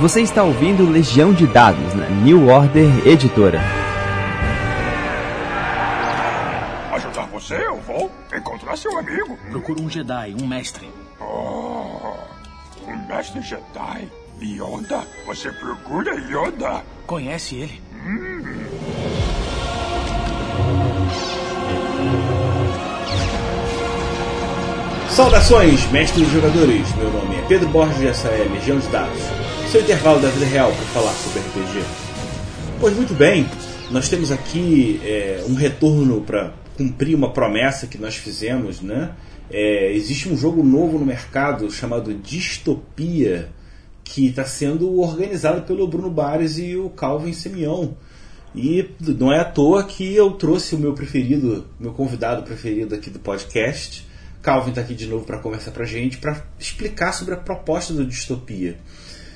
Você 0.00 0.22
está 0.22 0.42
ouvindo 0.42 0.90
Legião 0.90 1.32
de 1.32 1.46
Dados 1.46 1.94
na 1.94 2.08
New 2.08 2.48
Order 2.48 3.06
Editora. 3.06 3.60
Ajudar 6.92 7.26
você, 7.26 7.54
eu 7.54 7.76
vou. 7.82 8.10
Encontrar 8.34 8.76
seu 8.76 8.98
amigo. 8.98 9.38
Procura 9.50 9.82
um 9.82 9.90
Jedi, 9.90 10.34
um 10.40 10.46
mestre. 10.46 10.90
Oh, 11.20 12.14
um 12.88 13.06
mestre 13.06 13.42
Jedi. 13.42 14.08
Yoda? 14.40 15.06
Você 15.26 15.52
procura 15.52 16.14
Yoda? 16.16 16.82
Conhece 17.06 17.56
ele? 17.56 17.80
Saudações, 25.10 25.88
mestres 25.92 26.26
e 26.26 26.30
jogadores! 26.32 26.92
Meu 26.96 27.10
nome 27.12 27.36
é 27.36 27.42
Pedro 27.42 27.68
Borges 27.68 28.00
e 28.00 28.06
essa 28.08 28.28
é 28.28 28.48
Legião 28.50 28.78
de 28.78 28.88
Dados, 28.88 29.20
seu 29.72 29.80
intervalo 29.80 30.20
da 30.20 30.28
vida 30.28 30.44
real 30.44 30.70
para 30.70 30.84
falar 30.84 31.14
sobre 31.14 31.40
RPG. 31.40 31.82
Pois 32.78 32.94
muito 32.94 33.14
bem, 33.14 33.48
nós 33.90 34.06
temos 34.06 34.30
aqui 34.30 35.00
é, 35.02 35.42
um 35.48 35.54
retorno 35.54 36.20
para 36.20 36.52
cumprir 36.76 37.14
uma 37.14 37.32
promessa 37.32 37.86
que 37.86 37.96
nós 37.96 38.14
fizemos, 38.14 38.82
né? 38.82 39.12
É, 39.50 39.90
existe 39.94 40.28
um 40.28 40.36
jogo 40.36 40.62
novo 40.62 40.98
no 40.98 41.06
mercado 41.06 41.70
chamado 41.70 42.12
Distopia, 42.12 43.48
que 44.04 44.26
está 44.26 44.44
sendo 44.44 45.00
organizado 45.00 45.62
pelo 45.62 45.88
Bruno 45.88 46.10
Bares 46.10 46.58
e 46.58 46.76
o 46.76 46.90
Calvin 46.90 47.32
Semião. 47.32 47.96
E 48.54 48.90
não 49.00 49.32
é 49.32 49.40
à 49.40 49.44
toa 49.46 49.84
que 49.84 50.14
eu 50.14 50.32
trouxe 50.32 50.74
o 50.74 50.78
meu 50.78 50.92
preferido, 50.92 51.66
meu 51.80 51.94
convidado 51.94 52.42
preferido 52.42 52.94
aqui 52.94 53.08
do 53.08 53.18
podcast. 53.18 54.06
Calvin 54.42 54.68
está 54.68 54.82
aqui 54.82 54.94
de 54.94 55.06
novo 55.06 55.24
para 55.24 55.38
conversar 55.38 55.70
para 55.70 55.84
a 55.84 55.88
gente, 55.88 56.18
para 56.18 56.44
explicar 56.58 57.12
sobre 57.12 57.32
a 57.32 57.38
proposta 57.38 57.94
do 57.94 58.04
Distopia. 58.04 58.76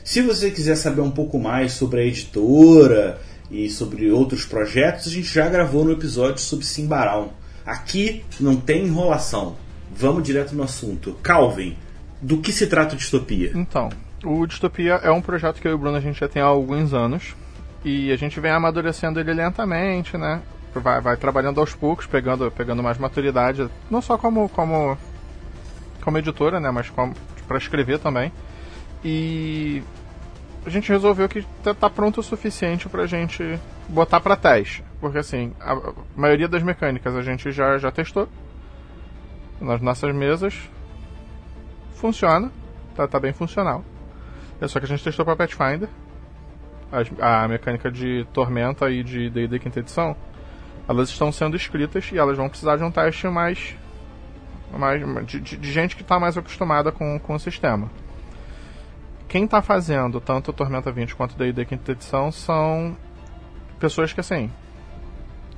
Se 0.07 0.23
você 0.23 0.53
quiser 0.53 0.77
saber 0.77 1.01
um 1.01 1.11
pouco 1.11 1.37
mais 1.37 1.73
sobre 1.73 2.01
a 2.01 2.05
editora 2.05 3.21
e 3.51 3.69
sobre 3.69 4.09
outros 4.09 4.47
projetos, 4.47 5.09
a 5.09 5.11
gente 5.11 5.27
já 5.27 5.49
gravou 5.49 5.85
no 5.85 5.91
episódio 5.91 6.39
sobre 6.39 6.65
Simbarão. 6.65 7.33
Aqui 7.67 8.25
não 8.39 8.55
tem 8.55 8.87
enrolação. 8.87 9.57
Vamos 9.91 10.23
direto 10.23 10.55
no 10.55 10.63
assunto. 10.63 11.19
Calvin, 11.25 11.77
do 12.23 12.39
que 12.39 12.53
se 12.53 12.69
trata 12.69 12.95
o 12.95 12.97
Distopia? 12.97 13.51
Então, 13.53 13.91
o 14.25 14.47
Distopia 14.47 14.93
é 15.03 15.11
um 15.11 15.21
projeto 15.21 15.61
que 15.61 15.67
eu 15.67 15.73
e 15.73 15.75
o 15.75 15.79
Bruno 15.79 15.97
a 15.97 16.01
gente 16.01 16.21
já 16.21 16.29
tem 16.29 16.41
há 16.41 16.47
alguns 16.47 16.95
anos. 16.95 17.35
E 17.85 18.13
a 18.13 18.17
gente 18.17 18.39
vem 18.39 18.53
amadurecendo 18.53 19.19
ele 19.19 19.35
lentamente, 19.35 20.17
né? 20.17 20.41
Vai, 20.73 21.01
vai 21.01 21.17
trabalhando 21.17 21.61
aos 21.61 21.75
poucos, 21.75 22.07
pegando, 22.07 22.49
pegando 22.53 22.81
mais 22.81 22.97
maturidade, 22.97 23.69
não 23.91 24.01
só 24.01 24.17
como, 24.17 24.49
como, 24.51 24.97
como 26.01 26.19
editora, 26.19 26.61
né? 26.61 26.71
Mas 26.71 26.93
para 27.49 27.59
escrever 27.59 27.99
também. 27.99 28.31
E 29.09 29.85
a 30.67 30.69
gente 30.69 30.91
resolveu 30.91 31.29
que 31.29 31.47
tá, 31.63 31.73
tá 31.73 31.89
pronto 31.89 32.19
o 32.19 32.23
suficiente 32.25 32.89
pra 32.89 33.07
gente 33.07 33.57
botar 33.89 34.21
para 34.21 34.35
teste. 34.35 34.83
Porque 35.01 35.19
assim, 35.19 35.55
a 35.61 35.93
maioria 36.17 36.49
das 36.49 36.61
mecânicas 36.61 37.15
a 37.15 37.23
gente 37.23 37.53
já, 37.53 37.79
já 37.79 37.93
testou 37.93 38.29
nas 39.61 39.81
nossas 39.81 40.13
mesas. 40.13 40.61
Funciona, 41.95 42.51
tá, 42.97 43.07
tá 43.07 43.21
bem 43.21 43.33
funcional. 43.33 43.85
É 44.61 44.67
só 44.67 44.81
que 44.81 44.87
a 44.87 44.89
gente 44.89 45.05
testou 45.05 45.25
para 45.25 45.37
Pathfinder. 45.37 45.89
A, 47.21 47.45
a 47.45 47.49
mecânica 47.49 47.89
de 47.89 48.27
Tormenta 48.33 48.91
e 48.91 49.05
de 49.05 49.31
D&D 49.31 49.61
quinta 49.61 49.79
edição, 49.79 50.17
elas 50.89 51.11
estão 51.11 51.31
sendo 51.31 51.55
escritas 51.55 52.11
e 52.11 52.19
elas 52.19 52.37
vão 52.37 52.49
precisar 52.49 52.77
de 52.77 52.83
um 52.83 52.91
teste 52.91 53.29
mais, 53.29 53.77
mais 54.77 55.01
de, 55.25 55.41
de, 55.41 55.57
de 55.57 55.73
gente 55.73 55.95
que 55.95 56.03
está 56.03 56.19
mais 56.19 56.37
acostumada 56.37 56.91
com, 56.91 57.21
com 57.21 57.35
o 57.37 57.39
sistema. 57.39 57.89
Quem 59.29 59.45
está 59.45 59.61
fazendo 59.61 60.21
tanto 60.21 60.53
Tormenta 60.53 60.91
20 60.91 61.15
quanto 61.15 61.37
D&D 61.37 61.65
quinta 61.65 61.93
edição 61.93 62.31
são 62.31 62.97
pessoas 63.79 64.13
que 64.13 64.21
assim 64.21 64.51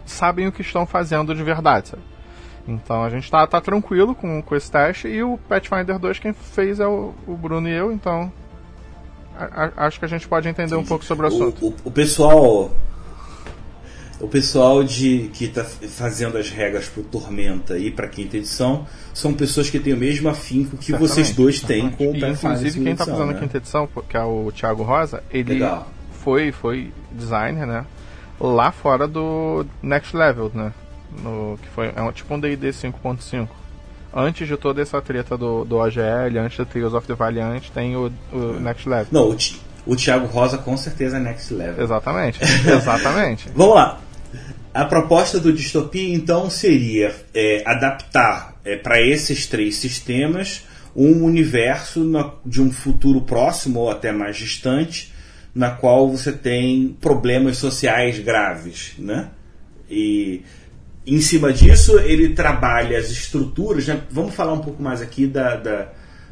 sabem 0.07 0.47
o 0.47 0.53
que 0.53 0.63
estão 0.63 0.87
fazendo 0.87 1.35
de 1.35 1.43
verdade, 1.43 1.89
sabe? 1.89 2.03
Então 2.67 3.03
a 3.05 3.11
gente 3.11 3.25
está 3.25 3.47
tá 3.47 3.61
tranquilo 3.61 4.15
com, 4.15 4.43
com 4.43 4.57
esse 4.57 4.71
teste 4.71 5.09
e 5.09 5.23
o 5.23 5.39
Pathfinder 5.49 5.99
2 5.99 6.19
quem 6.19 6.33
fez 6.33 6.81
é 6.81 6.87
o, 6.87 7.15
o 7.27 7.37
Bruno 7.37 7.69
e 7.69 7.73
eu, 7.73 7.93
então 7.93 8.33
a, 9.39 9.87
acho 9.87 9.99
que 9.99 10.05
a 10.05 10.09
gente 10.09 10.27
pode 10.27 10.49
entender 10.49 10.75
um 10.75 10.85
pouco 10.85 11.05
sobre 11.05 11.27
o 11.27 11.29
assunto. 11.29 11.67
O, 11.67 11.69
o, 11.69 11.75
o 11.85 11.91
pessoal. 11.91 12.73
O 14.21 14.27
pessoal 14.27 14.83
de 14.83 15.31
que 15.33 15.45
está 15.45 15.65
fazendo 15.65 16.37
as 16.39 16.51
regras 16.51 16.89
para 16.89 17.01
o 17.01 17.05
Tormenta 17.05 17.79
e 17.79 17.89
para 17.89 18.07
a 18.07 18.09
quinta 18.09 18.37
edição 18.37 18.85
são 19.15 19.33
pessoas 19.33 19.71
que 19.71 19.79
têm 19.79 19.95
o 19.95 19.97
mesmo 19.97 20.29
afinco 20.29 20.77
que 20.77 20.93
vocês 20.93 21.31
dois 21.31 21.61
têm 21.61 21.89
com 21.91 22.11
o 22.11 22.17
Inclusive, 22.17 22.81
quem 22.83 22.93
está 22.93 23.07
fazendo 23.07 23.27
né? 23.27 23.37
a 23.37 23.41
quinta 23.41 23.57
edição, 23.59 23.89
que 24.09 24.17
é 24.17 24.23
o 24.23 24.51
Thiago 24.51 24.83
Rosa, 24.83 25.23
ele 25.31 25.55
Legal. 25.55 25.89
foi, 26.11 26.51
foi 26.51 26.93
designer, 27.13 27.65
né? 27.65 27.87
Lá 28.41 28.73
fora 28.73 29.07
do 29.07 29.65
Next 29.81 30.17
Level, 30.17 30.51
né? 30.53 30.73
No, 31.23 31.57
que 31.63 31.69
foi 31.69 31.93
é 31.95 32.03
um, 32.03 32.11
tipo 32.11 32.35
um 32.35 32.41
D&D 32.41 32.71
5.5. 32.71 33.49
Antes 34.13 34.49
de 34.49 34.57
toda 34.57 34.83
essa 34.83 35.01
treta 35.01 35.39
do, 35.39 35.65
do 35.65 35.77
OGL, 35.77 36.39
antes 36.41 36.57
do 36.57 36.67
Tales 36.67 36.93
of 36.93 37.07
the 37.07 37.15
Valiant, 37.15 37.69
tem 37.73 37.95
o, 37.95 38.11
o 38.33 38.59
Next 38.59 38.89
Level. 38.89 39.07
Não, 39.13 39.37
o 39.87 39.97
Thiago 39.97 40.27
Rosa 40.27 40.59
com 40.59 40.77
certeza 40.77 41.17
é 41.17 41.21
next 41.21 41.55
level. 41.55 41.83
Exatamente, 41.83 42.41
exatamente. 42.69 43.49
Vamos 43.55 43.75
lá. 43.75 44.01
A 44.73 44.85
proposta 44.85 45.41
do 45.41 45.53
Distopia, 45.53 46.15
então, 46.15 46.49
seria 46.51 47.15
é, 47.35 47.63
adaptar 47.67 48.55
para 48.83 49.01
esses 49.01 49.47
três 49.47 49.77
sistemas 49.77 50.63
um 50.95 51.25
universo 51.25 52.05
na- 52.05 52.33
de 52.45 52.61
um 52.61 52.71
futuro 52.71 53.23
próximo 53.23 53.81
ou 53.81 53.91
até 53.91 54.13
mais 54.13 54.37
distante, 54.37 55.13
na 55.55 55.71
qual 55.71 56.09
você 56.11 56.33
tem 56.33 56.97
problemas 57.01 57.57
sociais 57.57 58.19
graves, 58.19 58.93
né? 58.99 59.31
E 59.91 60.43
em 61.07 61.21
cima 61.21 61.53
disso, 61.53 61.99
ele 62.01 62.35
trabalha 62.35 62.99
as 62.99 63.11
estruturas. 63.11 63.87
Né? 63.87 64.03
Vamos 64.11 64.35
falar 64.35 64.53
um 64.53 64.61
pouco 64.61 64.83
mais 64.83 65.01
aqui 65.01 65.27
da, 65.27 65.57
da, 65.57 65.89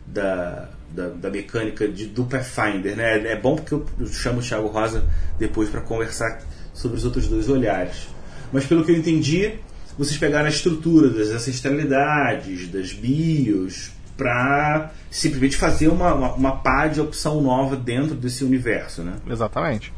da, 0.07 0.69
da- 0.95 1.09
da 1.09 1.31
mecânica 1.31 1.89
de, 1.89 2.07
do 2.07 2.25
Pathfinder. 2.25 2.95
Né? 2.95 3.33
É 3.33 3.37
bom 3.37 3.57
porque 3.57 3.73
eu 3.75 3.87
chamo 4.13 4.41
o 4.41 4.43
Thiago 4.43 4.69
Rosa 4.69 5.05
depois 5.39 5.71
para 5.71 5.81
conversar 5.81 6.41
sobre 6.75 6.99
os 6.99 7.05
outros 7.07 7.27
dois 7.29 7.49
olhares. 7.49 8.09
Mas 8.53 8.67
pelo 8.67 8.85
que 8.85 8.93
eu 8.93 8.97
entendi, 8.97 9.55
vocês 9.99 10.17
pegaram 10.19 10.47
a 10.47 10.51
estrutura 10.51 11.11
das 11.11 11.29
ancestralidades, 11.31 12.69
das 12.69 12.93
bios, 12.93 13.91
para 14.17 14.91
simplesmente 15.11 15.57
fazer 15.57 15.89
uma, 15.89 16.15
uma, 16.15 16.33
uma 16.35 16.57
pá 16.57 16.87
de 16.87 17.01
opção 17.01 17.41
nova 17.41 17.77
dentro 17.77 18.15
desse 18.15 18.45
universo. 18.45 19.03
Né? 19.03 19.15
Exatamente. 19.29 19.93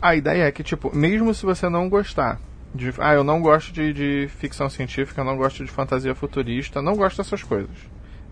A 0.00 0.14
ideia 0.14 0.44
é 0.44 0.52
que, 0.52 0.62
tipo, 0.62 0.94
mesmo 0.96 1.34
se 1.34 1.44
você 1.44 1.68
não 1.68 1.88
gostar 1.88 2.40
de. 2.74 2.92
Ah, 2.98 3.14
eu 3.14 3.24
não 3.24 3.40
gosto 3.42 3.72
de, 3.72 3.92
de 3.92 4.28
ficção 4.38 4.70
científica, 4.70 5.22
não 5.22 5.36
gosto 5.36 5.64
de 5.64 5.70
fantasia 5.70 6.14
futurista, 6.14 6.80
não 6.80 6.96
gosto 6.96 7.18
dessas 7.18 7.42
coisas. 7.42 7.76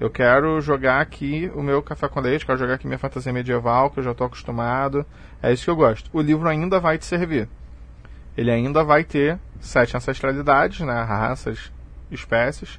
Eu 0.00 0.08
quero 0.08 0.60
jogar 0.60 1.00
aqui 1.00 1.50
o 1.54 1.62
meu 1.62 1.82
café 1.82 2.08
com 2.08 2.20
leite, 2.20 2.46
quero 2.46 2.58
jogar 2.58 2.74
aqui 2.74 2.86
minha 2.86 2.98
fantasia 2.98 3.32
medieval, 3.32 3.90
que 3.90 3.98
eu 3.98 4.04
já 4.04 4.12
estou 4.12 4.28
acostumado. 4.28 5.04
É 5.42 5.52
isso 5.52 5.64
que 5.64 5.70
eu 5.70 5.76
gosto. 5.76 6.08
O 6.12 6.20
livro 6.20 6.48
ainda 6.48 6.78
vai 6.78 6.96
te 6.96 7.04
servir. 7.04 7.48
Ele 8.38 8.52
ainda 8.52 8.84
vai 8.84 9.02
ter 9.02 9.36
sete 9.58 9.96
ancestralidades, 9.96 10.78
né? 10.86 11.02
Raças, 11.02 11.72
espécies, 12.08 12.78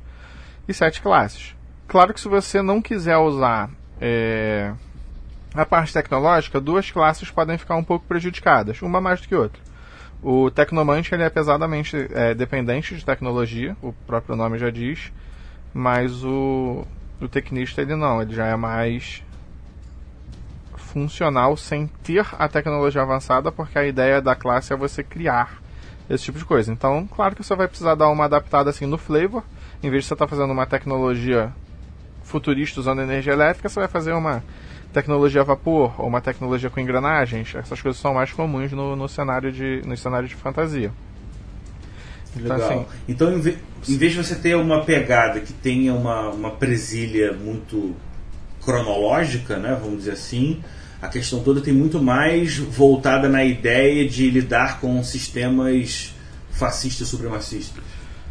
e 0.65 0.73
sete 0.73 1.01
classes. 1.01 1.53
Claro 1.85 2.13
que 2.13 2.21
se 2.21 2.29
você 2.29 2.61
não 2.61 2.81
quiser 2.81 3.17
usar. 3.17 3.69
É, 3.99 4.71
a 5.53 5.65
parte 5.65 5.91
tecnológica, 5.91 6.61
duas 6.61 6.89
classes 6.89 7.29
podem 7.29 7.57
ficar 7.57 7.75
um 7.75 7.83
pouco 7.83 8.05
prejudicadas, 8.05 8.81
uma 8.81 9.01
mais 9.01 9.19
do 9.19 9.27
que 9.27 9.35
outra. 9.35 9.61
O 10.23 10.49
Tecnomante 10.49 11.13
ele 11.13 11.23
é 11.23 11.29
pesadamente 11.29 12.07
é, 12.13 12.33
dependente 12.33 12.95
de 12.95 13.03
tecnologia, 13.03 13.75
o 13.81 13.91
próprio 13.91 14.37
nome 14.37 14.57
já 14.57 14.69
diz, 14.69 15.11
mas 15.73 16.23
o, 16.23 16.85
o 17.19 17.27
Tecnista 17.27 17.81
ele 17.81 17.95
não, 17.95 18.21
ele 18.21 18.33
já 18.33 18.45
é 18.45 18.55
mais 18.55 19.21
funcional 20.93 21.55
sem 21.55 21.87
ter 22.03 22.25
a 22.37 22.47
tecnologia 22.47 23.01
avançada, 23.01 23.51
porque 23.51 23.77
a 23.77 23.85
ideia 23.85 24.21
da 24.21 24.35
classe 24.35 24.73
é 24.73 24.75
você 24.75 25.03
criar 25.03 25.61
esse 26.09 26.23
tipo 26.25 26.39
de 26.39 26.45
coisa. 26.45 26.71
Então, 26.71 27.07
claro 27.07 27.35
que 27.35 27.43
você 27.43 27.55
vai 27.55 27.67
precisar 27.67 27.95
dar 27.95 28.09
uma 28.09 28.25
adaptada 28.25 28.69
assim 28.69 28.85
no 28.85 28.97
flavor, 28.97 29.43
em 29.83 29.89
vez 29.89 30.03
de 30.03 30.07
você 30.07 30.13
estar 30.15 30.27
fazendo 30.27 30.51
uma 30.51 30.65
tecnologia 30.65 31.51
futurista 32.23 32.79
usando 32.79 33.01
energia 33.01 33.33
elétrica, 33.33 33.69
você 33.69 33.79
vai 33.79 33.87
fazer 33.87 34.13
uma 34.13 34.43
tecnologia 34.93 35.41
a 35.41 35.43
vapor 35.43 35.93
ou 36.01 36.07
uma 36.07 36.21
tecnologia 36.21 36.69
com 36.69 36.79
engrenagens. 36.79 37.53
Essas 37.55 37.81
coisas 37.81 38.01
são 38.01 38.13
mais 38.13 38.31
comuns 38.31 38.71
no, 38.71 38.95
no 38.95 39.07
cenário 39.07 39.51
de 39.51 39.81
no 39.85 39.95
cenário 39.95 40.27
de 40.27 40.35
fantasia. 40.35 40.91
Então, 42.35 42.55
Legal. 42.55 42.71
assim, 42.71 42.85
Então, 43.07 43.33
em, 43.33 43.39
ve- 43.41 43.57
em 43.87 43.97
vez 43.97 44.13
de 44.13 44.23
você 44.23 44.35
ter 44.35 44.55
uma 44.55 44.83
pegada 44.83 45.39
que 45.39 45.53
tenha 45.53 45.93
uma, 45.93 46.29
uma 46.29 46.51
presilha 46.51 47.33
muito 47.33 47.95
cronológica, 48.69 49.57
né, 49.57 49.75
vamos 49.81 49.99
dizer 49.99 50.11
assim, 50.11 50.61
a 51.01 51.07
questão 51.07 51.41
toda 51.41 51.59
tem 51.59 51.73
muito 51.73 51.99
mais 52.01 52.57
voltada 52.57 53.27
na 53.27 53.43
ideia 53.43 54.07
de 54.07 54.29
lidar 54.29 54.79
com 54.79 55.03
sistemas 55.03 56.13
fascistas 56.51 57.07
supremacistas. 57.07 57.83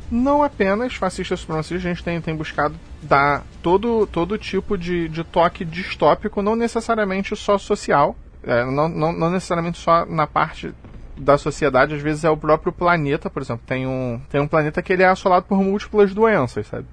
Não 0.08 0.42
apenas 0.42 0.94
fascistas 0.94 1.40
supremacistas, 1.40 1.84
a 1.84 1.88
gente 1.88 2.04
tem, 2.04 2.20
tem 2.20 2.36
buscado 2.36 2.76
dar 3.02 3.44
todo, 3.60 4.06
todo 4.06 4.38
tipo 4.38 4.78
de, 4.78 5.08
de 5.08 5.24
toque 5.24 5.64
distópico, 5.64 6.40
não 6.40 6.54
necessariamente 6.54 7.34
só 7.34 7.58
social, 7.58 8.16
é, 8.44 8.64
não, 8.64 8.88
não, 8.88 9.12
não 9.12 9.30
necessariamente 9.30 9.78
só 9.78 10.06
na 10.06 10.26
parte 10.26 10.72
da 11.16 11.36
sociedade, 11.36 11.96
às 11.96 12.00
vezes 12.00 12.22
é 12.22 12.30
o 12.30 12.36
próprio 12.36 12.72
planeta, 12.72 13.28
por 13.28 13.42
exemplo. 13.42 13.64
Tem 13.66 13.86
um, 13.86 14.20
tem 14.30 14.40
um 14.40 14.46
planeta 14.46 14.80
que 14.80 14.92
ele 14.92 15.02
é 15.02 15.08
assolado 15.08 15.46
por 15.46 15.60
múltiplas 15.60 16.14
doenças, 16.14 16.68
sabe? 16.68 16.86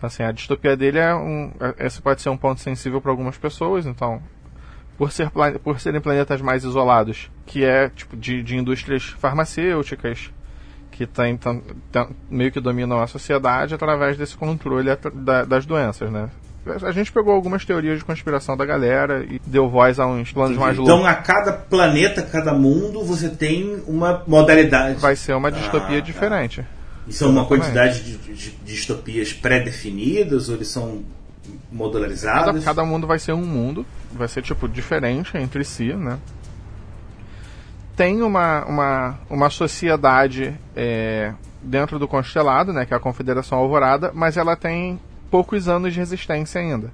Então, 0.00 0.06
assim, 0.08 0.22
a 0.22 0.32
distopia 0.32 0.74
dele 0.74 0.98
é 0.98 1.14
um. 1.14 1.52
é- 1.60 1.86
Esse 1.86 2.00
pode 2.00 2.22
ser 2.22 2.30
um 2.30 2.36
ponto 2.38 2.58
sensível 2.58 3.02
para 3.02 3.10
algumas 3.10 3.36
pessoas, 3.36 3.84
então. 3.84 4.22
Por, 4.96 5.12
ser, 5.12 5.30
por 5.62 5.78
serem 5.78 6.00
planetas 6.00 6.40
mais 6.40 6.64
isolados, 6.64 7.30
que 7.44 7.62
é 7.64 7.90
tipo 7.90 8.16
de, 8.16 8.42
de 8.42 8.56
indústrias 8.56 9.04
farmacêuticas, 9.04 10.30
que 10.90 11.06
tem, 11.06 11.36
tam- 11.36 11.60
meio 12.30 12.50
que 12.50 12.60
dominam 12.60 13.00
a 13.00 13.06
sociedade 13.06 13.74
através 13.74 14.16
desse 14.16 14.36
controle 14.36 14.90
da- 15.14 15.44
das 15.44 15.66
doenças, 15.66 16.10
né? 16.10 16.30
A 16.82 16.92
gente 16.92 17.10
pegou 17.12 17.32
algumas 17.34 17.64
teorias 17.64 17.98
de 17.98 18.04
conspiração 18.04 18.54
da 18.56 18.64
galera 18.66 19.24
e 19.28 19.38
deu 19.46 19.68
voz 19.68 19.98
a 19.98 20.06
uns 20.06 20.30
planos 20.32 20.56
mais 20.58 20.76
loucos. 20.76 20.94
Então, 20.94 21.06
a 21.06 21.14
cada 21.14 21.52
planeta, 21.52 22.22
cada 22.22 22.52
mundo, 22.52 23.02
você 23.02 23.30
tem 23.30 23.82
uma 23.86 24.22
modalidade. 24.26 24.98
Vai 24.98 25.16
ser 25.16 25.32
uma 25.34 25.50
distopia 25.50 25.98
Ah, 25.98 26.00
tá. 26.02 26.06
E 27.10 27.12
são 27.12 27.28
uma 27.30 27.40
Exatamente. 27.42 27.62
quantidade 27.64 28.04
de, 28.04 28.16
de- 28.18 28.34
de 28.34 28.50
distopias 28.64 29.32
pré-definidas 29.32 30.48
ou 30.48 30.54
eles 30.54 30.68
são 30.68 31.02
Cada, 31.42 31.58
modularizadas? 31.72 32.64
cada 32.64 32.84
mundo 32.84 33.06
vai 33.06 33.18
ser 33.18 33.32
um 33.32 33.44
mundo, 33.44 33.84
vai 34.12 34.28
ser 34.28 34.42
tipo 34.42 34.68
diferente 34.68 35.36
entre 35.36 35.64
si, 35.64 35.92
né? 35.92 36.18
Tem 37.96 38.22
uma, 38.22 38.64
uma, 38.64 39.18
uma 39.28 39.50
sociedade 39.50 40.54
é, 40.74 41.34
dentro 41.60 41.98
do 41.98 42.08
constelado, 42.08 42.72
né, 42.72 42.86
que 42.86 42.94
é 42.94 42.96
a 42.96 43.00
Confederação 43.00 43.58
Alvorada, 43.58 44.10
mas 44.14 44.36
ela 44.36 44.56
tem 44.56 44.98
poucos 45.30 45.68
anos 45.68 45.92
de 45.92 45.98
resistência 45.98 46.60
ainda. 46.60 46.90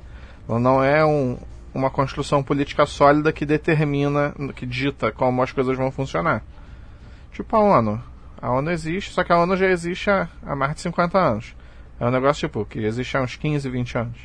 Ela 0.48 0.58
não 0.58 0.82
é 0.82 1.04
um, 1.04 1.36
uma 1.72 1.90
construção 1.90 2.42
política 2.42 2.86
sólida 2.86 3.32
que 3.32 3.46
determina, 3.46 4.34
que 4.56 4.66
dita 4.66 5.12
como 5.12 5.42
as 5.42 5.52
coisas 5.52 5.76
vão 5.76 5.90
funcionar. 5.92 6.42
Tipo 7.32 7.54
a 7.56 7.60
ONU. 7.60 8.02
A 8.40 8.50
ONU 8.50 8.70
existe, 8.70 9.12
só 9.12 9.24
que 9.24 9.32
a 9.32 9.38
ONU 9.38 9.56
já 9.56 9.66
existe 9.66 10.10
há, 10.10 10.28
há 10.44 10.54
mais 10.54 10.74
de 10.74 10.80
50 10.82 11.18
anos. 11.18 11.56
É 11.98 12.06
um 12.06 12.10
negócio 12.10 12.46
tipo 12.46 12.64
que 12.66 12.78
existe 12.80 13.16
há 13.16 13.22
uns 13.22 13.36
15, 13.36 13.68
20 13.68 13.98
anos. 13.98 14.18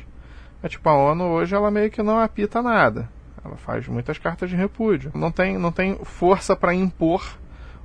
É 0.62 0.68
tipo, 0.68 0.88
a 0.88 0.94
ONU 0.94 1.24
hoje 1.24 1.54
ela 1.54 1.70
meio 1.70 1.90
que 1.90 2.02
não 2.02 2.20
apita 2.20 2.62
nada. 2.62 3.08
Ela 3.44 3.56
faz 3.56 3.88
muitas 3.88 4.18
cartas 4.18 4.48
de 4.50 4.56
repúdio. 4.56 5.10
Não 5.14 5.32
tem, 5.32 5.58
não 5.58 5.72
tem 5.72 5.96
força 6.04 6.54
para 6.54 6.74
impor 6.74 7.36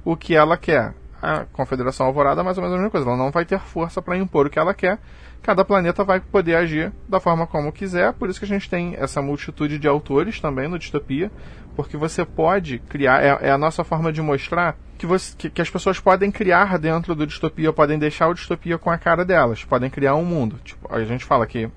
o 0.05 0.15
que 0.15 0.35
ela 0.35 0.57
quer. 0.57 0.93
A 1.19 1.45
Confederação 1.45 2.05
Alvorada 2.05 2.41
é 2.41 2.43
mais 2.43 2.57
ou 2.57 2.61
menos 2.61 2.75
a 2.75 2.77
mesma 2.77 2.91
coisa. 2.91 3.07
Ela 3.07 3.17
não 3.17 3.31
vai 3.31 3.43
ter 3.43 3.59
força 3.59 4.01
para 4.01 4.17
impor 4.17 4.45
o 4.45 4.49
que 4.49 4.59
ela 4.59 4.73
quer. 4.73 4.99
Cada 5.41 5.65
planeta 5.65 6.03
vai 6.03 6.19
poder 6.19 6.55
agir 6.55 6.93
da 7.09 7.19
forma 7.19 7.47
como 7.47 7.71
quiser. 7.71 8.13
Por 8.13 8.29
isso 8.29 8.37
que 8.37 8.45
a 8.45 8.47
gente 8.47 8.69
tem 8.69 8.95
essa 8.95 9.21
multitude 9.21 9.79
de 9.79 9.87
autores 9.87 10.39
também 10.39 10.67
no 10.67 10.77
Distopia. 10.77 11.31
Porque 11.75 11.97
você 11.97 12.23
pode 12.23 12.77
criar. 12.79 13.23
É, 13.23 13.47
é 13.47 13.51
a 13.51 13.57
nossa 13.57 13.83
forma 13.83 14.13
de 14.13 14.21
mostrar 14.21 14.77
que, 14.97 15.05
você, 15.05 15.33
que, 15.37 15.49
que 15.49 15.61
as 15.61 15.69
pessoas 15.69 15.99
podem 15.99 16.31
criar 16.31 16.77
dentro 16.77 17.15
do 17.15 17.25
Distopia, 17.25 17.71
podem 17.71 17.97
deixar 17.97 18.27
o 18.27 18.33
Distopia 18.33 18.77
com 18.77 18.89
a 18.89 18.97
cara 18.97 19.23
delas. 19.23 19.63
Podem 19.63 19.89
criar 19.89 20.15
um 20.15 20.25
mundo. 20.25 20.59
Tipo, 20.63 20.93
a 20.93 21.03
gente 21.03 21.23
fala 21.23 21.45
que 21.47 21.69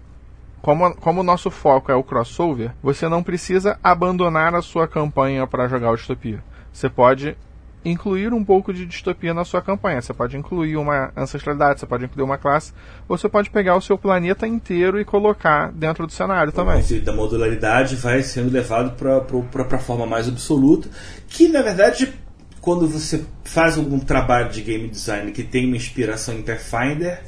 como, 0.60 0.94
como 0.96 1.20
o 1.20 1.24
nosso 1.24 1.50
foco 1.50 1.90
é 1.90 1.94
o 1.94 2.02
crossover, 2.02 2.72
você 2.82 3.08
não 3.08 3.22
precisa 3.22 3.78
abandonar 3.82 4.54
a 4.54 4.62
sua 4.62 4.86
campanha 4.86 5.46
para 5.46 5.68
jogar 5.68 5.90
o 5.90 5.96
distopia. 5.96 6.42
Você 6.72 6.88
pode 6.88 7.36
incluir 7.84 8.32
um 8.32 8.44
pouco 8.44 8.72
de 8.72 8.84
distopia 8.84 9.32
na 9.32 9.44
sua 9.44 9.62
campanha. 9.62 10.00
Você 10.00 10.12
pode 10.12 10.36
incluir 10.36 10.76
uma 10.76 11.12
ancestralidade, 11.16 11.80
você 11.80 11.86
pode 11.86 12.04
incluir 12.04 12.24
uma 12.24 12.38
classe, 12.38 12.72
ou 13.08 13.16
você 13.16 13.28
pode 13.28 13.50
pegar 13.50 13.76
o 13.76 13.80
seu 13.80 13.96
planeta 13.96 14.46
inteiro 14.46 15.00
e 15.00 15.04
colocar 15.04 15.72
dentro 15.72 16.06
do 16.06 16.12
cenário 16.12 16.52
também. 16.52 16.80
Esse 16.80 17.00
da 17.00 17.12
modularidade 17.12 17.96
vai 17.96 18.22
sendo 18.22 18.50
levado 18.50 18.96
para 18.96 19.76
a 19.76 19.78
forma 19.78 20.06
mais 20.06 20.28
absoluta, 20.28 20.88
que 21.28 21.48
na 21.48 21.62
verdade, 21.62 22.12
quando 22.60 22.86
você 22.86 23.24
faz 23.44 23.78
algum 23.78 23.98
trabalho 23.98 24.50
de 24.50 24.60
game 24.60 24.88
design 24.88 25.32
que 25.32 25.42
tem 25.42 25.66
uma 25.66 25.76
inspiração 25.76 26.34
em 26.34 26.42
Pathfinder, 26.42 27.22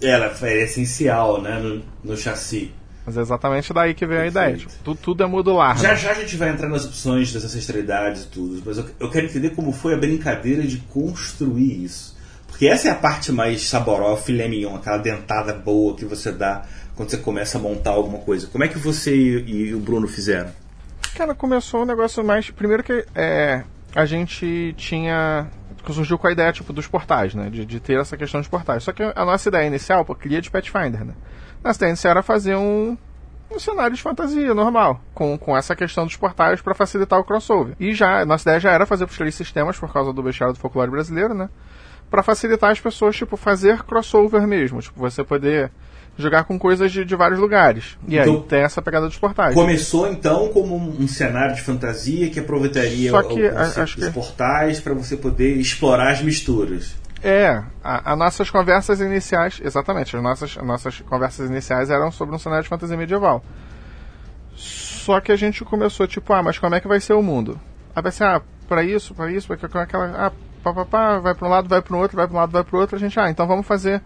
ela 0.00 0.32
é 0.42 0.62
essencial 0.62 1.42
né, 1.42 1.58
no, 1.58 1.82
no 2.04 2.16
chassi. 2.16 2.72
Mas 3.04 3.16
é 3.16 3.20
exatamente 3.20 3.72
daí 3.72 3.94
que 3.94 4.04
veio 4.04 4.22
a 4.22 4.26
ideia. 4.26 4.56
Tipo, 4.56 4.72
tudo, 4.82 4.98
tudo 5.00 5.22
é 5.22 5.26
modular. 5.26 5.78
Já 5.78 5.90
né? 5.90 5.96
já 5.96 6.10
a 6.10 6.14
gente 6.14 6.36
vai 6.36 6.50
entrar 6.50 6.68
nas 6.68 6.84
opções 6.84 7.32
das 7.32 7.44
ancestralidades 7.44 8.24
e 8.24 8.26
tudo, 8.28 8.62
mas 8.64 8.78
eu, 8.78 8.86
eu 8.98 9.10
quero 9.10 9.26
entender 9.26 9.50
como 9.50 9.72
foi 9.72 9.94
a 9.94 9.96
brincadeira 9.96 10.62
de 10.62 10.78
construir 10.78 11.84
isso. 11.84 12.16
Porque 12.48 12.66
essa 12.66 12.88
é 12.88 12.90
a 12.90 12.96
parte 12.96 13.30
mais 13.30 13.68
saborosa, 13.68 14.22
filé 14.22 14.48
mignon, 14.48 14.76
aquela 14.76 14.98
dentada 14.98 15.52
boa 15.52 15.94
que 15.94 16.04
você 16.04 16.32
dá 16.32 16.64
quando 16.94 17.10
você 17.10 17.18
começa 17.18 17.58
a 17.58 17.60
montar 17.60 17.90
alguma 17.90 18.18
coisa. 18.18 18.46
Como 18.46 18.64
é 18.64 18.68
que 18.68 18.78
você 18.78 19.14
e, 19.14 19.68
e 19.68 19.74
o 19.74 19.78
Bruno 19.78 20.08
fizeram? 20.08 20.50
Cara, 21.16 21.34
começou 21.34 21.80
um 21.80 21.86
negócio 21.86 22.22
mais. 22.22 22.50
Primeiro 22.50 22.82
que 22.82 23.06
é, 23.14 23.64
a 23.94 24.04
gente 24.04 24.74
tinha. 24.76 25.48
Surgiu 25.90 26.18
com 26.18 26.26
a 26.26 26.32
ideia 26.32 26.52
tipo, 26.52 26.72
dos 26.72 26.86
portais, 26.86 27.34
né? 27.34 27.48
De, 27.48 27.64
de 27.64 27.80
ter 27.80 27.98
essa 27.98 28.16
questão 28.16 28.40
de 28.40 28.48
portais. 28.48 28.82
Só 28.82 28.92
que 28.92 29.02
a 29.02 29.24
nossa 29.24 29.48
ideia 29.48 29.66
inicial, 29.66 30.04
pô, 30.04 30.14
cria 30.14 30.42
de 30.42 30.50
Pathfinder, 30.50 31.04
né? 31.04 31.14
Nossa 31.64 31.78
ideia 31.78 31.90
inicial 31.90 32.10
era 32.10 32.22
fazer 32.22 32.56
um, 32.56 32.98
um 33.50 33.58
cenário 33.58 33.96
de 33.96 34.02
fantasia 34.02 34.52
normal, 34.52 35.00
com, 35.14 35.38
com 35.38 35.56
essa 35.56 35.74
questão 35.74 36.04
dos 36.04 36.16
portais 36.16 36.60
para 36.60 36.74
facilitar 36.74 37.18
o 37.18 37.24
crossover. 37.24 37.74
E 37.80 37.94
já, 37.94 38.26
nossa 38.26 38.42
ideia 38.48 38.60
já 38.60 38.72
era 38.72 38.84
fazer 38.84 39.06
para 39.06 39.16
três 39.16 39.34
sistemas, 39.34 39.78
por 39.78 39.90
causa 39.92 40.12
do 40.12 40.22
bestiário 40.22 40.54
do 40.54 40.60
folclore 40.60 40.90
brasileiro, 40.90 41.32
né? 41.32 41.48
Para 42.10 42.22
facilitar 42.22 42.70
as 42.70 42.80
pessoas, 42.80 43.16
tipo, 43.16 43.36
fazer 43.36 43.82
crossover 43.82 44.46
mesmo. 44.46 44.80
Tipo, 44.80 45.00
você 45.00 45.24
poder 45.24 45.70
jogar 46.18 46.44
com 46.44 46.58
coisas 46.58 46.90
de, 46.90 47.04
de 47.04 47.14
vários 47.14 47.38
lugares. 47.38 47.98
E 48.08 48.18
aí 48.18 48.28
Então, 48.28 48.42
tem 48.42 48.60
essa 48.62 48.80
pegada 48.80 49.06
dos 49.06 49.18
portais. 49.18 49.54
Começou 49.54 50.08
então 50.08 50.48
como 50.48 50.76
um, 50.76 51.06
cenário 51.06 51.54
de 51.54 51.60
fantasia 51.62 52.30
que 52.30 52.40
aproveitaria 52.40 53.10
Só 53.10 53.20
o, 53.20 53.28
que, 53.28 53.42
o 53.46 53.58
acho 53.58 53.96
dos 53.96 54.06
que- 54.06 54.12
portais 54.12 54.80
para 54.80 54.94
você 54.94 55.16
poder 55.16 55.56
explorar 55.56 56.12
as 56.12 56.22
misturas. 56.22 56.96
É, 57.22 57.62
as 57.82 58.16
nossas 58.16 58.48
conversas 58.50 59.00
iniciais, 59.00 59.60
exatamente, 59.64 60.16
as 60.16 60.22
nossas, 60.22 60.56
as 60.56 60.64
nossas 60.64 61.00
conversas 61.00 61.50
iniciais 61.50 61.90
eram 61.90 62.10
sobre 62.12 62.34
um 62.34 62.38
cenário 62.38 62.62
de 62.62 62.68
fantasia 62.68 62.96
medieval. 62.96 63.42
Só 64.54 65.20
que 65.20 65.32
a 65.32 65.36
gente 65.36 65.64
começou, 65.64 66.06
tipo, 66.06 66.32
ah, 66.32 66.42
mas 66.42 66.58
como 66.58 66.74
é 66.74 66.80
que 66.80 66.88
vai 66.88 67.00
ser 67.00 67.14
o 67.14 67.22
mundo? 67.22 67.58
Aí 67.94 68.02
vai 68.02 68.12
ser, 68.12 68.24
ah, 68.24 68.40
pra 68.68 68.82
isso, 68.84 69.14
pra 69.14 69.30
isso, 69.30 69.48
pra 69.48 69.82
aquela 69.82 70.26
ah, 70.26 70.32
vai 70.72 71.34
pra 71.34 71.46
um 71.46 71.50
lado, 71.50 71.68
vai 71.68 71.82
pro 71.82 71.98
outro, 71.98 72.16
vai 72.16 72.26
pra 72.26 72.36
um 72.36 72.40
lado, 72.40 72.52
vai 72.52 72.64
pro 72.64 72.78
outro, 72.78 72.96
a 72.96 72.98
gente, 72.98 73.18
ah, 73.18 73.30
então 73.30 73.46
vamos 73.46 73.66
fazer, 73.66 74.02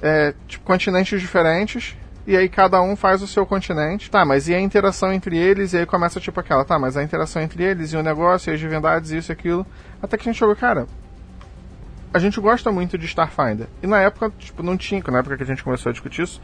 é, 0.00 0.34
tipo, 0.46 0.64
continentes 0.64 1.20
diferentes, 1.20 1.96
e 2.26 2.36
aí 2.36 2.48
cada 2.48 2.80
um 2.80 2.94
faz 2.94 3.20
o 3.22 3.26
seu 3.26 3.44
continente. 3.44 4.10
Tá, 4.10 4.24
mas 4.24 4.48
e 4.48 4.54
a 4.54 4.60
interação 4.60 5.12
entre 5.12 5.36
eles? 5.36 5.72
E 5.72 5.78
aí 5.78 5.86
começa, 5.86 6.20
tipo, 6.20 6.38
aquela, 6.38 6.64
tá, 6.64 6.78
mas 6.78 6.96
a 6.96 7.02
interação 7.02 7.42
entre 7.42 7.62
eles, 7.64 7.92
e 7.92 7.96
o 7.96 8.02
negócio, 8.02 8.50
e 8.50 8.54
as 8.54 8.60
divindades, 8.60 9.10
isso 9.10 9.32
e 9.32 9.34
aquilo. 9.34 9.66
Até 10.00 10.16
que 10.16 10.28
a 10.28 10.32
gente 10.32 10.38
chegou, 10.38 10.54
cara, 10.54 10.86
a 12.14 12.18
gente 12.18 12.40
gosta 12.40 12.70
muito 12.70 12.96
de 12.96 13.06
Starfinder. 13.06 13.66
E 13.82 13.86
na 13.86 14.00
época, 14.00 14.32
tipo, 14.38 14.62
não 14.62 14.76
tinha, 14.76 15.02
na 15.08 15.18
época 15.18 15.36
que 15.36 15.42
a 15.42 15.46
gente 15.46 15.64
começou 15.64 15.90
a 15.90 15.92
discutir 15.92 16.22
isso, 16.22 16.40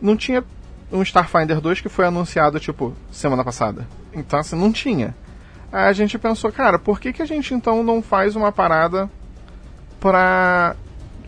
não 0.00 0.16
tinha 0.16 0.42
um 0.90 1.02
Starfinder 1.02 1.60
2 1.60 1.80
que 1.80 1.88
foi 1.88 2.06
anunciado, 2.06 2.58
tipo, 2.58 2.94
semana 3.10 3.44
passada. 3.44 3.86
Então, 4.14 4.38
assim, 4.38 4.56
não 4.56 4.72
tinha. 4.72 5.14
A 5.72 5.92
gente 5.92 6.18
pensou, 6.18 6.50
cara, 6.50 6.78
por 6.78 6.98
que, 6.98 7.12
que 7.12 7.22
a 7.22 7.26
gente 7.26 7.52
então 7.52 7.82
não 7.82 8.02
faz 8.02 8.34
uma 8.34 8.50
parada 8.50 9.08
pra 10.00 10.74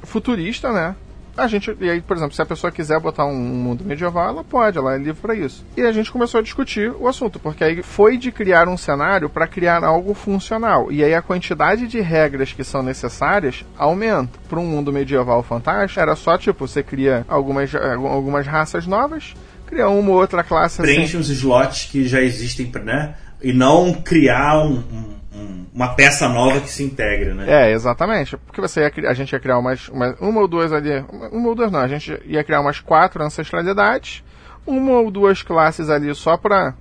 futurista, 0.03 0.73
né? 0.73 0.95
A 1.37 1.47
gente, 1.47 1.75
e 1.81 1.89
aí, 1.89 2.01
por 2.01 2.17
exemplo, 2.17 2.35
se 2.35 2.43
a 2.43 2.47
pessoa 2.47 2.71
quiser 2.71 2.99
botar 3.01 3.25
um 3.25 3.35
mundo 3.35 3.85
medieval, 3.85 4.29
ela 4.29 4.45
pode, 4.45 4.77
ela 4.77 4.95
é 4.95 4.99
livre 4.99 5.23
para 5.23 5.35
isso. 5.35 5.65
E 5.77 5.83
a 5.83 5.93
gente 5.93 6.11
começou 6.11 6.41
a 6.41 6.43
discutir 6.43 6.93
o 6.99 7.09
assunto, 7.09 7.39
porque 7.39 7.65
aí 7.65 7.83
foi 7.83 8.19
de 8.19 8.31
criar 8.31 8.69
um 8.69 8.77
cenário 8.77 9.31
para 9.31 9.47
criar 9.47 9.83
algo 9.83 10.13
funcional. 10.13 10.91
E 10.93 11.03
aí 11.03 11.15
a 11.15 11.23
quantidade 11.23 11.87
de 11.87 12.01
regras 12.01 12.53
que 12.53 12.65
são 12.65 12.83
necessárias 12.83 13.65
aumenta. 13.79 14.39
Para 14.49 14.59
um 14.59 14.67
mundo 14.67 14.93
medieval 14.93 15.43
fantástico, 15.43 16.01
era 16.01 16.15
só 16.17 16.37
tipo, 16.37 16.67
você 16.67 16.83
cria 16.83 17.25
algumas, 17.29 17.75
algumas 17.75 18.47
raças 18.47 18.87
novas, 18.87 19.35
cria 19.67 19.89
uma 19.89 20.11
ou 20.11 20.21
outra 20.21 20.43
classe 20.43 20.83
assim. 20.83 20.93
Preenche 20.93 21.17
uns 21.17 21.31
slots 21.31 21.91
que 21.91 22.07
já 22.07 22.21
existem, 22.21 22.71
né? 22.85 23.15
E 23.43 23.53
não 23.53 23.93
criar 23.95 24.59
um- 24.65 24.83
um- 24.93 25.15
um- 25.35 25.67
uma 25.75 25.95
peça 25.95 26.29
nova 26.29 26.61
que 26.61 26.69
se 26.69 26.83
integre, 26.83 27.33
né? 27.33 27.47
É, 27.49 27.73
exatamente. 27.73 28.37
Porque 28.37 28.61
você 28.61 28.81
ia, 28.81 29.11
a 29.11 29.15
gente 29.15 29.33
ia 29.33 29.41
criar 29.41 29.59
umas, 29.59 29.89
uma, 29.89 30.15
uma 30.21 30.41
ou 30.41 30.49
duas 30.49 30.73
ali. 30.73 31.05
Uma, 31.13 31.29
uma 31.29 31.49
ou 31.49 31.55
duas 31.55 31.71
não, 31.71 31.81
a 31.81 31.89
gente 31.89 32.21
ia 32.27 32.45
criar 32.45 32.61
umas 32.61 32.81
quatro 32.81 33.23
ancestralidades, 33.23 34.23
uma 34.67 34.93
ou 34.99 35.11
duas 35.11 35.43
classes 35.43 35.89
ali 35.89 36.15
só 36.15 36.37
pra. 36.37 36.75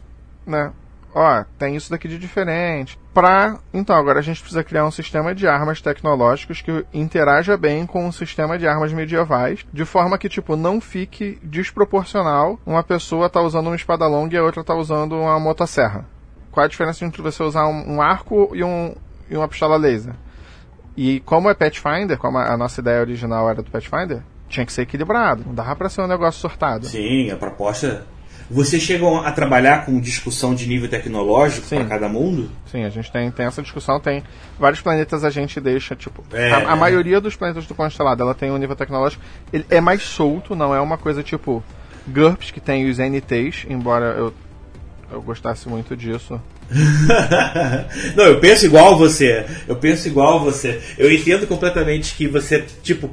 né? 0.46 0.72
Ó, 1.14 1.44
tem 1.58 1.76
isso 1.76 1.90
daqui 1.90 2.08
de 2.08 2.20
diferente. 2.20 2.98
Pra. 3.14 3.58
Então, 3.74 3.96
agora 3.96 4.20
a 4.20 4.22
gente 4.22 4.40
precisa 4.40 4.64
criar 4.64 4.86
um 4.86 4.92
sistema 4.92 5.34
de 5.34 5.48
armas 5.48 5.82
tecnológicos 5.82 6.62
que 6.62 6.86
interaja 6.94 7.58
bem 7.58 7.86
com 7.88 8.06
um 8.06 8.12
sistema 8.12 8.60
de 8.60 8.68
armas 8.68 8.94
medievais, 8.94 9.66
de 9.74 9.86
forma 9.86 10.20
que, 10.20 10.30
tipo, 10.30 10.56
não 10.56 10.80
fique 10.80 11.40
desproporcional 11.44 12.60
uma 12.64 12.84
pessoa 12.84 13.28
tá 13.30 13.42
usando 13.42 13.68
uma 13.68 13.76
espada 13.76 14.06
longa 14.08 14.36
e 14.36 14.38
a 14.38 14.44
outra 14.44 14.64
tá 14.64 14.76
usando 14.76 15.16
uma 15.16 15.40
motosserra. 15.40 16.06
Qual 16.60 16.66
a 16.66 16.68
diferença 16.68 17.06
entre 17.06 17.22
você 17.22 17.42
usar 17.42 17.66
um, 17.68 17.96
um 17.96 18.02
arco 18.02 18.52
e, 18.54 18.62
um, 18.62 18.94
e 19.30 19.38
uma 19.38 19.48
pistola 19.48 19.78
laser? 19.78 20.14
E 20.98 21.22
como 21.22 21.50
é 21.50 21.54
Pathfinder, 21.54 22.18
como 22.18 22.38
a 22.38 22.52
a 22.54 22.58
nossa 22.58 22.82
ideia 22.82 23.00
original 23.00 23.50
era 23.50 23.62
do 23.62 23.72
Pathfinder, 23.72 24.22
tinha 24.50 24.66
que 24.66 24.74
ser 24.74 24.82
equilibrado. 24.82 25.46
Não 25.46 25.56
dava 25.56 25.74
pra 25.78 25.88
ser 25.88 26.02
um 26.02 26.08
negócio 26.08 26.42
sortado. 26.42 26.86
Sim, 26.86 27.32
a 27.32 27.38
proposta. 27.38 28.06
Vocês 28.52 28.84
chegam 28.84 29.22
a 29.22 29.32
trabalhar 29.32 29.86
com 29.86 30.02
discussão 30.02 30.54
de 30.54 30.68
nível 30.68 30.90
tecnológico 30.90 31.66
para 31.66 31.86
cada 31.86 32.10
mundo? 32.10 32.52
Sim, 32.66 32.84
a 32.84 32.90
gente 32.90 33.10
tem, 33.10 33.32
tem 33.32 33.46
essa 33.46 33.62
discussão, 33.62 33.98
tem 33.98 34.22
vários 34.60 34.82
planetas 34.82 35.24
a 35.24 35.30
gente 35.30 35.62
deixa, 35.62 35.96
tipo, 35.96 36.26
É, 36.34 36.52
a, 36.52 36.58
a 36.58 36.74
é. 36.74 36.76
maioria 36.76 37.22
dos 37.22 37.38
planetas 37.38 37.68
do 37.68 37.74
constelado, 37.74 38.22
ela 38.22 38.36
tem 38.36 38.52
um 38.52 38.58
nível 38.58 38.76
tecnológico, 38.76 39.24
ele 39.54 39.66
é 39.70 39.80
mais 39.80 40.02
solto, 40.02 40.58
não 40.58 40.76
é 40.76 40.82
uma 40.82 40.98
coisa 40.98 41.24
tipo 41.24 41.64
GURPS 42.06 42.52
que 42.52 42.60
tem 42.60 42.90
os 42.90 42.98
NTs, 42.98 43.66
embora 43.70 44.08
eu 44.08 44.34
eu 45.12 45.22
gostasse 45.22 45.68
muito 45.68 45.96
disso. 45.96 46.40
Não, 48.16 48.26
eu 48.26 48.40
penso 48.40 48.66
igual 48.66 48.98
você. 48.98 49.46
Eu 49.68 49.76
penso 49.76 50.08
igual 50.08 50.40
você. 50.40 50.82
Eu 50.98 51.12
entendo 51.12 51.48
completamente 51.48 52.16
que 52.16 52.28
você, 52.28 52.62
tipo, 52.84 53.10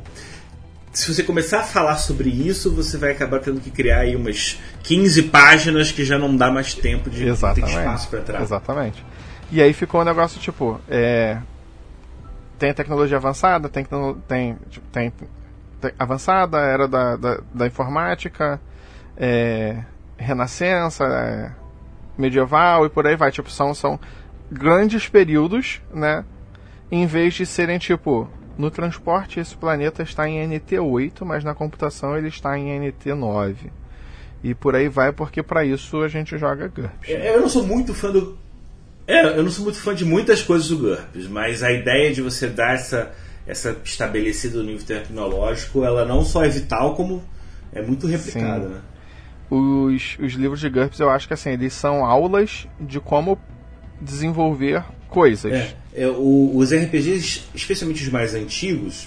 se 0.92 1.12
você 1.12 1.22
começar 1.22 1.60
a 1.60 1.64
falar 1.64 1.96
sobre 1.96 2.30
isso, 2.30 2.74
você 2.74 2.96
vai 2.96 3.12
acabar 3.12 3.40
tendo 3.40 3.60
que 3.60 3.70
criar 3.70 4.00
aí 4.00 4.16
umas 4.16 4.58
15 4.82 5.24
páginas 5.24 5.92
que 5.92 6.04
já 6.04 6.18
não 6.18 6.34
dá 6.34 6.50
mais 6.50 6.74
tempo 6.74 7.10
de 7.10 7.24
ter 7.24 7.28
Exatamente. 7.28 7.76
espaço 7.76 8.08
para 8.08 8.18
entrar. 8.20 8.42
Exatamente. 8.42 9.04
E 9.50 9.62
aí 9.62 9.72
ficou 9.72 10.00
um 10.00 10.04
negócio 10.04 10.40
tipo, 10.40 10.80
é, 10.88 11.38
tem 12.58 12.70
a 12.70 12.74
tecnologia 12.74 13.16
avançada, 13.16 13.68
tem, 13.68 13.86
tem, 14.26 14.56
tipo, 14.70 14.86
tem, 14.88 15.10
tem 15.80 15.92
avançada, 15.98 16.58
era 16.58 16.88
da, 16.88 17.16
da, 17.16 17.40
da 17.54 17.66
informática, 17.66 18.60
é, 19.16 19.82
renascença, 20.16 21.04
é, 21.04 21.50
medieval 22.16 22.86
e 22.86 22.90
por 22.90 23.06
aí 23.06 23.16
vai. 23.16 23.30
Tipo, 23.30 23.50
são, 23.50 23.74
são 23.74 23.98
grandes 24.50 25.08
períodos, 25.08 25.80
né? 25.92 26.24
Em 26.90 27.06
vez 27.06 27.34
de 27.34 27.44
serem 27.44 27.78
tipo, 27.78 28.28
no 28.56 28.70
transporte 28.70 29.40
esse 29.40 29.56
planeta 29.56 30.02
está 30.02 30.28
em 30.28 30.48
NT8, 30.48 31.24
mas 31.24 31.44
na 31.44 31.54
computação 31.54 32.16
ele 32.16 32.28
está 32.28 32.56
em 32.58 32.80
NT9. 32.80 33.70
E 34.42 34.54
por 34.54 34.76
aí 34.76 34.88
vai, 34.88 35.12
porque 35.12 35.42
para 35.42 35.64
isso 35.64 36.02
a 36.02 36.08
gente 36.08 36.38
joga 36.38 36.68
GURPS. 36.68 37.08
Eu 37.08 37.40
não 37.40 37.48
sou 37.48 37.64
muito 37.64 37.92
fã 37.92 38.10
do. 38.10 38.38
É, 39.06 39.38
eu 39.38 39.42
não 39.42 39.50
sou 39.50 39.64
muito 39.64 39.78
fã 39.78 39.94
de 39.94 40.04
muitas 40.04 40.42
coisas 40.42 40.68
do 40.68 40.78
GURPS, 40.78 41.28
mas 41.28 41.62
a 41.62 41.72
ideia 41.72 42.12
de 42.12 42.22
você 42.22 42.46
dar 42.46 42.74
essa, 42.74 43.12
essa 43.46 43.76
estabelecida 43.84 44.58
no 44.58 44.64
nível 44.64 44.86
tecnológico, 44.86 45.84
ela 45.84 46.04
não 46.04 46.24
só 46.24 46.44
é 46.44 46.48
vital, 46.48 46.94
como 46.94 47.22
é 47.72 47.82
muito 47.82 48.06
replicada, 48.06 48.68
né? 48.68 48.80
Os, 49.48 50.16
os 50.20 50.32
livros 50.32 50.60
de 50.60 50.68
GURPS, 50.68 50.98
eu 50.98 51.08
acho 51.10 51.28
que 51.28 51.34
assim, 51.34 51.50
eles 51.50 51.72
são 51.72 52.04
aulas 52.04 52.66
de 52.80 52.98
como 53.00 53.38
desenvolver 54.00 54.82
coisas. 55.08 55.52
É, 55.52 55.74
é, 55.94 56.08
o- 56.08 56.52
os 56.56 56.72
RPGs, 56.72 57.44
especialmente 57.54 58.02
os 58.02 58.08
mais 58.10 58.34
antigos, 58.34 59.06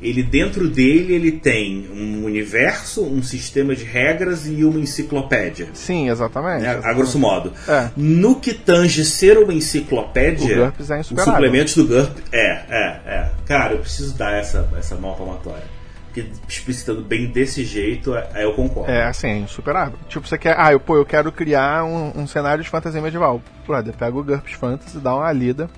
ele 0.00 0.22
dentro 0.22 0.68
dele 0.70 1.12
ele 1.12 1.32
tem 1.32 1.86
um 1.92 2.24
universo, 2.24 3.02
um 3.04 3.22
sistema 3.22 3.74
de 3.76 3.84
regras 3.84 4.46
e 4.46 4.64
uma 4.64 4.78
enciclopédia. 4.80 5.68
Sim, 5.74 6.08
exatamente. 6.08 6.62
né, 6.62 6.80
a 6.82 6.92
grosso 6.94 7.18
modo. 7.18 7.52
É. 7.68 7.90
No 7.96 8.36
que 8.40 8.54
tange 8.54 9.04
ser 9.04 9.36
uma 9.38 9.52
enciclopédia, 9.52 10.56
O 10.56 10.64
GURPS 10.64 10.90
é 10.90 11.00
os 11.00 11.06
suplementos 11.08 11.74
do 11.74 11.84
GURP. 11.86 12.16
É, 12.32 12.46
é, 12.70 13.00
é. 13.06 13.30
Cara, 13.44 13.74
eu 13.74 13.80
preciso 13.80 14.14
dar 14.16 14.32
essa, 14.32 14.66
essa 14.78 14.94
mão 14.94 15.14
palmatória. 15.14 15.79
Porque 16.12 16.26
explicitando 16.48 17.02
bem 17.02 17.28
desse 17.28 17.64
jeito, 17.64 18.12
aí 18.14 18.42
eu 18.42 18.52
concordo. 18.54 18.90
É 18.90 19.04
assim, 19.04 19.28
é 19.28 19.38
insuperável. 19.38 19.96
Tipo, 20.08 20.26
você 20.26 20.36
quer. 20.36 20.58
Ah, 20.58 20.72
eu, 20.72 20.80
pô, 20.80 20.96
eu 20.96 21.06
quero 21.06 21.30
criar 21.30 21.84
um, 21.84 22.22
um 22.22 22.26
cenário 22.26 22.64
de 22.64 22.68
fantasia 22.68 23.00
medieval. 23.00 23.40
Brother, 23.64 23.94
pega 23.94 24.18
o 24.18 24.24
GURPS 24.24 24.52
Fantasy, 24.54 24.98
dá 24.98 25.14
uma 25.14 25.30
lida, 25.32 25.70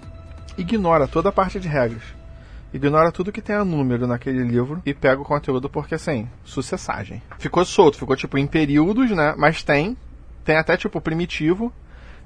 ignora 0.57 1.07
toda 1.07 1.29
a 1.29 1.33
parte 1.33 1.61
de 1.61 1.69
regras. 1.69 2.03
Ignora 2.73 3.13
tudo 3.13 3.31
que 3.31 3.43
tenha 3.43 3.63
número 3.63 4.07
naquele 4.07 4.43
livro 4.43 4.81
e 4.87 4.95
pega 4.95 5.21
o 5.21 5.25
conteúdo 5.25 5.69
porque, 5.69 5.95
assim, 5.95 6.27
sucessagem. 6.43 7.23
Ficou 7.39 7.63
solto, 7.67 7.99
ficou 7.99 8.17
tipo 8.17 8.39
em 8.39 8.47
períodos, 8.47 9.11
né? 9.11 9.35
Mas 9.37 9.63
tem. 9.63 9.95
Tem 10.43 10.57
até 10.57 10.79
tipo 10.79 10.99
primitivo. 10.99 11.71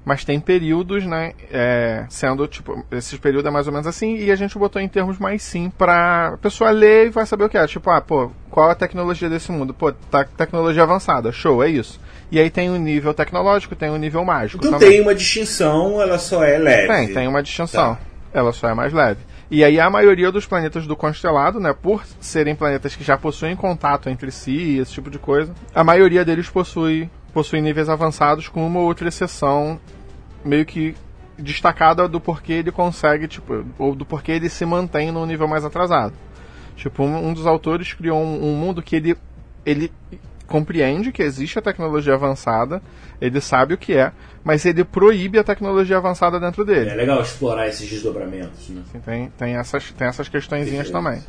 Mas 0.06 0.24
tem 0.24 0.38
períodos, 0.38 1.04
né? 1.04 1.32
é, 1.50 2.04
sendo, 2.08 2.46
tipo, 2.46 2.86
esses 2.92 3.18
períodos 3.18 3.48
é 3.48 3.50
mais 3.50 3.66
ou 3.66 3.72
menos 3.72 3.88
assim, 3.88 4.16
e 4.16 4.30
a 4.30 4.36
gente 4.36 4.56
botou 4.56 4.80
em 4.80 4.88
termos 4.88 5.18
mais 5.18 5.42
sim 5.42 5.68
pra 5.68 6.28
a 6.34 6.36
pessoa 6.36 6.70
ler 6.70 7.08
e 7.08 7.10
vai 7.10 7.26
saber 7.26 7.44
o 7.44 7.48
que 7.48 7.58
é. 7.58 7.66
Tipo, 7.66 7.90
ah, 7.90 8.00
pô, 8.00 8.30
qual 8.48 8.70
a 8.70 8.74
tecnologia 8.76 9.28
desse 9.28 9.50
mundo? 9.50 9.74
Pô, 9.74 9.90
tá, 9.90 10.24
tecnologia 10.24 10.84
avançada, 10.84 11.32
show, 11.32 11.60
é 11.60 11.68
isso. 11.68 12.00
E 12.30 12.38
aí 12.38 12.50
tem 12.50 12.70
o 12.70 12.76
nível 12.76 13.12
tecnológico, 13.12 13.74
tem 13.74 13.90
o 13.90 13.96
nível 13.96 14.24
mágico. 14.24 14.64
Então 14.64 14.78
também. 14.78 14.94
tem 14.94 15.00
uma 15.00 15.14
distinção, 15.14 16.00
ela 16.00 16.20
só 16.20 16.44
é 16.44 16.56
leve. 16.56 16.86
Tem, 16.86 17.14
tem 17.14 17.28
uma 17.28 17.42
distinção. 17.42 17.96
Tá. 17.96 18.00
Ela 18.32 18.52
só 18.52 18.68
é 18.68 18.74
mais 18.74 18.92
leve. 18.92 19.20
E 19.50 19.64
aí 19.64 19.80
a 19.80 19.90
maioria 19.90 20.30
dos 20.30 20.46
planetas 20.46 20.86
do 20.86 20.96
constelado, 20.96 21.58
né, 21.58 21.72
por 21.72 22.04
serem 22.20 22.54
planetas 22.54 22.94
que 22.94 23.02
já 23.02 23.18
possuem 23.18 23.56
contato 23.56 24.08
entre 24.08 24.30
si, 24.30 24.78
esse 24.78 24.92
tipo 24.92 25.10
de 25.10 25.18
coisa, 25.18 25.52
a 25.74 25.82
maioria 25.82 26.24
deles 26.24 26.48
possui, 26.48 27.08
possui 27.32 27.60
níveis 27.60 27.88
avançados 27.88 28.48
com 28.48 28.66
uma 28.66 28.80
ou 28.80 28.86
outra 28.86 29.08
exceção 29.08 29.80
meio 30.46 30.64
que 30.64 30.94
destacada 31.38 32.08
do 32.08 32.20
porquê 32.20 32.54
ele 32.54 32.72
consegue, 32.72 33.28
tipo, 33.28 33.64
ou 33.78 33.94
do 33.94 34.06
porquê 34.06 34.32
ele 34.32 34.48
se 34.48 34.64
mantém 34.64 35.12
num 35.12 35.26
nível 35.26 35.46
mais 35.46 35.64
atrasado. 35.64 36.14
Tipo, 36.76 37.02
um, 37.04 37.28
um 37.28 37.32
dos 37.32 37.46
autores 37.46 37.92
criou 37.92 38.18
um, 38.18 38.50
um 38.50 38.56
mundo 38.56 38.82
que 38.82 38.96
ele, 38.96 39.16
ele 39.64 39.92
compreende 40.46 41.12
que 41.12 41.22
existe 41.22 41.58
a 41.58 41.62
tecnologia 41.62 42.14
avançada, 42.14 42.82
ele 43.20 43.40
sabe 43.40 43.74
o 43.74 43.78
que 43.78 43.94
é, 43.94 44.12
mas 44.44 44.64
ele 44.64 44.84
proíbe 44.84 45.38
a 45.38 45.44
tecnologia 45.44 45.96
avançada 45.96 46.38
dentro 46.38 46.64
dele. 46.64 46.90
É 46.90 46.94
legal 46.94 47.20
explorar 47.20 47.66
esses 47.66 47.88
desdobramentos, 47.88 48.68
né? 48.68 48.82
Assim, 48.88 49.00
tem, 49.00 49.30
tem, 49.36 49.56
essas, 49.56 49.90
tem 49.92 50.06
essas 50.06 50.28
questõezinhas 50.28 50.90
também. 50.90 51.20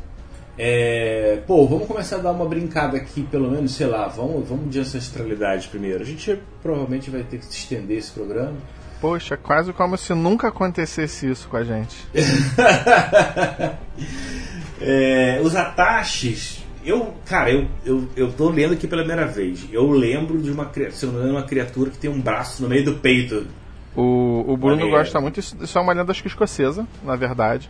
É, 0.60 1.40
pô, 1.46 1.66
vamos 1.68 1.86
começar 1.86 2.16
a 2.16 2.18
dar 2.18 2.32
uma 2.32 2.44
brincada 2.44 2.96
aqui, 2.96 3.22
pelo 3.22 3.48
menos, 3.48 3.74
sei 3.74 3.86
lá, 3.86 4.08
vamos, 4.08 4.48
vamos 4.48 4.70
de 4.70 4.80
ancestralidade 4.80 5.68
primeiro. 5.68 6.02
A 6.02 6.06
gente 6.06 6.38
provavelmente 6.60 7.10
vai 7.10 7.22
ter 7.22 7.38
que 7.38 7.44
estender 7.44 7.98
esse 7.98 8.10
programa. 8.10 8.54
Poxa, 9.00 9.36
quase 9.36 9.72
como 9.72 9.96
se 9.96 10.12
nunca 10.12 10.48
acontecesse 10.48 11.30
isso 11.30 11.48
com 11.48 11.56
a 11.56 11.64
gente. 11.64 11.96
É, 14.80 15.40
os 15.42 15.56
Atashis, 15.56 16.64
eu, 16.84 17.12
cara, 17.26 17.50
eu, 17.50 17.66
eu, 17.84 18.08
eu 18.16 18.32
tô 18.32 18.48
lendo 18.48 18.74
aqui 18.74 18.86
pela 18.86 19.02
primeira 19.02 19.26
vez. 19.26 19.66
Eu 19.72 19.90
lembro 19.90 20.38
de 20.40 20.52
uma, 20.52 20.70
se 20.92 21.04
eu 21.04 21.10
não 21.10 21.18
engano, 21.18 21.34
uma 21.34 21.42
criatura 21.42 21.90
que 21.90 21.98
tem 21.98 22.08
um 22.08 22.20
braço 22.20 22.62
no 22.62 22.68
meio 22.68 22.84
do 22.84 22.94
peito. 22.94 23.48
O, 23.96 24.44
o 24.46 24.56
Bruno 24.56 24.76
Maneiro. 24.76 24.90
gosta 24.96 25.20
muito, 25.20 25.40
isso, 25.40 25.56
isso 25.60 25.76
é 25.76 25.80
uma 25.80 25.92
lenda 25.92 26.12
acho 26.12 26.22
que 26.22 26.28
escocesa, 26.28 26.86
na 27.02 27.16
verdade. 27.16 27.68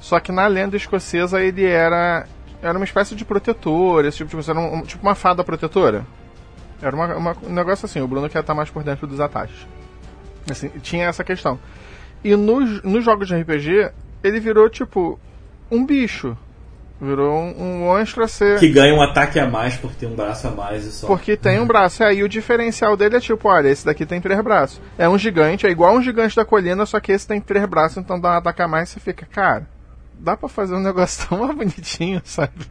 Só 0.00 0.18
que 0.18 0.32
na 0.32 0.48
lenda 0.48 0.76
escocesa 0.76 1.40
ele 1.40 1.64
era 1.64 2.26
era 2.60 2.76
uma 2.76 2.84
espécie 2.84 3.14
de 3.14 3.24
protetor, 3.24 4.04
esse 4.04 4.16
tipo 4.16 4.30
de 4.30 4.34
coisa, 4.34 4.50
era 4.50 4.58
um- 4.60 4.82
tipo 4.82 5.00
uma 5.06 5.14
fada 5.14 5.44
protetora. 5.44 6.04
Era 6.82 6.94
uma, 6.96 7.14
uma- 7.14 7.36
um 7.46 7.52
negócio 7.52 7.86
assim, 7.86 8.00
o 8.00 8.08
Bruno 8.08 8.28
quer 8.28 8.40
estar 8.40 8.52
mais 8.54 8.68
por 8.68 8.82
dentro 8.82 9.06
dos 9.06 9.20
ataques. 9.20 9.54
Assim, 10.50 10.68
tinha 10.82 11.06
essa 11.06 11.24
questão. 11.24 11.58
E 12.24 12.34
nos, 12.34 12.82
nos 12.82 13.04
jogos 13.04 13.28
de 13.28 13.34
RPG, 13.34 13.90
ele 14.22 14.40
virou 14.40 14.68
tipo 14.68 15.18
um 15.70 15.84
bicho. 15.84 16.36
Virou 17.00 17.32
um, 17.32 17.62
um 17.62 17.78
monstro 17.80 18.24
a 18.24 18.28
ser. 18.28 18.58
Que 18.58 18.68
ganha 18.68 18.92
um 18.92 19.00
ataque 19.00 19.38
a 19.38 19.48
mais 19.48 19.76
porque 19.76 19.98
tem 20.00 20.08
um 20.08 20.16
braço 20.16 20.48
a 20.48 20.50
mais 20.50 20.84
e 20.84 20.90
só. 20.90 21.06
Porque 21.06 21.36
tem 21.36 21.60
um 21.60 21.66
braço. 21.66 22.02
Aí 22.02 22.24
o 22.24 22.28
diferencial 22.28 22.96
dele 22.96 23.16
é 23.16 23.20
tipo, 23.20 23.48
olha, 23.48 23.68
esse 23.68 23.84
daqui 23.84 24.04
tem 24.04 24.20
três 24.20 24.40
braços. 24.40 24.80
É 24.98 25.08
um 25.08 25.16
gigante, 25.16 25.64
é 25.64 25.70
igual 25.70 25.94
um 25.94 26.02
gigante 26.02 26.34
da 26.34 26.44
colina, 26.44 26.84
só 26.86 26.98
que 26.98 27.12
esse 27.12 27.26
tem 27.26 27.40
três 27.40 27.64
braços, 27.66 27.98
então 27.98 28.18
dá 28.18 28.30
um 28.30 28.38
ataque 28.38 28.62
a 28.62 28.66
mais 28.66 28.88
e 28.88 28.92
você 28.94 29.00
fica, 29.00 29.24
cara, 29.26 29.68
dá 30.18 30.36
pra 30.36 30.48
fazer 30.48 30.74
um 30.74 30.82
negócio 30.82 31.28
tão 31.28 31.38
mais 31.38 31.56
bonitinho, 31.56 32.20
sabe? 32.24 32.66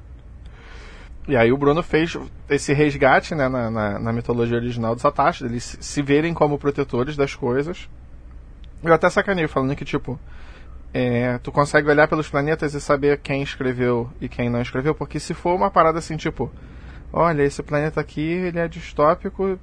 E 1.28 1.36
aí 1.36 1.52
o 1.52 1.58
Bruno 1.58 1.84
fez 1.84 2.18
esse 2.50 2.74
resgate, 2.74 3.36
né, 3.36 3.50
na, 3.50 3.70
na, 3.70 4.00
na 4.00 4.14
mitologia 4.14 4.56
original 4.58 4.96
dos 4.96 5.04
Atashi, 5.04 5.44
eles 5.46 5.64
se- 5.64 5.78
se 5.82 6.02
verem 6.02 6.34
como 6.34 6.58
protetores 6.58 7.18
das 7.18 7.36
coisas. 7.36 7.90
Eu 8.82 8.94
até 8.94 9.10
sacaneio 9.10 9.50
falando 9.50 9.76
que, 9.76 9.84
tipo, 9.84 10.18
é, 10.94 11.38
tu 11.40 11.52
consegue 11.52 11.90
olhar 11.90 12.08
pelos 12.08 12.30
planetas 12.30 12.74
e 12.74 12.80
saber 12.80 13.18
quem 13.20 13.42
escreveu 13.44 14.10
e 14.22 14.30
quem 14.30 14.50
não 14.50 14.62
escreveu, 14.62 14.96
porque 14.96 15.20
se 15.20 15.34
for 15.34 15.54
uma 15.54 15.70
parada 15.70 16.00
assim, 16.00 16.16
tipo, 16.16 16.50
olha, 17.12 17.44
esse 17.44 17.62
planeta 17.62 18.00
aqui, 18.00 18.22
ele 18.22 18.60
é 18.60 18.68
distópico 18.68 19.60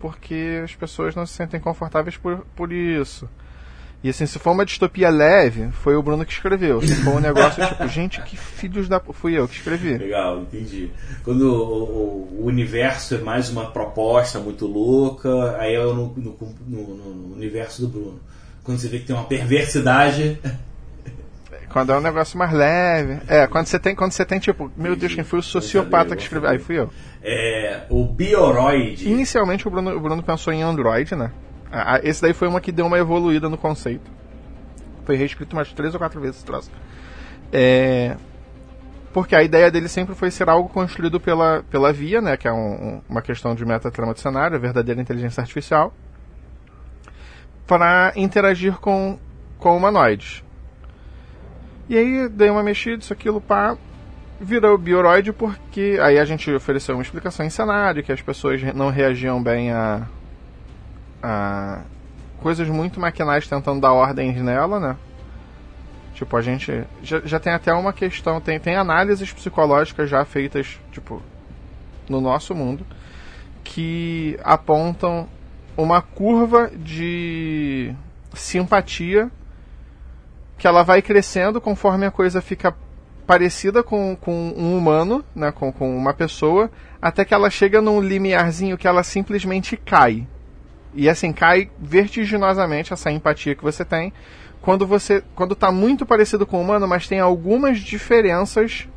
porque 0.00 0.60
as 0.64 0.74
pessoas 0.74 1.14
não 1.14 1.26
se 1.26 1.34
sentem 1.34 1.60
confortáveis 1.60 2.16
por, 2.16 2.38
por 2.56 2.72
isso. 2.72 3.28
E 4.02 4.10
assim, 4.10 4.26
se 4.26 4.38
for 4.38 4.52
uma 4.52 4.64
distopia 4.64 5.10
leve, 5.10 5.70
foi 5.72 5.96
o 5.96 6.02
Bruno 6.02 6.24
que 6.24 6.32
escreveu. 6.32 6.80
Se 6.80 6.94
for 7.02 7.14
um 7.16 7.20
negócio 7.20 7.66
tipo, 7.66 7.86
gente, 7.88 8.22
que 8.22 8.36
filhos 8.36 8.88
da... 8.88 9.00
Fui 9.00 9.36
eu 9.36 9.48
que 9.48 9.56
escrevi. 9.56 9.98
Legal, 9.98 10.40
entendi. 10.42 10.88
Quando 11.24 11.42
o, 11.52 12.38
o- 12.38 12.46
universo 12.46 13.16
é 13.16 13.18
mais 13.18 13.50
uma 13.50 13.72
proposta 13.72 14.38
muito 14.38 14.66
louca, 14.66 15.56
aí 15.58 15.74
é 15.74 15.82
no, 15.82 15.92
no- 16.16 16.36
no- 16.66 16.94
no 16.94 17.34
universo 17.34 17.82
do 17.82 17.88
Bruno. 17.88 18.20
Quando 18.62 18.78
você 18.78 18.86
vê 18.88 19.00
que 19.00 19.06
tem 19.06 19.16
uma 19.16 19.24
perversidade. 19.24 20.38
Quando 21.70 21.92
é 21.92 21.96
um 21.98 22.00
negócio 22.00 22.38
mais 22.38 22.52
leve. 22.52 23.18
É, 23.28 23.46
quando 23.46 23.66
você 23.66 23.78
tem, 23.78 23.94
quando 23.94 24.12
você 24.12 24.24
tem 24.24 24.38
tipo, 24.38 24.72
meu 24.74 24.96
Deus, 24.96 25.14
quem 25.14 25.22
foi 25.22 25.38
o 25.40 25.42
sociopata 25.42 26.16
que 26.16 26.22
escreveu? 26.22 26.48
Aí 26.48 26.58
fui 26.58 26.78
eu. 26.78 26.90
É, 27.22 27.82
o 27.90 28.04
Bioroid. 28.06 29.06
Inicialmente 29.06 29.68
o 29.68 29.70
Bruno, 29.70 29.94
o 29.94 30.00
Bruno 30.00 30.22
pensou 30.22 30.50
em 30.52 30.62
Android, 30.62 31.14
né? 31.14 31.30
Esse 32.02 32.22
daí 32.22 32.32
foi 32.32 32.48
uma 32.48 32.60
que 32.60 32.72
deu 32.72 32.86
uma 32.86 32.98
evoluída 32.98 33.48
no 33.48 33.58
conceito. 33.58 34.10
Foi 35.04 35.16
reescrito 35.16 35.56
umas 35.56 35.72
três 35.72 35.94
ou 35.94 36.00
quatro 36.00 36.20
vezes 36.20 36.36
esse 36.36 36.44
troço. 36.44 36.70
É, 37.52 38.16
porque 39.12 39.34
a 39.34 39.42
ideia 39.42 39.70
dele 39.70 39.88
sempre 39.88 40.14
foi 40.14 40.30
ser 40.30 40.48
algo 40.48 40.68
construído 40.68 41.18
pela, 41.18 41.64
pela 41.70 41.92
via, 41.92 42.20
né, 42.20 42.36
que 42.36 42.46
é 42.46 42.52
um, 42.52 43.00
uma 43.08 43.22
questão 43.22 43.54
de 43.54 43.64
metatrama 43.64 44.14
de 44.14 44.20
cenário, 44.20 44.60
verdadeira 44.60 45.00
inteligência 45.00 45.40
artificial, 45.40 45.94
para 47.66 48.12
interagir 48.16 48.74
com, 48.78 49.18
com 49.58 49.76
humanoides. 49.76 50.44
E 51.88 51.96
aí 51.96 52.28
dei 52.28 52.50
uma 52.50 52.62
mexida, 52.62 53.02
isso 53.02 53.12
aquilo, 53.12 53.40
pá, 53.40 53.76
virou 54.40 54.76
bioroide 54.76 55.32
porque 55.32 55.98
aí 56.02 56.18
a 56.18 56.24
gente 56.24 56.50
ofereceu 56.52 56.94
uma 56.94 57.02
explicação 57.02 57.44
em 57.44 57.50
cenário, 57.50 58.02
que 58.02 58.12
as 58.12 58.20
pessoas 58.20 58.62
não 58.74 58.90
reagiam 58.90 59.42
bem 59.42 59.72
a, 59.72 60.06
a 61.22 61.80
coisas 62.40 62.68
muito 62.68 63.00
maquinais 63.00 63.48
tentando 63.48 63.80
dar 63.80 63.92
ordens 63.92 64.40
nela, 64.40 64.78
né? 64.78 64.96
Tipo, 66.14 66.36
a 66.36 66.42
gente 66.42 66.84
já, 67.02 67.20
já 67.24 67.38
tem 67.38 67.52
até 67.52 67.72
uma 67.72 67.92
questão, 67.92 68.40
tem, 68.40 68.58
tem 68.58 68.76
análises 68.76 69.32
psicológicas 69.32 70.10
já 70.10 70.24
feitas, 70.24 70.78
tipo, 70.90 71.22
no 72.08 72.20
nosso 72.20 72.54
mundo, 72.54 72.86
que 73.62 74.38
apontam 74.42 75.28
uma 75.76 76.02
curva 76.02 76.70
de 76.74 77.94
simpatia 78.34 79.30
que 80.56 80.66
ela 80.66 80.82
vai 80.82 81.00
crescendo 81.00 81.60
conforme 81.60 82.04
a 82.04 82.10
coisa 82.10 82.42
fica 82.42 82.74
parecida 83.24 83.82
com, 83.82 84.16
com 84.16 84.54
um 84.56 84.76
humano, 84.76 85.24
né, 85.34 85.52
com, 85.52 85.70
com 85.70 85.96
uma 85.96 86.12
pessoa, 86.12 86.70
até 87.00 87.24
que 87.24 87.32
ela 87.34 87.50
chega 87.50 87.80
num 87.80 88.00
limiarzinho 88.00 88.76
que 88.76 88.88
ela 88.88 89.02
simplesmente 89.02 89.76
cai. 89.76 90.26
E 90.98 91.08
assim, 91.08 91.32
cai 91.32 91.70
vertiginosamente 91.78 92.92
essa 92.92 93.08
empatia 93.08 93.54
que 93.54 93.62
você 93.62 93.84
tem, 93.84 94.12
quando 94.60 94.84
você 94.84 95.22
quando 95.36 95.52
está 95.52 95.70
muito 95.70 96.04
parecido 96.04 96.44
com 96.44 96.58
o 96.58 96.60
humano, 96.60 96.88
mas 96.88 97.06
tem 97.06 97.20
algumas 97.20 97.78
diferenças 97.78 98.88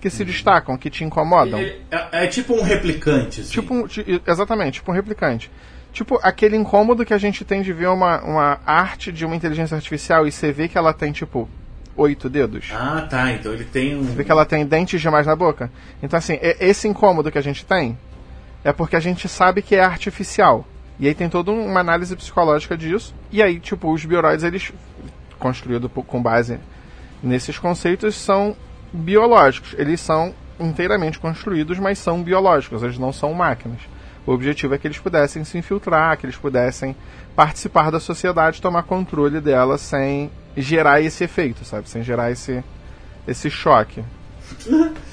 que 0.00 0.08
se 0.08 0.24
destacam, 0.24 0.78
que 0.78 0.88
te 0.88 1.02
incomodam. 1.02 1.58
É, 1.58 1.78
é, 1.90 2.24
é 2.24 2.26
tipo 2.28 2.54
um 2.54 2.62
replicante. 2.62 3.40
Assim. 3.40 3.50
Tipo 3.50 3.74
um, 3.74 3.86
exatamente, 4.24 4.74
tipo 4.74 4.92
um 4.92 4.94
replicante. 4.94 5.50
Tipo 5.92 6.20
aquele 6.22 6.56
incômodo 6.56 7.04
que 7.04 7.12
a 7.12 7.18
gente 7.18 7.44
tem 7.44 7.60
de 7.60 7.72
ver 7.72 7.88
uma, 7.88 8.22
uma 8.22 8.60
arte 8.64 9.10
de 9.10 9.26
uma 9.26 9.34
inteligência 9.34 9.74
artificial 9.74 10.28
e 10.28 10.30
você 10.30 10.52
vê 10.52 10.68
que 10.68 10.78
ela 10.78 10.94
tem, 10.94 11.10
tipo, 11.10 11.50
oito 11.96 12.30
dedos. 12.30 12.68
Ah, 12.72 13.04
tá. 13.10 13.32
Então 13.32 13.52
ele 13.52 13.64
tem 13.64 13.96
um. 13.96 14.04
Você 14.04 14.14
vê 14.14 14.22
que 14.22 14.30
ela 14.30 14.46
tem 14.46 14.64
dentes 14.64 15.00
demais 15.00 15.26
na 15.26 15.34
boca. 15.34 15.72
Então, 16.00 16.16
assim, 16.16 16.38
esse 16.40 16.86
incômodo 16.86 17.32
que 17.32 17.38
a 17.38 17.42
gente 17.42 17.66
tem 17.66 17.98
é 18.62 18.72
porque 18.72 18.94
a 18.94 19.00
gente 19.00 19.28
sabe 19.28 19.60
que 19.60 19.74
é 19.74 19.82
artificial. 19.82 20.64
E 21.02 21.08
aí 21.08 21.16
tem 21.16 21.28
toda 21.28 21.50
uma 21.50 21.80
análise 21.80 22.14
psicológica 22.14 22.76
disso. 22.76 23.12
E 23.32 23.42
aí, 23.42 23.58
tipo, 23.58 23.92
os 23.92 24.04
bioroides, 24.04 24.44
eles, 24.44 24.72
construídos 25.36 25.90
com 26.06 26.22
base 26.22 26.60
nesses 27.20 27.58
conceitos, 27.58 28.14
são 28.14 28.56
biológicos. 28.92 29.74
Eles 29.76 30.00
são 30.00 30.32
inteiramente 30.60 31.18
construídos, 31.18 31.80
mas 31.80 31.98
são 31.98 32.22
biológicos, 32.22 32.84
eles 32.84 32.98
não 32.98 33.12
são 33.12 33.34
máquinas. 33.34 33.80
O 34.24 34.30
objetivo 34.30 34.76
é 34.76 34.78
que 34.78 34.86
eles 34.86 35.00
pudessem 35.00 35.42
se 35.42 35.58
infiltrar, 35.58 36.16
que 36.16 36.24
eles 36.24 36.36
pudessem 36.36 36.94
participar 37.34 37.90
da 37.90 37.98
sociedade, 37.98 38.62
tomar 38.62 38.84
controle 38.84 39.40
dela 39.40 39.78
sem 39.78 40.30
gerar 40.56 41.00
esse 41.00 41.24
efeito, 41.24 41.64
sabe? 41.64 41.90
Sem 41.90 42.04
gerar 42.04 42.30
esse, 42.30 42.62
esse 43.26 43.50
choque. 43.50 44.04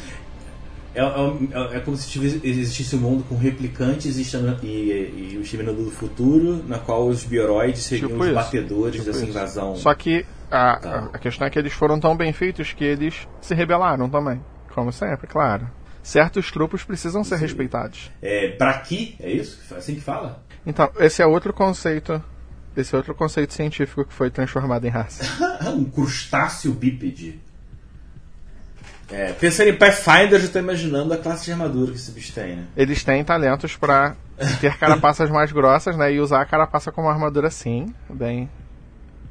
É, 0.93 1.01
é, 1.01 1.77
é, 1.77 1.79
como 1.81 1.95
se 1.95 2.19
existisse 2.43 2.95
um 2.95 2.99
mundo 2.99 3.23
com 3.23 3.35
replicantes 3.35 4.17
e, 4.17 4.65
e, 4.65 5.31
e 5.33 5.37
o 5.37 5.41
Exterminador 5.41 5.85
do 5.85 5.91
Futuro, 5.91 6.63
na 6.67 6.79
qual 6.79 7.07
os 7.07 7.23
bioroides 7.23 7.83
seriam 7.83 8.09
tipo 8.09 8.21
os 8.21 8.27
isso. 8.27 8.35
batedores 8.35 8.95
tipo 8.95 9.05
dessa 9.05 9.19
isso. 9.19 9.29
invasão. 9.29 9.75
Só 9.75 9.93
que 9.93 10.25
a, 10.49 10.77
tá. 10.77 11.09
a, 11.13 11.19
questão 11.19 11.45
é 11.45 11.49
que 11.49 11.59
eles 11.59 11.73
foram 11.73 11.99
tão 11.99 12.17
bem 12.17 12.33
feitos 12.33 12.73
que 12.73 12.83
eles 12.83 13.27
se 13.39 13.53
rebelaram 13.53 14.09
também. 14.09 14.41
Como 14.73 14.91
sempre, 14.91 15.27
claro. 15.27 15.69
Certos 16.01 16.49
grupos 16.49 16.83
precisam 16.83 17.23
ser 17.23 17.35
Sim. 17.35 17.41
respeitados. 17.41 18.11
É 18.21 18.55
Braqui, 18.57 19.15
é 19.19 19.31
isso? 19.31 19.59
Assim 19.75 19.95
que 19.95 20.01
fala? 20.01 20.43
Então, 20.65 20.89
esse 20.99 21.21
é 21.21 21.25
outro 21.25 21.53
conceito. 21.53 22.23
Esse 22.75 22.95
é 22.95 22.97
outro 22.97 23.13
conceito 23.13 23.53
científico 23.53 24.05
que 24.05 24.13
foi 24.13 24.29
transformado 24.29 24.85
em 24.85 24.89
raça. 24.89 25.23
um 25.69 25.83
crustáceo 25.83 26.71
bípede. 26.73 27.39
É, 29.11 29.33
pensando 29.33 29.69
em 29.69 29.75
Pathfinder, 29.75 30.33
eu 30.33 30.39
já 30.39 30.45
estou 30.45 30.61
imaginando 30.61 31.13
a 31.13 31.17
classe 31.17 31.45
de 31.45 31.51
armadura 31.51 31.91
que 31.91 31.97
esse 31.97 32.11
bicho 32.11 32.31
tem, 32.33 32.55
né? 32.55 32.65
Eles 32.77 33.03
têm 33.03 33.23
talentos 33.23 33.75
para 33.75 34.15
ter 34.61 34.77
carapaças 34.77 35.29
mais 35.29 35.51
grossas, 35.51 35.97
né? 35.97 36.13
E 36.13 36.19
usar 36.19 36.41
a 36.41 36.45
carapaça 36.45 36.91
como 36.91 37.09
armadura 37.09 37.49
sim. 37.49 37.93
Bem, 38.09 38.49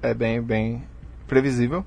é 0.03 0.13
bem, 0.13 0.43
bem 0.43 0.85
previsível. 1.27 1.85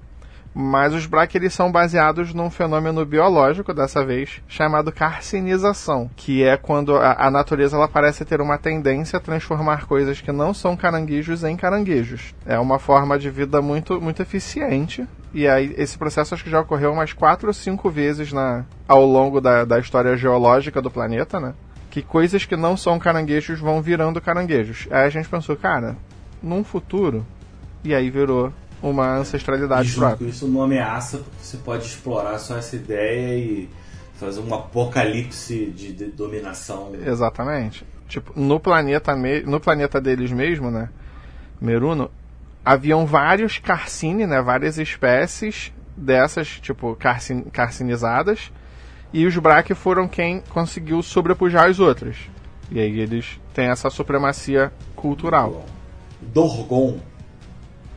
Mas 0.54 0.94
os 0.94 1.06
Braque 1.06 1.38
eles 1.38 1.54
são 1.54 1.72
baseados 1.72 2.34
num 2.34 2.50
fenômeno 2.50 3.06
biológico, 3.06 3.74
dessa 3.74 4.04
vez, 4.04 4.42
chamado 4.48 4.92
carcinização, 4.92 6.10
que 6.16 6.44
é 6.44 6.58
quando 6.58 6.96
a, 6.98 7.28
a, 7.28 7.32
natureza 7.32 7.78
ela 7.78 7.88
parece 7.88 8.26
ter 8.26 8.42
uma 8.42 8.58
tendência 8.58 9.18
a 9.18 9.22
transformar 9.22 9.86
coisas 9.86 10.20
que 10.20 10.32
não 10.32 10.54
são 10.54 10.76
caranguejos 10.76 11.44
em 11.44 11.56
caranguejos. 11.56 12.36
É 12.46 12.60
uma 12.60 12.80
forma 12.80 13.18
de 13.18 13.30
vida 13.30 13.62
muito, 13.62 14.02
muito 14.02 14.22
eficiente. 14.22 15.08
E 15.34 15.48
aí 15.48 15.74
esse 15.78 15.98
processo 15.98 16.34
acho 16.34 16.44
que 16.44 16.50
já 16.50 16.60
ocorreu 16.60 16.92
umas 16.92 17.14
quatro 17.14 17.48
ou 17.48 17.54
cinco 17.54 17.90
vezes 17.90 18.34
na, 18.34 18.66
ao 18.86 19.06
longo 19.06 19.40
da, 19.40 19.64
da 19.64 19.80
história 19.80 20.18
geológica 20.18 20.82
do 20.82 20.92
planeta, 20.92 21.40
né? 21.40 21.54
Que 21.90 22.02
coisas 22.02 22.46
que 22.46 22.58
não 22.58 22.76
são 22.76 23.00
caranguejos 23.00 23.60
vão 23.60 23.82
virando 23.82 24.20
caranguejos. 24.20 24.88
Aí 24.92 25.06
a 25.06 25.10
gente 25.10 25.30
pensou, 25.30 25.56
cara, 25.56 25.96
num 26.44 26.64
futuro, 26.64 27.26
e 27.84 27.96
aí 27.96 28.10
virou 28.10 28.52
uma 28.82 29.18
ancestralidade 29.18 29.90
e 29.90 29.92
junto 29.92 30.18
com 30.18 30.26
isso 30.26 30.48
não 30.48 30.64
ameaça, 30.64 31.18
porque 31.20 31.38
você 31.42 31.58
pode 31.58 31.86
explorar 31.86 32.38
só 32.40 32.58
essa 32.58 32.76
ideia 32.76 33.38
e 33.38 33.70
fazer 34.16 34.40
um 34.40 34.54
apocalipse 34.54 35.66
de, 35.76 35.94
de 35.94 36.06
dominação. 36.06 36.92
Exatamente. 37.06 37.86
Tipo, 38.08 38.40
no 38.40 38.60
planeta, 38.60 39.16
me... 39.16 39.42
no 39.42 39.60
planeta 39.60 40.00
deles 40.00 40.32
mesmo, 40.32 40.70
né? 40.70 40.90
Meruno, 41.60 42.12
haviam 42.64 43.06
vários 43.06 43.58
carcine, 43.58 44.28
né? 44.28 44.42
Várias 44.42 44.78
espécies 44.78 45.72
dessas, 45.96 46.48
tipo, 46.60 46.96
carcin... 46.96 47.42
carcinizadas. 47.44 48.52
E 49.14 49.26
os 49.26 49.36
Braque 49.38 49.74
foram 49.74 50.08
quem 50.08 50.42
conseguiu 50.50 51.02
sobrepujar 51.02 51.70
as 51.70 51.80
outras. 51.80 52.16
E 52.70 52.80
aí 52.80 53.00
eles 53.00 53.40
têm 53.54 53.68
essa 53.68 53.90
supremacia 53.90 54.72
cultural. 54.96 55.66
Dorgon 56.22 57.00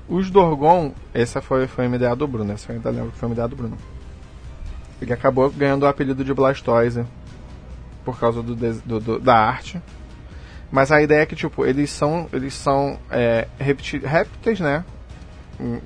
os 0.09 0.31
Dorgon, 0.31 0.93
essa 1.12 1.40
foi, 1.40 1.67
foi 1.67 1.87
uma 1.87 1.97
ideia 1.97 2.14
do 2.14 2.27
Bruno, 2.27 2.53
essa 2.53 2.71
eu 2.71 2.77
ainda 2.77 2.90
lembro 2.90 3.12
que 3.12 3.19
foi 3.19 3.29
uma 3.29 3.35
ideia 3.35 3.49
do 3.49 3.57
Bruno. 3.57 3.79
Ele 5.01 5.12
acabou 5.12 5.51
ganhando 5.51 5.85
o 5.85 5.87
apelido 5.87 6.25
de 6.25 6.33
Blastoise 6.33 7.05
por 8.05 8.19
causa 8.19 8.43
do, 8.43 8.55
do, 8.55 9.01
do, 9.01 9.19
da 9.19 9.37
arte. 9.37 9.81
Mas 10.71 10.90
a 10.90 11.01
ideia 11.01 11.23
é 11.23 11.27
que, 11.27 11.37
tipo, 11.37 11.64
eles 11.64 11.90
são, 11.90 12.29
eles 12.33 12.55
são 12.55 12.99
é, 13.11 13.47
répteis, 13.59 14.61
né? 14.61 14.85
Hum, 15.61 15.81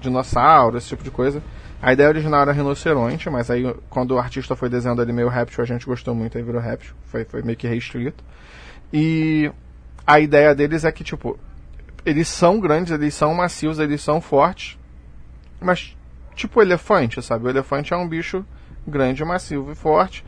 dinossauros, 0.00 0.82
esse 0.82 0.88
tipo 0.88 1.04
de 1.04 1.10
coisa. 1.10 1.42
A 1.82 1.92
ideia 1.92 2.08
original 2.08 2.42
era 2.42 2.52
rinoceronte, 2.52 3.30
mas 3.30 3.50
aí 3.50 3.74
quando 3.88 4.12
o 4.12 4.18
artista 4.18 4.54
foi 4.56 4.68
desenhando 4.68 5.00
ali 5.00 5.12
meio 5.12 5.28
réptil, 5.28 5.62
a 5.62 5.66
gente 5.66 5.86
gostou 5.86 6.14
muito, 6.14 6.36
aí 6.36 6.44
virou 6.44 6.60
réptil. 6.60 6.94
Foi, 7.04 7.24
foi 7.24 7.42
meio 7.42 7.56
que 7.56 7.66
reescrito. 7.66 8.22
E 8.92 9.50
a 10.06 10.20
ideia 10.20 10.54
deles 10.54 10.84
é 10.84 10.92
que, 10.92 11.04
tipo, 11.04 11.38
eles 12.04 12.28
são 12.28 12.58
grandes, 12.60 12.92
eles 12.92 13.14
são 13.14 13.34
macios, 13.34 13.78
eles 13.78 14.02
são 14.02 14.20
fortes. 14.20 14.78
Mas, 15.60 15.96
tipo 16.34 16.62
elefante, 16.62 17.22
sabe? 17.22 17.46
O 17.46 17.50
elefante 17.50 17.92
é 17.92 17.96
um 17.96 18.08
bicho 18.08 18.44
grande, 18.86 19.24
macio 19.24 19.70
e 19.70 19.74
forte. 19.74 20.24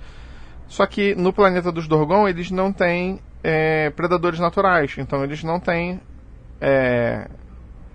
Só 0.66 0.86
que 0.86 1.14
no 1.14 1.32
planeta 1.32 1.70
dos 1.70 1.86
Dorgon 1.86 2.28
eles 2.28 2.50
não 2.50 2.72
têm 2.72 3.20
é, 3.42 3.90
predadores 3.90 4.38
naturais. 4.38 4.94
Então 4.98 5.22
eles 5.24 5.42
não 5.42 5.58
têm 5.58 6.00
é, 6.60 7.28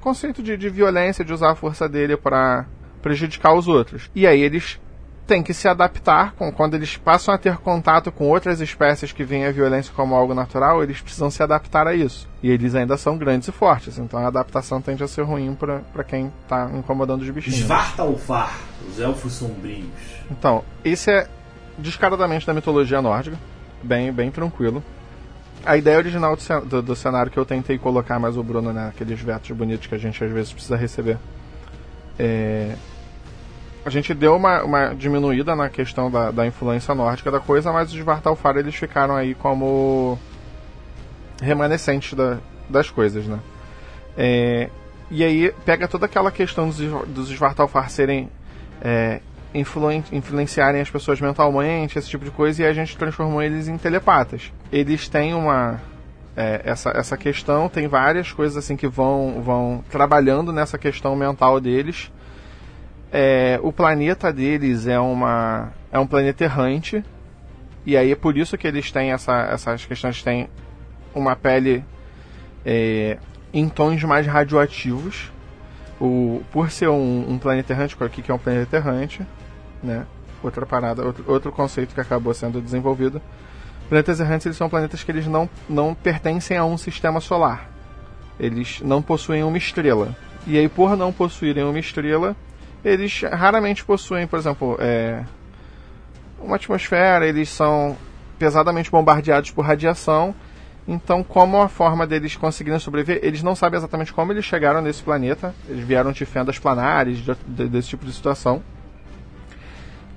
conceito 0.01 0.43
de, 0.43 0.57
de 0.57 0.69
violência, 0.69 1.25
de 1.25 1.33
usar 1.33 1.51
a 1.51 1.55
força 1.55 1.87
dele 1.87 2.17
para 2.17 2.65
prejudicar 3.01 3.53
os 3.53 3.67
outros. 3.67 4.09
E 4.13 4.27
aí 4.27 4.41
eles 4.41 4.79
têm 5.27 5.43
que 5.43 5.53
se 5.53 5.67
adaptar 5.67 6.33
com 6.33 6.51
quando 6.51 6.75
eles 6.75 6.95
passam 6.95 7.33
a 7.33 7.37
ter 7.37 7.57
contato 7.57 8.11
com 8.11 8.29
outras 8.29 8.61
espécies 8.61 9.11
que 9.11 9.23
veem 9.23 9.45
a 9.45 9.51
violência 9.51 9.93
como 9.93 10.15
algo 10.15 10.33
natural, 10.33 10.81
eles 10.81 11.01
precisam 11.01 11.29
se 11.29 11.43
adaptar 11.43 11.85
a 11.85 11.93
isso. 11.93 12.27
E 12.41 12.49
eles 12.49 12.73
ainda 12.73 12.97
são 12.97 13.17
grandes 13.17 13.47
e 13.47 13.51
fortes, 13.51 13.97
então 13.97 14.19
a 14.19 14.27
adaptação 14.27 14.81
tende 14.81 15.03
a 15.03 15.07
ser 15.07 15.23
ruim 15.23 15.55
para 15.55 16.03
quem 16.03 16.31
está 16.43 16.71
incomodando 16.73 17.21
os 17.21 17.29
bichinhos. 17.29 17.59
Svartalfar, 17.59 18.57
os 18.87 18.99
elfos 18.99 19.33
sombrios. 19.33 19.85
Então, 20.31 20.63
esse 20.83 21.11
é 21.11 21.27
descaradamente 21.77 22.47
da 22.47 22.53
mitologia 22.53 23.01
nórdica, 23.01 23.37
bem, 23.83 24.11
bem 24.11 24.31
tranquilo. 24.31 24.81
A 25.65 25.75
ideia 25.75 25.97
original 25.97 26.35
do, 26.35 26.65
do, 26.65 26.81
do 26.81 26.95
cenário 26.95 27.31
que 27.31 27.37
eu 27.37 27.45
tentei 27.45 27.77
colocar, 27.77 28.17
mas 28.17 28.37
o 28.37 28.43
Bruno, 28.43 28.71
né, 28.71 28.87
aqueles 28.87 29.19
vetos 29.19 29.51
bonitos 29.51 29.87
que 29.87 29.95
a 29.95 29.97
gente 29.97 30.23
às 30.23 30.31
vezes 30.31 30.53
precisa 30.53 30.77
receber, 30.77 31.17
é, 32.17 32.75
a 33.87 33.89
gente 33.89 34.13
deu 34.13 34.35
uma, 34.35 34.63
uma 34.63 34.93
diminuída 34.93 35.55
na 35.55 35.69
questão 35.69 36.11
da, 36.11 36.29
da 36.29 36.45
influência 36.45 36.93
nórdica 36.93 37.31
da 37.31 37.39
coisa, 37.39 37.71
mas 37.71 37.93
os 37.93 37.99
Vartalfar 37.99 38.57
eles 38.57 38.75
ficaram 38.75 39.15
aí 39.15 39.33
como 39.33 40.19
remanescentes 41.41 42.13
da, 42.13 42.37
das 42.69 42.89
coisas, 42.89 43.25
né? 43.25 43.39
É, 44.17 44.69
E 45.09 45.23
aí 45.23 45.53
pega 45.63 45.87
toda 45.87 46.05
aquela 46.05 46.31
questão 46.31 46.67
dos, 46.67 46.77
dos 47.07 47.29
serem 47.87 48.29
é, 48.81 49.21
influen 49.53 50.03
influenciarem 50.11 50.81
as 50.81 50.89
pessoas 50.89 51.21
mentalmente, 51.21 51.97
esse 51.97 52.09
tipo 52.09 52.25
de 52.25 52.31
coisa, 52.31 52.63
e 52.63 52.65
a 52.65 52.73
gente 52.73 52.97
transformou 52.97 53.41
eles 53.41 53.69
em 53.69 53.77
telepatas. 53.77 54.51
Eles 54.69 55.07
têm 55.07 55.33
uma. 55.33 55.79
É, 56.35 56.61
essa, 56.65 56.89
essa 56.89 57.15
questão, 57.15 57.69
tem 57.69 57.87
várias 57.87 58.33
coisas 58.33 58.57
assim 58.57 58.75
que 58.75 58.87
vão, 58.87 59.41
vão 59.41 59.81
trabalhando 59.89 60.51
nessa 60.51 60.77
questão 60.77 61.15
mental 61.15 61.61
deles. 61.61 62.11
É, 63.11 63.59
o 63.63 63.71
planeta 63.71 64.33
deles 64.33 64.85
é 64.85 64.99
uma 64.99 65.71
é 65.91 65.97
um 65.97 66.05
planeta 66.05 66.43
errante 66.43 67.03
e 67.85 67.95
aí 67.95 68.11
é 68.11 68.15
por 68.15 68.37
isso 68.37 68.57
que 68.57 68.67
eles 68.67 68.91
têm 68.91 69.13
essa, 69.13 69.43
essas 69.43 69.85
questões 69.85 70.21
têm 70.21 70.49
uma 71.15 71.35
pele 71.35 71.85
é, 72.65 73.17
em 73.53 73.69
tons 73.69 74.03
mais 74.03 74.27
radioativos 74.27 75.31
o, 75.99 76.41
por 76.51 76.69
ser 76.69 76.89
um, 76.89 77.25
um 77.29 77.37
planeta 77.37 77.73
errante, 77.73 77.95
aqui 77.99 78.21
que 78.21 78.31
é 78.31 78.33
um 78.33 78.37
planeta 78.37 78.77
errante, 78.77 79.25
né? 79.81 80.05
Outra 80.43 80.65
parada, 80.65 81.03
outro, 81.03 81.23
outro 81.27 81.51
conceito 81.51 81.93
que 81.95 82.01
acabou 82.01 82.33
sendo 82.33 82.61
desenvolvido. 82.61 83.21
Planetas 83.89 84.19
errantes 84.19 84.45
eles 84.45 84.57
são 84.57 84.69
planetas 84.69 85.03
que 85.03 85.11
eles 85.11 85.25
não, 85.25 85.49
não 85.67 85.95
pertencem 85.95 86.57
a 86.57 86.65
um 86.65 86.77
sistema 86.77 87.19
solar. 87.19 87.69
Eles 88.39 88.81
não 88.81 89.01
possuem 89.01 89.43
uma 89.43 89.57
estrela. 89.57 90.15
E 90.45 90.57
aí, 90.57 90.69
por 90.69 90.95
não 90.95 91.11
possuírem 91.11 91.63
uma 91.63 91.79
estrela, 91.79 92.35
eles 92.87 93.21
raramente 93.21 93.83
possuem, 93.83 94.27
por 94.27 94.39
exemplo, 94.39 94.77
é, 94.79 95.23
uma 96.39 96.55
atmosfera, 96.55 97.27
eles 97.27 97.49
são 97.49 97.97
pesadamente 98.39 98.89
bombardeados 98.89 99.51
por 99.51 99.65
radiação 99.65 100.35
então, 100.87 101.21
como 101.21 101.61
a 101.61 101.67
forma 101.67 102.07
deles 102.07 102.37
conseguirem 102.37 102.79
sobreviver, 102.79 103.19
eles 103.21 103.43
não 103.43 103.55
sabem 103.55 103.77
exatamente 103.77 104.13
como 104.13 104.31
eles 104.31 104.45
chegaram 104.45 104.81
nesse 104.81 105.03
planeta. 105.03 105.53
Eles 105.67 105.85
vieram 105.85 106.13
de 106.13 106.25
fendas 106.25 106.57
planares, 106.57 107.17
de, 107.17 107.35
de, 107.45 107.67
desse 107.67 107.89
tipo 107.89 108.05
de 108.05 108.13
situação. 108.13 108.63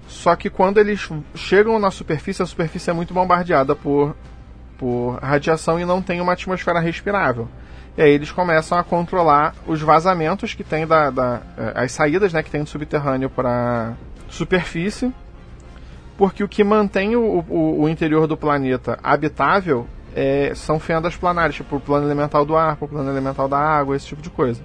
Só 0.06 0.36
que 0.36 0.48
quando 0.48 0.78
eles 0.78 1.08
chegam 1.34 1.78
na 1.80 1.90
superfície, 1.90 2.42
a 2.42 2.46
superfície 2.46 2.88
é 2.88 2.92
muito 2.92 3.12
bombardeada 3.12 3.74
por, 3.74 4.14
por 4.78 5.18
radiação 5.20 5.80
e 5.80 5.84
não 5.84 6.00
tem 6.00 6.20
uma 6.20 6.34
atmosfera 6.34 6.78
respirável. 6.78 7.48
E 7.96 8.02
aí 8.02 8.10
eles 8.10 8.30
começam 8.30 8.78
a 8.78 8.84
controlar 8.84 9.54
os 9.66 9.80
vazamentos 9.80 10.54
que 10.54 10.64
tem 10.64 10.86
da, 10.86 11.10
da 11.10 11.40
eh, 11.58 11.72
as 11.74 11.92
saídas, 11.92 12.32
né, 12.32 12.42
que 12.42 12.50
tem 12.50 12.62
do 12.62 12.68
subterrâneo 12.68 13.28
para 13.28 13.94
superfície, 14.28 15.12
porque 16.16 16.44
o 16.44 16.48
que 16.48 16.62
mantém 16.62 17.16
o, 17.16 17.44
o, 17.48 17.82
o 17.82 17.88
interior 17.88 18.26
do 18.26 18.36
planeta 18.36 18.98
habitável 19.02 19.86
é, 20.14 20.52
são 20.54 20.78
fendas 20.78 21.16
planares, 21.16 21.56
tipo 21.56 21.76
o 21.76 21.80
plano 21.80 22.06
elemental 22.06 22.44
do 22.44 22.56
ar, 22.56 22.76
o 22.80 22.88
plano 22.88 23.10
elemental 23.10 23.48
da 23.48 23.58
água, 23.58 23.96
esse 23.96 24.06
tipo 24.06 24.22
de 24.22 24.30
coisa. 24.30 24.60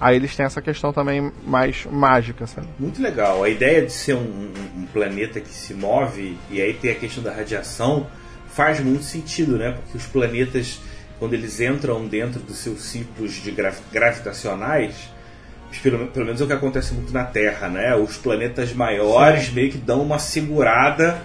Aí 0.00 0.16
eles 0.16 0.34
têm 0.36 0.44
essa 0.44 0.60
questão 0.60 0.92
também 0.92 1.32
mais 1.46 1.86
mágica, 1.90 2.46
sabe? 2.46 2.66
Muito 2.78 3.00
legal. 3.00 3.42
A 3.42 3.48
ideia 3.48 3.82
de 3.86 3.92
ser 3.92 4.14
um, 4.14 4.52
um 4.76 4.86
planeta 4.92 5.40
que 5.40 5.48
se 5.48 5.72
move 5.72 6.36
e 6.50 6.60
aí 6.60 6.74
tem 6.74 6.90
a 6.90 6.94
questão 6.94 7.22
da 7.22 7.32
radiação 7.32 8.06
faz 8.48 8.80
muito 8.80 9.04
sentido, 9.04 9.56
né? 9.56 9.72
Porque 9.72 9.96
os 9.96 10.06
planetas, 10.06 10.80
quando 11.24 11.32
eles 11.32 11.58
entram 11.58 12.06
dentro 12.06 12.38
dos 12.38 12.58
seus 12.58 12.82
ciclos 12.82 13.32
de 13.32 13.50
gravitacionais, 13.90 15.08
pelo, 15.82 16.06
pelo 16.08 16.26
menos 16.26 16.38
é 16.38 16.44
o 16.44 16.46
que 16.46 16.52
acontece 16.52 16.92
muito 16.92 17.14
na 17.14 17.24
Terra, 17.24 17.66
né? 17.66 17.96
Os 17.96 18.18
planetas 18.18 18.74
maiores 18.74 19.46
Sim. 19.46 19.54
meio 19.54 19.70
que 19.72 19.78
dão 19.78 20.02
uma 20.02 20.18
segurada 20.18 21.22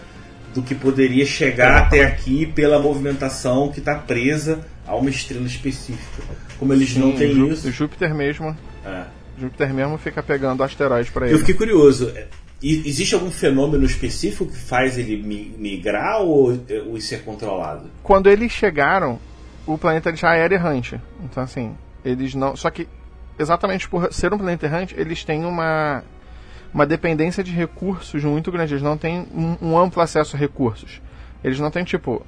do 0.56 0.62
que 0.62 0.74
poderia 0.74 1.26
chegar 1.26 1.78
até 1.78 2.06
aqui 2.06 2.46
pela 2.46 2.80
movimentação 2.80 3.70
que 3.74 3.80
está 3.80 3.96
presa 3.96 4.62
a 4.88 4.96
uma 4.96 5.10
estrela 5.10 5.46
específica. 5.46 6.24
Como 6.58 6.72
eles 6.72 6.92
Sim, 6.92 7.02
não 7.02 7.12
têm 7.12 7.36
Jú 7.36 7.52
isso. 7.52 7.70
Júpiter 7.70 8.16
mesmo. 8.16 8.56
É. 8.86 9.04
Júpiter 9.38 9.74
mesmo 9.74 9.98
fica 9.98 10.24
pegando 10.24 10.64
asteroides 10.64 11.12
para 11.12 11.26
ele. 11.26 11.36
Eu 11.36 11.40
fiquei 11.40 11.56
curioso. 11.56 12.10
Existe 12.64 13.16
algum 13.16 13.32
fenômeno 13.32 13.84
específico 13.84 14.46
que 14.46 14.58
faz 14.58 14.98
ele 14.98 15.18
migrar 15.58 16.22
ou, 16.22 16.58
ou 16.88 16.98
isso 16.98 17.14
é 17.14 17.18
controlado? 17.18 17.90
Quando 18.02 18.30
eles 18.30 18.52
chegaram, 18.52 19.20
o 19.74 19.78
planeta 19.78 20.16
já 20.16 20.36
era 20.36 20.54
errante. 20.54 21.00
Então, 21.24 21.44
assim, 21.44 21.76
eles 22.04 22.34
não. 22.34 22.56
Só 22.56 22.70
que, 22.70 22.88
exatamente 23.38 23.88
por 23.88 24.12
ser 24.12 24.34
um 24.34 24.38
planeta 24.38 24.66
errante, 24.66 24.96
eles 24.98 25.24
têm 25.24 25.46
uma 25.46 26.04
uma 26.74 26.86
dependência 26.86 27.44
de 27.44 27.52
recursos 27.52 28.24
muito 28.24 28.52
grande. 28.52 28.74
Eles 28.74 28.84
não 28.84 28.98
têm 28.98 29.28
um, 29.34 29.58
um 29.62 29.78
amplo 29.78 30.02
acesso 30.02 30.36
a 30.36 30.40
recursos. 30.40 31.02
Eles 31.44 31.60
não 31.60 31.72
têm, 31.72 31.84
tipo, 31.84 32.26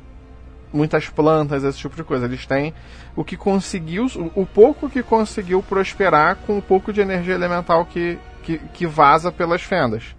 muitas 0.73 1.09
plantas, 1.09 1.63
esse 1.63 1.77
tipo 1.77 1.95
de 1.95 2.03
coisa. 2.03 2.25
Eles 2.25 2.45
têm 2.45 2.73
o 3.15 3.23
que 3.23 3.37
conseguiu, 3.37 4.07
o, 4.35 4.45
pouco 4.45 4.89
que 4.89 5.03
conseguiu 5.03 5.61
prosperar 5.61 6.37
com 6.37 6.57
o 6.57 6.61
pouco 6.61 6.91
de 6.91 7.01
energia 7.01 7.35
elemental 7.35 7.85
que, 7.85 8.17
que, 8.43 8.57
que 8.57 8.87
vaza 8.87 9.31
pelas 9.31 9.61
fendas. 9.61 10.15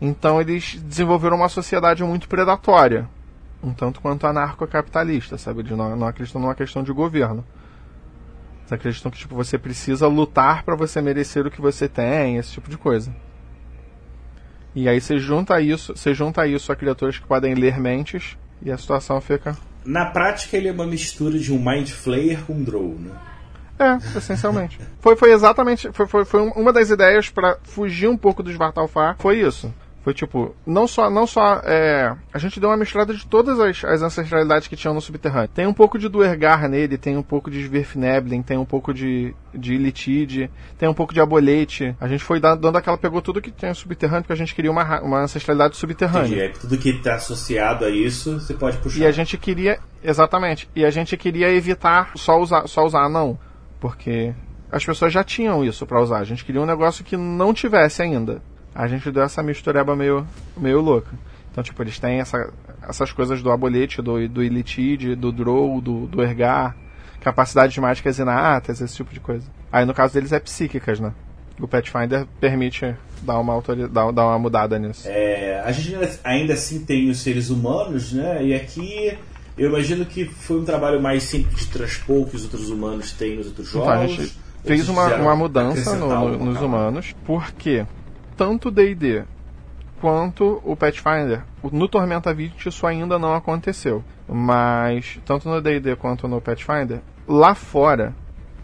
Então 0.00 0.40
eles 0.40 0.76
desenvolveram 0.82 1.36
uma 1.36 1.48
sociedade 1.48 2.02
muito 2.02 2.28
predatória, 2.28 3.08
um 3.64 3.72
tanto 3.72 4.00
quanto 4.00 4.26
anarcocapitalista, 4.26 5.38
sabe? 5.38 5.60
Eles 5.60 5.72
não, 5.72 5.96
não 5.96 6.06
acreditam 6.06 6.40
numa 6.40 6.54
questão 6.54 6.82
de 6.82 6.92
governo. 6.92 7.44
Eles 8.60 8.72
acreditam 8.72 9.10
que 9.10 9.18
tipo, 9.18 9.34
você 9.34 9.58
precisa 9.58 10.06
lutar 10.06 10.62
para 10.62 10.76
você 10.76 11.00
merecer 11.00 11.46
o 11.46 11.50
que 11.50 11.60
você 11.60 11.88
tem, 11.88 12.36
esse 12.36 12.52
tipo 12.52 12.68
de 12.68 12.76
coisa. 12.76 13.14
E 14.74 14.88
aí 14.88 15.00
você 15.00 15.18
junta 15.18 15.60
isso, 15.60 15.96
você 15.96 16.12
junta 16.12 16.46
isso 16.46 16.72
a 16.72 16.76
criaturas 16.76 17.18
que 17.18 17.26
podem 17.26 17.54
ler 17.54 17.78
mentes 17.78 18.36
e 18.60 18.70
a 18.70 18.76
situação 18.76 19.20
fica. 19.20 19.56
Na 19.84 20.06
prática 20.06 20.56
ele 20.56 20.68
é 20.68 20.72
uma 20.72 20.86
mistura 20.86 21.38
de 21.38 21.52
um 21.52 21.58
Mind 21.58 21.90
Flayer 21.90 22.44
com 22.44 22.54
um 22.54 22.62
Drow, 22.62 22.96
né? 22.98 23.12
É, 23.78 23.96
essencialmente. 24.16 24.78
foi, 25.00 25.16
foi 25.16 25.32
exatamente. 25.32 25.90
Foi, 25.92 26.06
foi, 26.06 26.24
foi 26.24 26.40
uma 26.40 26.72
das 26.72 26.90
ideias 26.90 27.28
para 27.28 27.58
fugir 27.64 28.08
um 28.08 28.16
pouco 28.16 28.42
dos 28.42 28.54
Vartalfar. 28.54 29.16
Foi 29.18 29.40
isso. 29.40 29.72
Foi 30.04 30.12
tipo, 30.12 30.54
não 30.66 30.86
só, 30.86 31.08
não 31.08 31.26
só, 31.26 31.62
é, 31.64 32.14
a 32.30 32.38
gente 32.38 32.60
deu 32.60 32.68
uma 32.68 32.76
misturada 32.76 33.14
de 33.14 33.26
todas 33.26 33.58
as, 33.58 33.82
as 33.84 34.02
ancestralidades 34.02 34.68
que 34.68 34.76
tinham 34.76 34.92
no 34.92 35.00
subterrâneo. 35.00 35.48
Tem 35.48 35.66
um 35.66 35.72
pouco 35.72 35.98
de 35.98 36.10
Duergar 36.10 36.68
nele, 36.68 36.98
tem 36.98 37.16
um 37.16 37.22
pouco 37.22 37.50
de 37.50 37.58
Svirfneblin, 37.60 38.42
tem 38.42 38.58
um 38.58 38.66
pouco 38.66 38.92
de, 38.92 39.34
de 39.54 39.72
Ilitide, 39.72 40.50
tem 40.76 40.86
um 40.86 40.92
pouco 40.92 41.14
de 41.14 41.22
Abolete. 41.22 41.96
A 41.98 42.06
gente 42.06 42.22
foi 42.22 42.38
dando 42.38 42.76
aquela, 42.76 42.98
pegou 42.98 43.22
tudo 43.22 43.40
que 43.40 43.50
tem 43.50 43.70
no 43.70 43.74
subterrâneo, 43.74 44.24
porque 44.24 44.34
a 44.34 44.36
gente 44.36 44.54
queria 44.54 44.70
uma, 44.70 45.00
uma 45.00 45.22
ancestralidade 45.22 45.74
subterrânea. 45.78 46.26
Entendi, 46.26 46.40
é, 46.42 46.48
tudo 46.50 46.76
que 46.76 46.90
está 46.90 47.14
associado 47.14 47.86
a 47.86 47.88
isso, 47.88 48.38
você 48.38 48.52
pode 48.52 48.76
puxar. 48.76 48.98
E 48.98 49.06
a 49.06 49.10
gente 49.10 49.38
queria, 49.38 49.78
exatamente, 50.02 50.68
e 50.76 50.84
a 50.84 50.90
gente 50.90 51.16
queria 51.16 51.50
evitar 51.50 52.12
só 52.14 52.38
usar, 52.38 52.66
só 52.66 52.84
usar 52.84 53.08
não, 53.08 53.38
porque 53.80 54.34
as 54.70 54.84
pessoas 54.84 55.14
já 55.14 55.24
tinham 55.24 55.64
isso 55.64 55.86
para 55.86 55.98
usar. 55.98 56.18
A 56.18 56.24
gente 56.24 56.44
queria 56.44 56.60
um 56.60 56.66
negócio 56.66 57.02
que 57.02 57.16
não 57.16 57.54
tivesse 57.54 58.02
ainda 58.02 58.42
a 58.74 58.86
gente 58.88 59.10
deu 59.10 59.22
essa 59.22 59.42
mistureba 59.42 59.94
meio, 59.94 60.26
meio 60.56 60.80
louca. 60.80 61.12
Então, 61.50 61.62
tipo, 61.62 61.80
eles 61.82 61.98
têm 61.98 62.18
essa, 62.18 62.52
essas 62.88 63.12
coisas 63.12 63.40
do 63.40 63.50
abolete, 63.50 64.02
do, 64.02 64.28
do 64.28 64.42
ilitide, 64.42 65.14
do 65.14 65.30
drow, 65.30 65.80
do, 65.80 66.06
do 66.06 66.22
ergar, 66.22 66.76
capacidades 67.20 67.78
mágicas 67.78 68.18
inatas, 68.18 68.80
esse 68.80 68.96
tipo 68.96 69.14
de 69.14 69.20
coisa. 69.20 69.46
Aí 69.70 69.84
no 69.84 69.94
caso 69.94 70.14
deles 70.14 70.32
é 70.32 70.40
psíquicas, 70.40 70.98
né? 70.98 71.12
O 71.60 71.68
Pathfinder 71.68 72.26
permite 72.40 72.96
dar 73.22 73.38
uma, 73.38 73.52
autoria, 73.52 73.86
dar, 73.86 74.10
dar 74.10 74.26
uma 74.26 74.38
mudada 74.38 74.76
nisso. 74.78 75.06
É, 75.08 75.62
a 75.64 75.70
gente 75.70 75.96
ainda 76.24 76.54
assim 76.54 76.84
tem 76.84 77.08
os 77.08 77.18
seres 77.18 77.48
humanos, 77.50 78.12
né? 78.12 78.44
E 78.44 78.52
aqui 78.52 79.16
eu 79.56 79.68
imagino 79.68 80.04
que 80.04 80.24
foi 80.24 80.58
um 80.58 80.64
trabalho 80.64 81.00
mais 81.00 81.22
simples 81.22 81.60
de 81.60 81.66
transpor 81.68 82.26
que 82.26 82.34
os 82.34 82.42
outros 82.42 82.70
humanos 82.70 83.12
têm 83.12 83.36
nos 83.36 83.46
outros 83.46 83.68
jogos. 83.68 83.88
Então, 83.88 84.02
a 84.02 84.06
gente 84.08 84.36
fez 84.64 84.88
uma, 84.88 85.14
uma 85.14 85.36
mudança 85.36 85.94
no, 85.94 86.08
no, 86.08 86.44
nos 86.46 86.60
humanos, 86.60 87.14
porque 87.24 87.86
tanto 88.36 88.70
D&D 88.70 89.24
quanto 90.00 90.60
o 90.64 90.76
Pathfinder. 90.76 91.42
No 91.72 91.88
Tormenta 91.88 92.34
20 92.34 92.66
isso 92.66 92.86
ainda 92.86 93.18
não 93.18 93.34
aconteceu, 93.34 94.04
mas 94.28 95.18
tanto 95.24 95.48
no 95.48 95.60
D&D 95.60 95.96
quanto 95.96 96.28
no 96.28 96.40
Pathfinder, 96.40 97.00
lá 97.26 97.54
fora, 97.54 98.14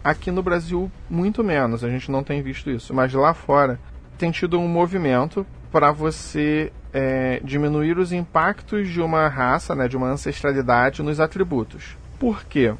aqui 0.03 0.31
no 0.31 0.43
Brasil 0.43 0.91
muito 1.09 1.43
menos, 1.43 1.83
a 1.83 1.89
gente 1.89 2.11
não 2.11 2.23
tem 2.23 2.41
visto 2.41 2.69
isso, 2.69 2.93
mas 2.93 3.13
lá 3.13 3.33
fora 3.33 3.79
tem 4.17 4.29
tido 4.29 4.59
um 4.59 4.67
movimento 4.67 5.45
para 5.71 5.91
você 5.91 6.71
é, 6.93 7.39
diminuir 7.43 7.97
os 7.97 8.11
impactos 8.11 8.89
de 8.89 9.01
uma 9.01 9.27
raça, 9.27 9.73
né, 9.73 9.87
de 9.87 9.97
uma 9.97 10.07
ancestralidade 10.09 11.01
nos 11.01 11.19
atributos. 11.19 11.97
Por 12.19 12.43
quê? 12.45 12.73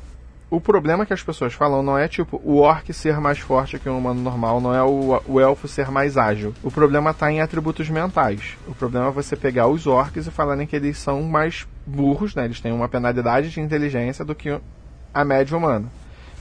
O 0.52 0.60
problema 0.60 1.06
que 1.06 1.14
as 1.14 1.24
pessoas 1.24 1.54
falam 1.54 1.82
não 1.82 1.98
é 1.98 2.10
tipo 2.10 2.40
o 2.44 2.58
orc 2.58 2.92
ser 2.92 3.22
mais 3.22 3.40
forte 3.40 3.80
que 3.80 3.88
um 3.88 3.98
humano 3.98 4.22
normal, 4.22 4.60
não 4.60 4.76
é 4.76 4.84
o, 4.84 5.22
o 5.26 5.40
elfo 5.40 5.66
ser 5.66 5.90
mais 5.90 6.18
ágil. 6.18 6.54
O 6.62 6.70
problema 6.70 7.12
está 7.12 7.32
em 7.32 7.40
atributos 7.40 7.90
mentais. 7.90 8.58
O 8.68 8.76
problema 8.76 9.08
é 9.08 9.12
você 9.12 9.38
pegar 9.38 9.70
os 9.70 9.88
orcs 9.88 10.28
e 10.28 10.32
falarem 10.32 10.68
que 10.68 10.76
eles 10.76 10.98
são 10.98 11.24
mais 11.24 11.66
burros, 11.88 12.36
né? 12.36 12.44
Eles 12.44 12.60
têm 12.60 12.74
uma 12.74 12.90
penalidade 12.90 13.50
de 13.50 13.62
inteligência 13.62 14.26
do 14.26 14.36
que 14.36 14.60
a 15.14 15.24
média 15.24 15.56
humana. 15.56 15.86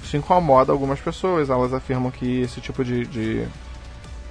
Isso 0.03 0.16
incomoda 0.16 0.73
algumas 0.73 0.99
pessoas, 0.99 1.49
elas 1.49 1.73
afirmam 1.73 2.11
que 2.11 2.40
esse 2.40 2.61
tipo 2.61 2.85
de, 2.85 3.07
de, 3.07 3.46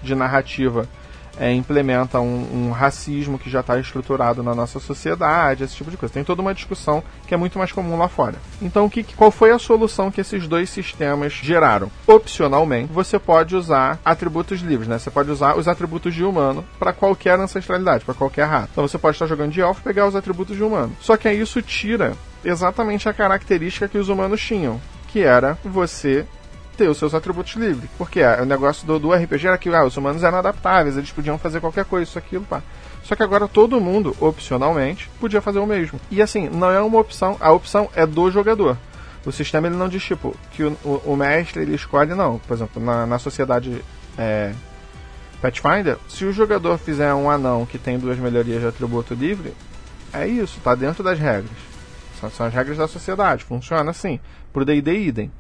de 0.04 0.13
narrativa 0.13 0.89
é, 1.38 1.54
implementa 1.54 2.20
um, 2.20 2.68
um, 2.68 2.72
racismo 2.72 3.38
que 3.38 3.50
já 3.50 3.62
está 3.62 3.80
estruturado 3.80 4.44
na 4.44 4.56
nossa 4.56 4.80
sociedade, 4.80 5.63
esse 5.63 5.76
tipo 5.76 5.92
de 5.92 5.98
coisa. 5.98 6.13
Tem 6.13 6.24
toda 6.24 6.42
uma 6.42 6.54
discussão 6.54 7.04
que 7.28 7.34
é 7.34 7.38
muito 7.38 7.58
mais 7.58 7.72
comum 7.72 7.98
lá 7.98 8.08
fora. 8.08 8.36
Então, 8.62 8.89
que, 8.89 9.04
qual 9.04 9.32
foi 9.32 9.52
a 9.52 9.60
solução 9.60 10.12
que 10.12 10.22
esses 10.22 10.48
dois 10.48 10.70
sistemas 10.70 11.34
geraram? 11.34 11.92
Opcionalmente, 12.08 12.92
você 12.92 13.20
pode 13.20 13.56
usar 13.56 14.00
atributos 14.04 14.62
livres, 14.62 14.88
né? 14.88 14.98
Você 14.98 15.12
pode 15.12 15.32
usar 15.32 15.58
os 15.58 15.68
atributos 15.68 16.13
de 16.13 16.24
humano 16.24 16.65
para 16.78 16.94
qualquer 16.94 17.39
ancestralidade, 17.39 18.06
para 18.06 18.13
qualquer 18.13 18.46
raça. 18.46 18.70
Então, 18.72 18.88
você 18.88 18.98
pode 18.98 19.15
estar 19.15 19.28
jogando 19.28 19.52
de 19.52 19.62
elfo 19.62 19.82
e 19.82 19.84
pegar 19.84 20.08
os 20.08 20.15
atributos 20.15 20.56
de 20.56 20.63
humano. 20.63 20.96
Só 21.00 21.18
que 21.18 21.28
aí 21.28 21.39
isso 21.39 21.62
tira 21.62 22.13
exatamente 22.44 23.08
a 23.10 23.13
característica 23.13 23.88
que 23.88 23.98
os 23.98 24.10
humanos 24.10 24.42
tinham, 24.42 24.80
que 25.08 25.22
era 25.22 25.58
você 25.63 26.26
ter 26.80 26.88
os 26.88 26.98
seus 26.98 27.13
atributos 27.13 27.54
livres. 27.56 27.89
Porque 27.98 28.22
é, 28.22 28.42
o 28.42 28.46
negócio 28.46 28.88
do, 28.88 28.98
do 28.98 29.13
RPG 29.13 29.48
era 29.48 29.58
que 29.58 29.68
ah, 29.70 29.84
os 29.84 29.98
humanos 29.98 30.24
eram 30.24 30.38
adaptáveis, 30.38 30.96
eles 30.96 31.12
podiam 31.12 31.38
fazer 31.38 31.60
qualquer 31.60 31.84
coisa, 31.84 32.04
isso, 32.10 32.18
aquilo, 32.18 32.46
pá. 32.46 32.63
Só 33.04 33.15
que 33.15 33.24
agora 33.24 33.48
todo 33.48 33.82
mundo, 33.82 34.15
opcionalmente, 34.20 35.10
podia 35.20 35.42
fazer 35.42 35.60
o 35.60 35.65
mesmo. 35.65 36.00
E 36.10 36.22
assim, 36.22 36.48
não 36.48 36.72
é 36.72 36.80
uma 36.80 37.00
opção, 37.00 37.36
a 37.42 37.52
opção 37.52 37.89
é 37.94 38.06
do 38.06 38.32
jogador. 38.32 38.78
O 39.26 39.32
sistema 39.32 39.68
ele 39.68 39.76
não 39.76 39.89
diz 39.89 40.02
tipo 40.02 40.36
que 40.52 40.63
o, 40.63 40.78
o, 40.86 41.13
o 41.13 41.15
mestre 41.18 41.62
ele 41.62 41.76
escolhe, 41.76 42.15
não. 42.15 42.39
Por 42.39 42.54
exemplo, 42.54 42.82
na, 42.82 43.06
na 43.06 43.20
sociedade 43.20 43.84
é, 44.18 44.54
Pathfinder, 45.42 45.98
se 46.08 46.24
o 46.24 46.32
jogador 46.32 46.78
fizer 46.78 47.13
um 47.13 47.30
anão 47.30 47.65
que 47.65 47.78
tem 47.78 48.00
duas 48.00 48.18
melhorias 48.18 48.62
de 48.62 48.68
atributo 48.68 49.13
livre, 49.13 49.54
é 50.13 50.26
isso, 50.26 50.60
tá 50.63 50.74
dentro 50.76 51.04
das 51.04 51.20
regras. 51.20 51.52
São, 52.22 52.30
são 52.30 52.46
as 52.46 52.54
regras 52.54 52.78
da 52.78 52.88
sociedade, 52.88 53.44
funciona 53.44 53.92
assim. 53.92 54.20
Pro 54.54 54.63
D&D 54.63 54.98
idem. 54.98 55.32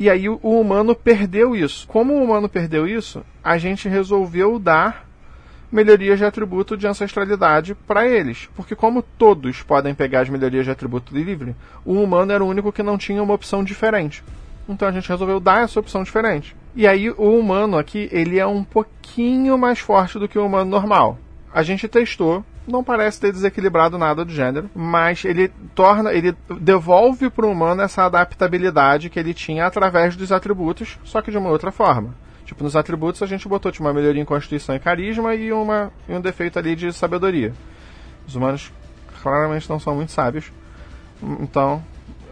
E 0.00 0.08
aí 0.08 0.30
o 0.30 0.38
humano 0.42 0.94
perdeu 0.94 1.54
isso. 1.54 1.86
Como 1.86 2.14
o 2.14 2.24
humano 2.24 2.48
perdeu 2.48 2.86
isso, 2.86 3.22
a 3.44 3.58
gente 3.58 3.86
resolveu 3.86 4.58
dar 4.58 5.06
melhorias 5.70 6.18
de 6.18 6.24
atributo 6.24 6.74
de 6.74 6.86
ancestralidade 6.86 7.74
para 7.74 8.08
eles. 8.08 8.48
Porque 8.56 8.74
como 8.74 9.02
todos 9.02 9.60
podem 9.60 9.94
pegar 9.94 10.20
as 10.20 10.30
melhorias 10.30 10.64
de 10.64 10.70
atributo 10.70 11.14
livre, 11.14 11.54
o 11.84 11.92
humano 11.92 12.32
era 12.32 12.42
o 12.42 12.48
único 12.48 12.72
que 12.72 12.82
não 12.82 12.96
tinha 12.96 13.22
uma 13.22 13.34
opção 13.34 13.62
diferente. 13.62 14.24
Então 14.66 14.88
a 14.88 14.92
gente 14.92 15.06
resolveu 15.06 15.38
dar 15.38 15.64
essa 15.64 15.78
opção 15.78 16.02
diferente. 16.02 16.56
E 16.74 16.86
aí 16.86 17.10
o 17.10 17.38
humano 17.38 17.76
aqui, 17.76 18.08
ele 18.10 18.38
é 18.38 18.46
um 18.46 18.64
pouquinho 18.64 19.58
mais 19.58 19.80
forte 19.80 20.18
do 20.18 20.26
que 20.26 20.38
o 20.38 20.46
humano 20.46 20.70
normal. 20.70 21.18
A 21.52 21.62
gente 21.62 21.86
testou 21.86 22.42
não 22.66 22.84
parece 22.84 23.20
ter 23.20 23.32
desequilibrado 23.32 23.98
nada 23.98 24.24
do 24.24 24.32
gênero, 24.32 24.70
mas 24.74 25.24
ele 25.24 25.48
torna, 25.74 26.12
ele 26.12 26.36
devolve 26.60 27.30
para 27.30 27.46
o 27.46 27.50
humano 27.50 27.82
essa 27.82 28.04
adaptabilidade 28.04 29.10
que 29.10 29.18
ele 29.18 29.34
tinha 29.34 29.66
através 29.66 30.16
dos 30.16 30.30
atributos, 30.30 30.98
só 31.04 31.20
que 31.20 31.30
de 31.30 31.38
uma 31.38 31.50
outra 31.50 31.72
forma. 31.72 32.14
Tipo, 32.44 32.64
nos 32.64 32.74
atributos 32.74 33.22
a 33.22 33.26
gente 33.26 33.48
botou 33.48 33.70
tipo, 33.70 33.84
uma 33.84 33.92
melhoria 33.92 34.20
em 34.20 34.24
constituição 34.24 34.74
e 34.74 34.80
carisma 34.80 35.34
e, 35.34 35.52
uma, 35.52 35.92
e 36.08 36.12
um 36.12 36.20
defeito 36.20 36.58
ali 36.58 36.74
de 36.74 36.92
sabedoria. 36.92 37.52
Os 38.26 38.34
humanos 38.34 38.72
claramente 39.22 39.68
não 39.70 39.78
são 39.78 39.94
muito 39.94 40.12
sábios, 40.12 40.52
então 41.40 41.82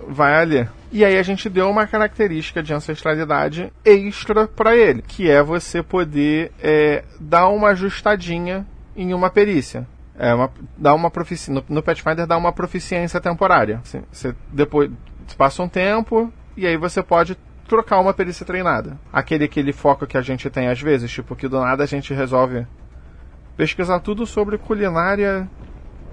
vai 0.09 0.35
ali. 0.35 0.69
E 0.91 1.05
aí 1.05 1.19
a 1.19 1.23
gente 1.23 1.49
deu 1.49 1.69
uma 1.69 1.87
característica 1.87 2.63
de 2.63 2.73
ancestralidade 2.73 3.73
extra 3.85 4.49
para 4.49 4.77
ele, 4.77 5.03
que 5.03 5.31
é 5.31 5.43
você 5.43 5.83
poder 5.83 6.51
é, 6.61 7.05
dar 7.21 7.49
uma 7.49 7.69
ajustadinha 7.69 8.67
em 8.97 9.13
uma 9.13 9.31
perícia. 9.31 9.87
É 10.19 10.35
uma, 10.35 10.51
dá 10.77 10.95
uma 10.95 11.11
profici... 11.11 11.51
no, 11.51 11.65
no 11.69 11.83
Pathfinder 11.83 12.27
dá 12.27 12.37
uma 12.37 12.53
proficiência 12.53 13.21
temporária. 13.21 13.81
Assim, 13.85 14.03
você 14.11 14.35
depois 14.53 14.91
passa 15.37 15.63
um 15.63 15.69
tempo 15.69 16.33
e 16.57 16.67
aí 16.67 16.77
você 16.77 17.03
pode 17.03 17.39
trocar 17.69 18.01
uma 18.01 18.13
perícia 18.13 18.45
treinada. 18.45 18.99
Aquele 19.13 19.45
aquele 19.45 19.73
foco 19.73 20.07
que 20.07 20.17
a 20.17 20.23
gente 20.23 20.51
tem 20.51 20.69
às 20.69 20.81
vezes, 20.81 21.11
tipo 21.11 21.37
que 21.37 21.47
do 21.47 21.61
nada 21.61 21.85
a 21.85 21.87
gente 21.87 22.13
resolve 22.13 22.67
pesquisar 23.57 24.01
tudo 24.01 24.27
sobre 24.27 24.59
culinária 24.59 25.49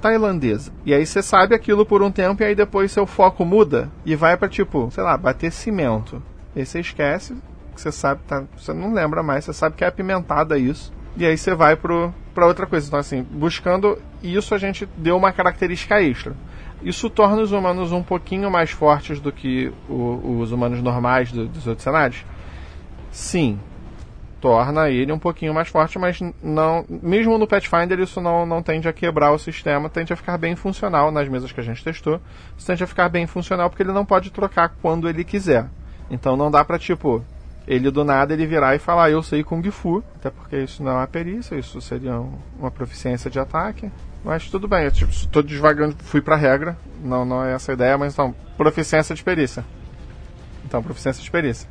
tailandesa. 0.01 0.71
E 0.85 0.93
aí 0.93 1.05
você 1.05 1.23
sabe 1.23 1.55
aquilo 1.55 1.85
por 1.85 2.03
um 2.03 2.11
tempo 2.11 2.43
e 2.43 2.45
aí 2.45 2.55
depois 2.55 2.91
seu 2.91 3.07
foco 3.07 3.43
muda 3.43 3.89
e 4.05 4.15
vai 4.15 4.37
para 4.37 4.49
tipo, 4.49 4.89
sei 4.91 5.03
lá, 5.03 5.17
bater 5.17 5.51
cimento. 5.51 6.21
E 6.55 6.59
aí 6.59 6.65
você 6.65 6.79
esquece, 6.79 7.35
que 7.73 7.81
você 7.81 7.91
sabe, 7.91 8.21
tá, 8.27 8.43
você 8.55 8.73
não 8.73 8.93
lembra 8.93 9.23
mais, 9.23 9.45
você 9.45 9.53
sabe 9.53 9.75
que 9.75 9.83
é 9.83 9.87
apimentada 9.87 10.57
isso. 10.57 10.93
E 11.17 11.25
aí 11.25 11.37
você 11.37 11.55
vai 11.55 11.75
pro 11.75 12.13
para 12.35 12.45
outra 12.45 12.67
coisa. 12.67 12.85
Então, 12.85 12.99
assim, 12.99 13.23
buscando 13.23 13.97
isso, 14.21 14.53
a 14.53 14.57
gente 14.57 14.87
deu 14.97 15.15
uma 15.15 15.31
característica 15.31 15.99
extra. 16.03 16.35
Isso 16.83 17.09
torna 17.09 17.41
os 17.41 17.53
humanos 17.53 17.91
um 17.91 18.03
pouquinho 18.03 18.51
mais 18.51 18.69
fortes 18.69 19.19
do 19.19 19.31
que 19.31 19.71
o, 19.89 20.39
os 20.41 20.51
humanos 20.51 20.81
normais 20.81 21.31
do, 21.31 21.47
dos 21.47 21.65
outros 21.65 21.83
cenários? 21.83 22.23
Sim. 23.09 23.57
Torna 24.41 24.89
ele 24.89 25.11
um 25.11 25.17
pouquinho 25.17 25.53
mais 25.53 25.69
forte, 25.69 25.97
mas 25.97 26.19
não. 26.43 26.85
Mesmo 26.87 27.37
no 27.37 27.47
Pathfinder, 27.47 27.99
isso 27.99 28.21
não, 28.21 28.45
não 28.45 28.61
tende 28.61 28.87
a 28.87 28.93
quebrar 28.93 29.31
o 29.31 29.39
sistema, 29.39 29.89
tende 29.89 30.13
a 30.13 30.15
ficar 30.15 30.37
bem 30.37 30.55
funcional 30.55 31.09
nas 31.09 31.27
mesas 31.27 31.51
que 31.51 31.59
a 31.59 31.63
gente 31.63 31.83
testou. 31.83 32.21
Isso 32.55 32.67
tende 32.67 32.83
a 32.83 32.87
ficar 32.87 33.09
bem 33.09 33.25
funcional 33.25 33.69
porque 33.69 33.81
ele 33.81 33.93
não 33.93 34.05
pode 34.05 34.29
trocar 34.29 34.75
quando 34.81 35.09
ele 35.09 35.23
quiser. 35.23 35.67
Então 36.11 36.37
não 36.37 36.51
dá 36.51 36.63
pra, 36.63 36.77
tipo, 36.77 37.23
ele 37.67 37.89
do 37.89 38.03
nada 38.03 38.33
ele 38.33 38.45
virar 38.45 38.75
e 38.75 38.79
falar 38.79 39.09
eu 39.09 39.23
sei 39.23 39.43
Kung 39.43 39.63
Fu, 39.71 40.03
até 40.15 40.29
porque 40.29 40.57
isso 40.57 40.83
não 40.83 40.91
é 40.91 40.95
uma 40.95 41.07
perícia, 41.07 41.55
isso 41.55 41.81
seria 41.81 42.21
uma 42.59 42.69
proficiência 42.69 43.29
de 43.29 43.39
ataque. 43.39 43.91
Mas 44.23 44.49
tudo 44.49 44.67
bem, 44.67 44.85
eu 44.85 44.91
tipo, 44.91 45.11
estou 45.11 45.43
devagando, 45.43 45.95
fui 45.99 46.21
para 46.21 46.35
regra, 46.35 46.77
não, 47.03 47.23
não 47.25 47.43
é 47.43 47.53
essa 47.53 47.71
a 47.71 47.73
ideia, 47.73 47.97
mas 47.97 48.13
então, 48.13 48.33
proficiência 48.57 49.13
de 49.15 49.23
perícia. 49.23 49.63
Então, 50.65 50.81
proficiência 50.81 51.23
de 51.23 51.29
perícia. 51.29 51.69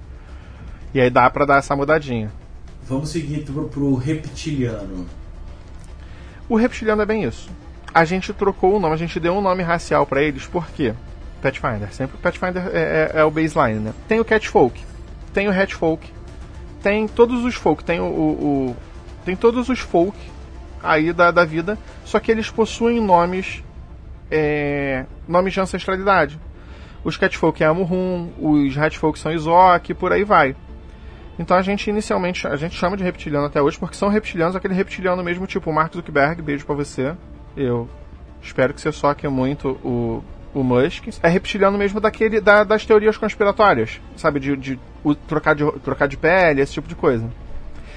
E 0.93 1.01
aí 1.01 1.11
dá 1.11 1.29
para 1.29 1.45
dar 1.45 1.59
essa 1.59 1.75
mudadinha. 1.75 2.31
Vamos 2.85 3.11
seguir 3.11 3.45
pro, 3.45 3.69
pro 3.69 3.95
reptiliano. 3.95 5.07
O 6.49 6.57
reptiliano 6.57 7.03
é 7.03 7.07
bem 7.07 7.25
isso. 7.25 7.51
A 7.93 8.05
gente 8.05 8.33
trocou 8.33 8.77
o 8.77 8.81
nome, 8.81 8.95
a 8.95 8.99
gente 8.99 9.19
deu 9.19 9.35
um 9.35 9.41
nome 9.41 9.63
racial 9.63 10.07
para 10.07 10.23
eles, 10.23 10.47
por 10.47 10.67
quê? 10.69 10.95
Pathfinder. 11.43 11.93
Sempre 11.93 12.17
o 12.17 12.21
Pathfinder 12.21 12.69
é, 12.73 13.11
é, 13.15 13.21
é 13.21 13.25
o 13.25 13.31
baseline, 13.31 13.81
né? 13.81 13.95
Tem 14.07 14.21
o 14.21 14.25
Catfolk, 14.25 14.81
tem 15.35 15.49
o 15.49 15.51
Hat 15.51 15.75
Folk, 15.75 16.11
tem 16.83 17.09
todos 17.09 17.45
os 17.45 17.55
folk, 17.55 17.83
tem 17.85 18.01
o, 18.01 18.05
o, 18.05 18.69
o, 18.71 18.77
tem 19.25 19.35
todos 19.35 19.69
os 19.69 19.81
folk 19.81 20.17
aí 20.83 21.13
da, 21.13 21.31
da 21.31 21.45
vida, 21.45 21.79
só 22.05 22.21
que 22.21 22.31
eles 22.31 22.51
possuem 22.51 23.01
nomes 23.01 23.65
é, 24.31 25.05
nomes 25.27 25.53
de 25.53 25.61
ancestralidade. 25.61 26.39
Os 27.03 27.17
Catfolk 27.19 27.63
é 27.63 27.67
Amurrum, 27.67 28.31
os 28.39 28.79
Hatfolk 28.79 29.19
são 29.19 29.33
Izok, 29.33 29.93
por 29.95 30.13
aí 30.13 30.25
vai. 30.25 30.57
Então 31.39 31.57
a 31.57 31.63
gente 31.63 31.91
inicialmente 31.91 32.47
a 32.47 32.57
gente 32.57 32.77
chama 32.77 32.97
de 32.97 33.03
reptiliano 33.03 33.47
até 33.47 33.61
hoje 33.61 33.79
porque 33.79 33.97
são 33.97 34.09
reptilianos, 34.09 34.55
aquele 34.55 34.75
reptiliano 34.75 35.23
mesmo 35.23 35.47
tipo 35.47 35.73
Mark 35.73 35.93
Zuckerberg, 35.93 36.41
beijo 36.41 36.65
para 36.65 36.75
você. 36.75 37.15
Eu 37.57 37.89
espero 38.41 38.73
que 38.73 38.81
você 38.81 38.93
soque 38.93 39.27
muito 39.27 39.71
o 39.85 40.23
o 40.55 40.63
Musk, 40.63 41.09
é 41.23 41.29
reptiliano 41.29 41.77
mesmo 41.77 42.01
daquele 42.01 42.41
da, 42.41 42.65
das 42.65 42.87
teorias 42.87 43.17
conspiratórias, 43.17 44.01
sabe? 44.17 44.39
De, 44.39 44.57
de 44.57 44.79
trocar, 45.27 45.55
de 45.55 45.71
trocar 45.81 46.07
de 46.07 46.17
pele, 46.17 46.61
esse 46.61 46.73
tipo 46.73 46.89
de 46.89 46.95
coisa. 46.95 47.29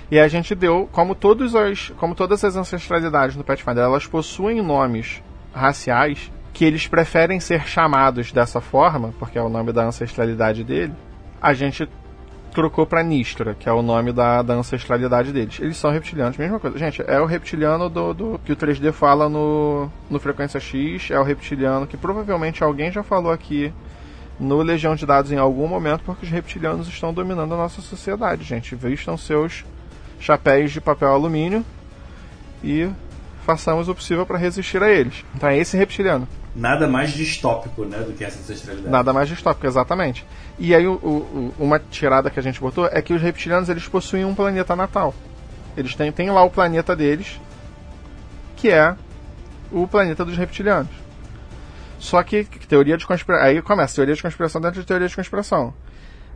E 0.09 0.17
a 0.19 0.27
gente 0.27 0.55
deu, 0.55 0.89
como, 0.91 1.13
todos 1.13 1.53
os, 1.53 1.89
como 1.97 2.15
todas 2.15 2.43
as 2.43 2.55
ancestralidades 2.55 3.35
do 3.35 3.43
Pathfinder, 3.43 3.83
elas 3.83 4.07
possuem 4.07 4.61
nomes 4.61 5.21
raciais 5.53 6.31
que 6.53 6.65
eles 6.65 6.87
preferem 6.87 7.39
ser 7.39 7.67
chamados 7.67 8.31
dessa 8.31 8.59
forma, 8.59 9.13
porque 9.19 9.37
é 9.37 9.41
o 9.41 9.49
nome 9.49 9.71
da 9.71 9.85
ancestralidade 9.85 10.63
dele, 10.63 10.93
a 11.41 11.53
gente 11.53 11.87
trocou 12.57 12.87
para 12.87 13.03
Nistra, 13.03 13.53
que 13.53 13.69
é 13.69 13.71
o 13.71 13.83
nome 13.83 14.11
da, 14.11 14.41
da 14.41 14.55
ancestralidade 14.55 15.31
deles. 15.31 15.59
Eles 15.59 15.77
são 15.77 15.91
reptilianos, 15.91 16.37
mesma 16.37 16.59
coisa. 16.59 16.75
Gente, 16.75 17.03
é 17.05 17.21
o 17.21 17.25
reptiliano 17.27 17.87
do, 17.87 18.15
do 18.15 18.41
que 18.43 18.51
o 18.51 18.55
3D 18.55 18.91
fala 18.91 19.29
no, 19.29 19.91
no 20.09 20.19
Frequência 20.19 20.59
X, 20.59 21.11
é 21.11 21.19
o 21.19 21.23
reptiliano 21.23 21.85
que 21.85 21.95
provavelmente 21.95 22.63
alguém 22.63 22.91
já 22.91 23.03
falou 23.03 23.31
aqui 23.31 23.71
no 24.39 24.59
Legião 24.63 24.95
de 24.95 25.05
Dados 25.05 25.31
em 25.31 25.37
algum 25.37 25.67
momento, 25.67 26.01
porque 26.03 26.25
os 26.25 26.31
reptilianos 26.31 26.87
estão 26.87 27.13
dominando 27.13 27.53
a 27.53 27.57
nossa 27.57 27.79
sociedade, 27.79 28.43
gente. 28.43 28.73
Vistam 28.73 29.15
seus 29.15 29.63
chapéus 30.19 30.71
de 30.71 30.81
papel 30.81 31.09
alumínio 31.09 31.63
e 32.63 32.89
façamos 33.45 33.87
o 33.87 33.93
possível 33.93 34.25
para 34.25 34.39
resistir 34.39 34.81
a 34.81 34.89
eles. 34.89 35.23
Então 35.35 35.47
é 35.47 35.59
esse 35.59 35.77
reptiliano. 35.77 36.27
Nada 36.57 36.87
mais 36.87 37.11
distópico, 37.11 37.85
né, 37.85 37.99
do 37.99 38.13
que 38.13 38.23
essa 38.23 38.39
ancestralidade. 38.39 38.89
Nada 38.89 39.13
mais 39.13 39.29
distópico, 39.29 39.67
exatamente. 39.67 40.25
E 40.57 40.73
aí 40.73 40.87
o, 40.87 40.93
o, 40.95 41.53
uma 41.59 41.77
tirada 41.77 42.31
que 42.31 42.39
a 42.39 42.43
gente 42.43 42.59
botou 42.59 42.87
é 42.87 42.99
que 42.99 43.13
os 43.13 43.21
reptilianos 43.21 43.69
eles 43.69 43.87
possuem 43.87 44.25
um 44.25 44.33
planeta 44.33 44.75
natal. 44.75 45.13
Eles 45.77 45.93
têm, 45.93 46.11
têm 46.11 46.31
lá 46.31 46.43
o 46.43 46.49
planeta 46.49 46.95
deles, 46.95 47.39
que 48.55 48.71
é 48.71 48.95
o 49.71 49.87
planeta 49.87 50.25
dos 50.25 50.35
reptilianos. 50.35 50.89
Só 51.99 52.23
que, 52.23 52.43
teoria 52.43 52.97
de 52.97 53.05
conspiração. 53.05 53.45
Aí 53.45 53.61
começa 53.61 53.95
teoria 53.95 54.15
de 54.15 54.21
conspiração 54.23 54.59
dentro 54.59 54.81
de 54.81 54.87
teoria 54.87 55.07
de 55.07 55.15
conspiração. 55.15 55.73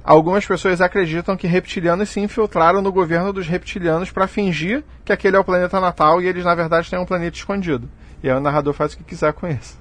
Algumas 0.03 0.45
pessoas 0.45 0.81
acreditam 0.81 1.35
que 1.35 1.47
reptilianos 1.47 2.09
se 2.09 2.19
infiltraram 2.19 2.81
no 2.81 2.91
governo 2.91 3.33
dos 3.33 3.47
reptilianos 3.47 4.11
para 4.11 4.27
fingir 4.27 4.83
que 5.03 5.11
aquele 5.11 5.35
é 5.35 5.39
o 5.39 5.43
planeta 5.43 5.79
natal 5.79 6.21
e 6.21 6.27
eles 6.27 6.45
na 6.45 6.53
verdade 6.53 6.89
têm 6.89 6.99
um 6.99 7.05
planeta 7.05 7.37
escondido. 7.37 7.89
E 8.21 8.29
aí 8.29 8.35
o 8.35 8.39
narrador 8.39 8.73
faz 8.73 8.93
o 8.93 8.97
que 8.97 9.03
quiser 9.03 9.33
com 9.33 9.47
isso. 9.47 9.80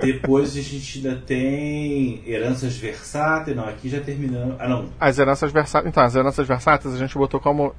Depois 0.00 0.56
a 0.56 0.60
gente 0.60 0.98
ainda 0.98 1.20
tem 1.20 2.22
heranças 2.26 2.76
versáteis. 2.76 3.56
Não, 3.56 3.68
aqui 3.68 3.88
já 3.88 4.00
terminamos. 4.00 4.56
Ah, 4.58 4.68
não. 4.68 4.88
As 4.98 5.18
heranças 5.18 5.52
versáteis. 5.52 5.90
Então, 5.90 6.02
as 6.02 6.14
heranças 6.14 6.46
versáteis 6.46 6.94
a 6.94 6.98
gente 6.98 7.16
botou 7.16 7.40
como 7.40 7.74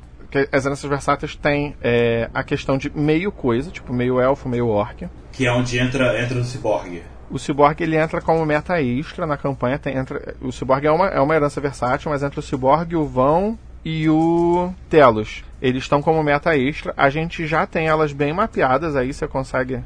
as 0.51 0.65
heranças 0.65 0.89
versáteis 0.89 1.35
têm 1.35 1.75
é, 1.81 2.29
a 2.33 2.43
questão 2.43 2.77
de 2.77 2.89
meio 2.89 3.31
coisa, 3.31 3.71
tipo 3.71 3.93
meio 3.93 4.19
elfo, 4.19 4.49
meio 4.49 4.67
orc. 4.67 5.07
Que 5.31 5.45
é 5.45 5.51
onde 5.51 5.77
entra, 5.77 6.21
entra 6.21 6.39
o 6.39 6.43
Cyborg. 6.43 7.01
O 7.29 7.39
Cyborg 7.39 7.81
ele 7.81 7.95
entra 7.95 8.21
como 8.21 8.45
meta 8.45 8.81
extra 8.81 9.25
na 9.25 9.37
campanha. 9.37 9.79
Tem, 9.79 9.95
entra, 9.95 10.35
o 10.41 10.51
Cyborg 10.51 10.85
é 10.85 10.91
uma, 10.91 11.07
é 11.07 11.19
uma 11.19 11.35
herança 11.35 11.59
versátil, 11.61 12.11
mas 12.11 12.23
entra 12.23 12.39
o 12.39 12.43
Cyborg, 12.43 12.95
o 12.95 13.05
Vão 13.05 13.57
e 13.83 14.09
o 14.09 14.73
Telos. 14.89 15.43
Eles 15.61 15.83
estão 15.83 16.01
como 16.01 16.23
meta 16.23 16.55
extra. 16.57 16.93
A 16.97 17.09
gente 17.09 17.45
já 17.47 17.65
tem 17.65 17.87
elas 17.87 18.11
bem 18.13 18.33
mapeadas 18.33 18.95
aí, 18.95 19.13
você 19.13 19.27
consegue, 19.27 19.81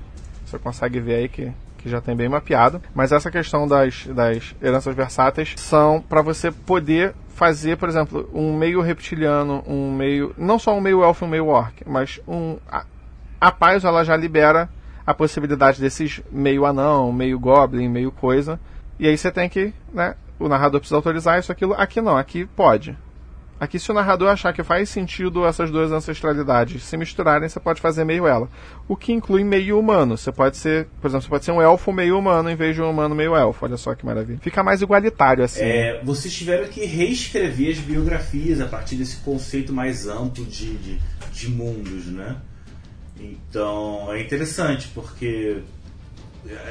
você 0.46 0.58
consegue 0.58 1.00
ver 1.00 1.16
aí 1.16 1.30
que, 1.30 1.52
que 1.80 1.90
já 1.90 2.00
tem 2.00 2.16
bem 2.16 2.30
mapeado. 2.30 2.82
Mas 2.94 3.12
essa 3.12 3.32
questão 3.32 3.68
das, 3.68 4.06
das 4.08 4.56
heranças 4.62 4.96
versáteis 4.96 5.56
são 5.58 6.02
para 6.02 6.22
você 6.22 6.52
poder 6.52 7.16
fazer, 7.30 7.78
por 7.78 7.90
exemplo, 7.90 8.30
um 8.34 8.56
meio 8.56 8.82
reptiliano, 8.82 9.64
um 9.66 9.92
meio. 9.92 10.34
Não 10.38 10.60
só 10.60 10.76
um 10.76 10.82
meio 10.82 11.04
elfo 11.04 11.26
e 11.26 11.28
um 11.28 11.32
meio 11.32 11.48
orc, 11.48 11.84
mas 11.88 12.20
um. 12.28 12.58
A, 12.70 12.86
a 13.40 13.52
Paz 13.52 13.84
ela 13.86 14.04
já 14.04 14.16
libera 14.16 14.70
a 15.08 15.14
possibilidade 15.14 15.82
desses 15.82 16.22
meio 16.30 16.66
anão, 16.66 17.12
meio 17.12 17.40
goblin, 17.40 17.88
meio 17.88 18.12
coisa. 18.12 18.60
E 19.00 19.08
aí 19.08 19.18
você 19.18 19.32
tem 19.32 19.48
que, 19.50 19.74
né? 19.94 20.16
O 20.38 20.48
narrador 20.48 20.80
precisa 20.80 20.98
autorizar 20.98 21.40
isso, 21.40 21.52
aquilo. 21.52 21.74
Aqui 21.74 22.02
não, 22.02 22.18
aqui 22.18 22.46
pode. 22.46 22.98
Aqui, 23.60 23.78
se 23.78 23.92
o 23.92 23.94
narrador 23.94 24.30
achar 24.30 24.54
que 24.54 24.64
faz 24.64 24.88
sentido 24.90 25.46
essas 25.46 25.70
duas 25.70 25.92
ancestralidades 25.92 26.82
se 26.82 26.96
misturarem, 26.96 27.50
você 27.50 27.60
pode 27.60 27.82
fazer 27.82 28.06
meio 28.06 28.26
ela. 28.26 28.48
O 28.88 28.96
que 28.96 29.12
inclui 29.12 29.44
meio 29.44 29.78
humano. 29.78 30.18
Você 30.18 30.32
pode 30.32 30.56
ser, 30.56 30.88
por 31.02 31.08
exemplo, 31.08 31.24
você 31.24 31.30
pode 31.30 31.46
ser 31.46 31.52
um 31.52 31.62
elfo 31.62 31.92
meio 31.92 32.18
humano 32.18 32.50
em 32.50 32.56
vez 32.56 32.74
de 32.74 32.82
um 32.82 32.90
humano 32.90 33.14
meio 33.14 33.36
elfo. 33.36 33.66
Olha 33.66 33.76
só 33.76 33.94
que 33.94 34.06
maravilha. 34.06 34.40
Fica 34.42 34.64
mais 34.64 34.82
igualitário 34.82 35.44
assim. 35.44 35.62
É, 35.62 36.02
vocês 36.04 36.34
tiveram 36.34 36.70
que 36.70 36.86
reescrever 36.86 37.72
as 37.74 37.80
biografias 37.80 38.62
a 38.62 38.66
partir 38.66 38.96
desse 38.96 39.18
conceito 39.18 39.74
mais 39.74 40.08
amplo 40.08 40.46
de, 40.46 40.78
de, 40.78 41.00
de 41.34 41.50
mundos, 41.50 42.06
né? 42.06 42.38
Então 43.20 44.14
é 44.14 44.22
interessante 44.22 44.88
porque 44.96 45.58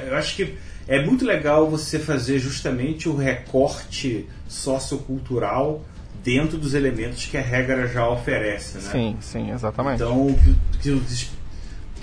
eu 0.07 0.17
acho 0.17 0.37
que 0.37 0.57
é 0.87 1.05
muito 1.05 1.27
legal 1.27 1.69
você 1.69 1.99
fazer 1.99 2.39
justamente 2.39 3.11
o 3.11 3.15
recorte 3.15 4.27
sociocultural 4.49 5.85
dentro 6.29 6.59
dos 6.59 6.75
elementos 6.75 7.25
que 7.25 7.39
a 7.39 7.41
regra 7.41 7.89
já 7.89 8.07
oferece, 8.07 8.77
né? 8.77 8.91
Sim, 8.93 9.17
sim, 9.19 9.51
exatamente. 9.51 10.03
Então 10.03 10.27
o 10.27 10.39
que, 10.79 10.91
vocês, 10.91 11.31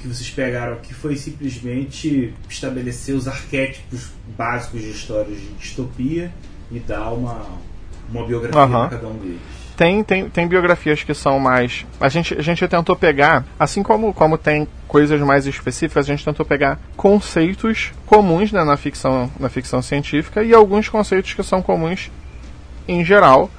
que 0.02 0.08
vocês 0.08 0.32
pegaram 0.32 0.74
aqui 0.74 0.96
foi 0.96 1.16
simplesmente 1.16 2.34
estabelecer 2.50 3.14
os 3.14 3.28
arquétipos 3.28 4.10
básicos 4.36 4.82
de 4.82 4.90
histórias 4.90 5.40
de 5.40 5.48
distopia 5.60 6.34
e 6.72 6.80
dar 6.80 7.12
uma, 7.12 7.46
uma 8.12 8.26
biografia 8.26 8.60
Aham. 8.60 8.88
para 8.88 8.98
cada 8.98 9.08
um 9.08 9.18
deles. 9.20 9.40
Tem, 9.78 10.04
tem, 10.04 10.28
tem 10.28 10.48
biografias 10.48 11.04
que 11.04 11.14
são 11.14 11.38
mais. 11.38 11.86
A 12.00 12.10
gente, 12.10 12.34
a 12.34 12.42
gente 12.42 12.68
tentou 12.68 12.96
pegar, 12.96 13.46
assim 13.60 13.84
como, 13.84 14.12
como 14.12 14.40
tem 14.40 14.68
coisas 14.88 15.22
mais 15.22 15.46
específicas, 15.46 16.06
a 16.06 16.08
gente 16.08 16.26
tentou 16.26 16.44
pegar 16.44 16.80
conceitos 16.98 17.92
comuns 18.08 18.52
né, 18.52 18.64
na, 18.64 18.76
ficção, 18.76 19.30
na 19.40 19.50
ficção 19.50 19.84
científica 19.84 20.42
e 20.44 20.52
alguns 20.52 20.90
conceitos 20.90 21.36
que 21.36 21.44
são 21.44 21.62
comuns 21.62 22.10
em 22.88 23.06
geral 23.06 23.52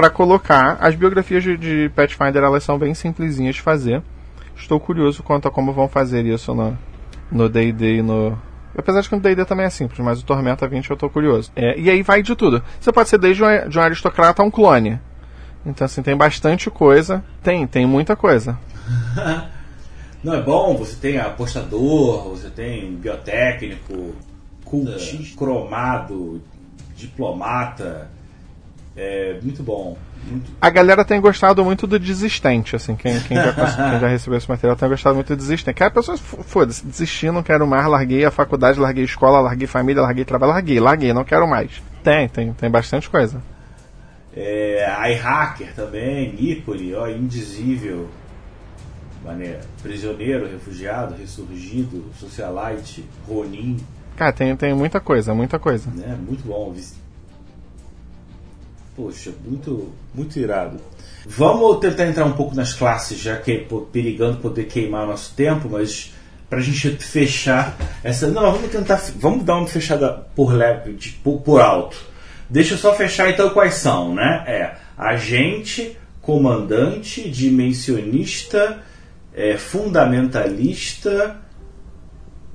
para 0.00 0.08
colocar. 0.08 0.78
As 0.80 0.94
biografias 0.94 1.42
de, 1.42 1.58
de 1.58 1.90
Pathfinder 1.94 2.42
elas 2.42 2.64
são 2.64 2.78
bem 2.78 2.94
simplesinhas 2.94 3.56
de 3.56 3.60
fazer. 3.60 4.02
Estou 4.56 4.80
curioso 4.80 5.22
quanto 5.22 5.46
a 5.46 5.50
como 5.50 5.74
vão 5.74 5.88
fazer 5.88 6.24
isso 6.24 6.54
no 6.54 6.76
no 7.30 7.48
D&D 7.48 7.98
e 7.98 8.02
no 8.02 8.36
Apesar 8.76 9.02
de 9.02 9.08
que 9.08 9.14
no 9.14 9.20
D&D 9.20 9.44
também 9.44 9.66
é 9.66 9.70
simples, 9.70 9.98
mas 10.00 10.20
o 10.20 10.24
Tormenta 10.24 10.66
20 10.66 10.90
eu 10.90 10.96
tô 10.96 11.10
curioso. 11.10 11.52
É, 11.54 11.78
e 11.78 11.90
aí 11.90 12.02
vai 12.02 12.22
de 12.22 12.34
tudo. 12.34 12.62
Você 12.80 12.90
pode 12.90 13.08
ser 13.08 13.18
desde 13.18 13.44
um, 13.44 13.68
de 13.68 13.78
um 13.78 13.82
aristocrata 13.82 14.42
a 14.42 14.44
um 14.44 14.50
clone. 14.50 14.98
Então 15.66 15.84
assim, 15.84 16.02
tem 16.02 16.16
bastante 16.16 16.70
coisa. 16.70 17.22
Tem, 17.42 17.66
tem 17.66 17.84
muita 17.84 18.16
coisa. 18.16 18.58
Não 20.24 20.34
é 20.34 20.42
bom, 20.42 20.76
você 20.76 20.96
tem 20.96 21.18
apostador, 21.18 22.30
você 22.30 22.48
tem 22.48 22.94
biotécnico, 22.94 24.14
cultista, 24.64 25.36
cromado, 25.36 26.42
diplomata. 26.96 28.10
É 28.96 29.38
muito 29.42 29.62
bom. 29.62 29.96
Muito... 30.24 30.50
A 30.60 30.68
galera 30.68 31.04
tem 31.04 31.20
gostado 31.20 31.64
muito 31.64 31.86
do 31.86 31.98
desistente, 31.98 32.76
assim, 32.76 32.94
quem, 32.94 33.18
quem, 33.20 33.36
já, 33.36 33.52
quem 33.52 34.00
já 34.00 34.08
recebeu 34.08 34.36
esse 34.36 34.48
material 34.48 34.76
tem 34.76 34.88
gostado 34.88 35.14
muito 35.14 35.28
do 35.28 35.36
desistente. 35.36 35.74
Que 35.74 35.84
a 35.84 35.90
pessoa, 35.90 36.18
foda-se, 36.18 36.84
desisti, 36.84 37.30
não 37.30 37.42
quero 37.42 37.66
mais, 37.66 37.86
larguei 37.86 38.24
a 38.24 38.30
faculdade, 38.30 38.78
larguei 38.78 39.02
a 39.02 39.06
escola, 39.06 39.40
larguei 39.40 39.66
família, 39.66 40.02
larguei 40.02 40.24
trabalho, 40.24 40.52
larguei, 40.52 40.80
larguei, 40.80 41.12
não 41.12 41.24
quero 41.24 41.46
mais. 41.48 41.82
Tem, 42.02 42.28
tem, 42.28 42.52
tem 42.52 42.70
bastante 42.70 43.08
coisa. 43.08 43.42
É, 44.36 45.12
iHacker 45.12 45.74
também, 45.74 46.34
ícone, 46.38 46.94
ó, 46.94 47.08
indizível. 47.08 48.08
Maneiro. 49.24 49.60
Prisioneiro, 49.82 50.48
refugiado, 50.48 51.14
ressurgido, 51.14 52.04
socialite, 52.18 53.04
Ronin, 53.28 53.76
Cara, 54.20 54.32
tem, 54.32 54.54
tem 54.54 54.74
muita 54.74 55.00
coisa, 55.00 55.32
muita 55.32 55.58
coisa. 55.58 55.90
né? 55.90 56.14
Muito 56.14 56.46
bom. 56.46 56.74
Poxa, 59.00 59.32
muito, 59.42 59.88
muito 60.14 60.38
irado. 60.38 60.78
Vamos 61.24 61.78
tentar 61.78 62.06
entrar 62.06 62.26
um 62.26 62.32
pouco 62.32 62.54
nas 62.54 62.74
classes, 62.74 63.18
já 63.18 63.34
que 63.38 63.56
pô, 63.56 63.80
perigando 63.80 64.36
poder 64.36 64.64
queimar 64.64 65.06
nosso 65.06 65.34
tempo, 65.34 65.70
mas 65.70 66.12
pra 66.50 66.60
gente 66.60 66.90
fechar 66.98 67.78
essa. 68.04 68.28
Não, 68.28 68.52
vamos 68.52 68.70
tentar. 68.70 69.00
Vamos 69.16 69.42
dar 69.42 69.56
uma 69.56 69.66
fechada 69.66 70.12
por 70.36 70.52
leve, 70.52 70.98
por, 71.24 71.40
por 71.40 71.62
alto. 71.62 71.96
Deixa 72.48 72.74
eu 72.74 72.78
só 72.78 72.94
fechar 72.94 73.30
então 73.30 73.48
quais 73.50 73.74
são, 73.74 74.14
né? 74.14 74.44
É 74.46 74.74
agente, 74.98 75.96
comandante, 76.20 77.30
dimensionista, 77.30 78.82
é, 79.32 79.56
fundamentalista, 79.56 81.40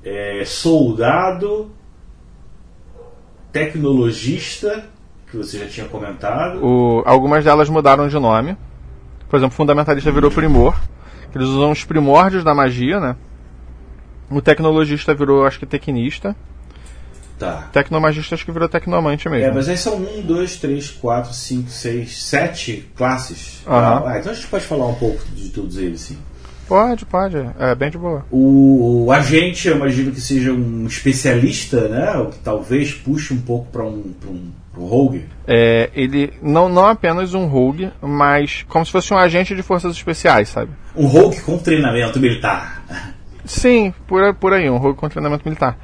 é, 0.03 0.43
soldado, 0.45 1.71
tecnologista, 3.51 4.93
que 5.35 5.43
você 5.45 5.59
já 5.59 5.67
tinha 5.67 5.87
comentado. 5.87 6.63
O, 6.63 7.03
algumas 7.05 7.43
delas 7.43 7.69
mudaram 7.69 8.07
de 8.07 8.17
nome. 8.17 8.57
Por 9.29 9.37
exemplo, 9.37 9.55
Fundamentalista 9.55 10.11
virou 10.11 10.31
Primor. 10.31 10.75
que 11.31 11.37
Eles 11.37 11.47
usam 11.47 11.71
os 11.71 11.83
primórdios 11.83 12.43
da 12.43 12.53
magia, 12.53 12.99
né? 12.99 13.15
O 14.29 14.41
Tecnologista 14.41 15.13
virou, 15.13 15.45
acho 15.45 15.59
que, 15.59 15.65
Tecnista. 15.65 16.35
Tá. 17.37 17.67
Tecnomagista 17.73 18.33
acho 18.35 18.45
que 18.45 18.51
virou 18.51 18.69
Tecnomante 18.69 19.27
mesmo. 19.27 19.45
É, 19.45 19.51
mas 19.51 19.67
aí 19.67 19.77
são 19.77 19.97
um, 19.97 20.21
dois, 20.21 20.55
três, 20.55 20.89
quatro, 20.89 21.33
cinco, 21.33 21.69
seis, 21.69 22.23
sete 22.23 22.89
classes. 22.95 23.61
Aham. 23.67 24.03
Ah, 24.07 24.19
então 24.19 24.31
a 24.31 24.35
gente 24.35 24.47
pode 24.47 24.65
falar 24.65 24.87
um 24.87 24.95
pouco 24.95 25.21
de 25.33 25.49
todos 25.49 25.77
eles, 25.77 26.01
sim. 26.01 26.17
Pode, 26.67 27.05
pode. 27.05 27.37
É 27.59 27.75
bem 27.75 27.91
de 27.91 27.97
boa. 27.97 28.25
O, 28.31 29.05
o 29.05 29.11
agente, 29.11 29.67
eu 29.67 29.75
imagino 29.75 30.11
que 30.11 30.21
seja 30.21 30.51
um 30.51 30.87
especialista, 30.87 31.87
né? 31.87 32.11
O 32.17 32.31
que 32.31 32.39
talvez 32.39 32.93
puxe 32.93 33.33
um 33.33 33.41
pouco 33.41 33.67
para 33.71 33.83
um, 33.83 34.13
pra 34.19 34.29
um, 34.29 34.51
um 34.77 34.85
rogue. 34.85 35.25
É, 35.47 35.89
ele 35.93 36.33
não, 36.41 36.67
não 36.69 36.85
apenas 36.87 37.33
um 37.33 37.45
rogue, 37.45 37.91
mas 38.01 38.63
como 38.67 38.85
se 38.85 38.91
fosse 38.91 39.13
um 39.13 39.17
agente 39.17 39.55
de 39.55 39.61
forças 39.61 39.95
especiais, 39.95 40.49
sabe? 40.49 40.71
Um 40.95 41.07
rogue 41.07 41.39
com 41.41 41.57
treinamento 41.57 42.19
militar. 42.19 42.83
Sim, 43.45 43.93
por, 44.07 44.33
por 44.35 44.53
aí, 44.53 44.69
um 44.69 44.77
rogue 44.77 44.97
com 44.97 45.07
treinamento 45.07 45.43
militar. 45.45 45.77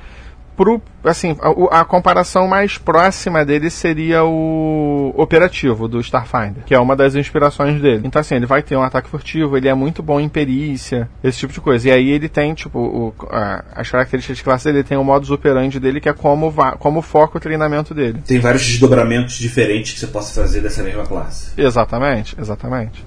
Pro, 0.55 0.81
assim, 1.03 1.35
a, 1.71 1.79
a 1.81 1.85
comparação 1.85 2.47
mais 2.47 2.77
próxima 2.77 3.43
dele 3.45 3.69
seria 3.69 4.23
o 4.23 5.13
operativo 5.17 5.87
do 5.87 5.99
Starfinder, 6.01 6.63
que 6.65 6.73
é 6.73 6.79
uma 6.79 6.95
das 6.95 7.15
inspirações 7.15 7.81
dele. 7.81 8.01
Então, 8.05 8.19
assim, 8.19 8.35
ele 8.35 8.45
vai 8.45 8.61
ter 8.61 8.75
um 8.75 8.81
ataque 8.83 9.09
furtivo, 9.09 9.57
ele 9.57 9.67
é 9.67 9.73
muito 9.73 10.03
bom 10.03 10.19
em 10.19 10.29
perícia, 10.29 11.09
esse 11.23 11.39
tipo 11.39 11.53
de 11.53 11.61
coisa. 11.61 11.87
E 11.87 11.91
aí 11.91 12.09
ele 12.09 12.27
tem, 12.29 12.53
tipo, 12.53 12.79
o- 12.79 13.13
a- 13.29 13.63
as 13.75 13.89
características 13.89 14.37
de 14.37 14.43
classe 14.43 14.65
dele, 14.65 14.79
ele 14.79 14.87
tem 14.87 14.97
o 14.97 15.03
modus 15.03 15.31
operandi 15.31 15.79
dele, 15.79 15.99
que 16.01 16.09
é 16.09 16.13
como, 16.13 16.53
como 16.79 17.01
foca 17.01 17.37
o 17.37 17.41
treinamento 17.41 17.93
dele. 17.93 18.21
Tem 18.27 18.39
vários 18.39 18.65
desdobramentos 18.65 19.35
diferentes 19.35 19.93
que 19.93 19.99
você 19.99 20.07
possa 20.07 20.41
fazer 20.41 20.61
dessa 20.61 20.83
mesma 20.83 21.05
classe. 21.05 21.51
Exatamente, 21.57 22.35
exatamente. 22.39 23.05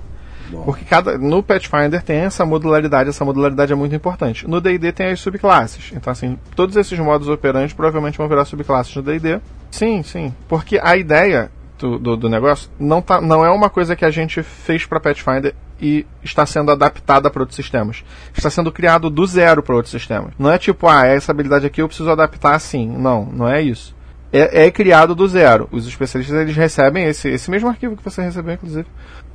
Porque 0.65 0.85
cada, 0.85 1.19
no 1.19 1.43
Pathfinder 1.43 2.03
tem 2.03 2.19
essa 2.19 2.45
modularidade, 2.45 3.09
essa 3.09 3.25
modularidade 3.25 3.73
é 3.73 3.77
muito 3.77 3.95
importante. 3.95 4.49
No 4.49 4.61
D&D 4.61 4.93
tem 4.93 5.09
as 5.09 5.21
subclasses. 5.21 5.93
Então, 5.95 6.11
assim, 6.11 6.39
todos 6.55 6.77
esses 6.77 6.99
modos 6.99 7.29
operantes 7.29 7.75
provavelmente 7.75 8.19
vão 8.19 8.29
virar 8.29 8.45
subclasses 8.45 8.95
no 8.95 9.03
D&D. 9.03 9.41
Sim, 9.71 10.03
sim. 10.03 10.35
Porque 10.49 10.79
a 10.83 10.97
ideia 10.97 11.51
do, 11.79 11.99
do, 11.99 12.17
do 12.17 12.29
negócio 12.29 12.71
não, 12.79 13.03
tá, 13.03 13.21
não 13.21 13.45
é 13.45 13.51
uma 13.51 13.69
coisa 13.69 13.97
que 13.97 14.05
a 14.05 14.11
gente 14.11 14.43
fez 14.43 14.87
para 14.87 15.01
Pathfinder 15.01 15.55
e 15.81 16.07
está 16.23 16.47
sendo 16.47 16.71
adaptada 16.71 17.31
para 17.31 17.43
outros 17.43 17.57
sistemas. 17.57 18.05
Está 18.37 18.49
sendo 18.49 18.73
criado 18.73 19.11
do 19.11 19.27
zero 19.27 19.63
para 19.63 19.75
outros 19.75 19.91
sistemas. 19.91 20.33
Não 20.39 20.51
é 20.51 20.59
tipo, 20.59 20.89
ah, 20.89 21.07
essa 21.07 21.33
habilidade 21.33 21.67
aqui 21.67 21.83
eu 21.83 21.89
preciso 21.89 22.11
adaptar 22.11 22.55
assim. 22.55 22.87
Não, 22.87 23.25
não 23.25 23.49
é 23.49 23.61
isso. 23.61 23.95
É, 24.33 24.67
é 24.67 24.71
criado 24.71 25.15
do 25.15 25.29
zero. 25.29 25.69
Os 25.71 25.87
especialistas 25.87 26.37
eles 26.41 26.57
recebem 26.57 27.05
esse, 27.05 27.29
esse 27.29 27.51
mesmo 27.51 27.69
arquivo 27.69 27.97
que 27.97 28.03
você 28.03 28.23
recebeu, 28.23 28.55
inclusive, 28.55 28.87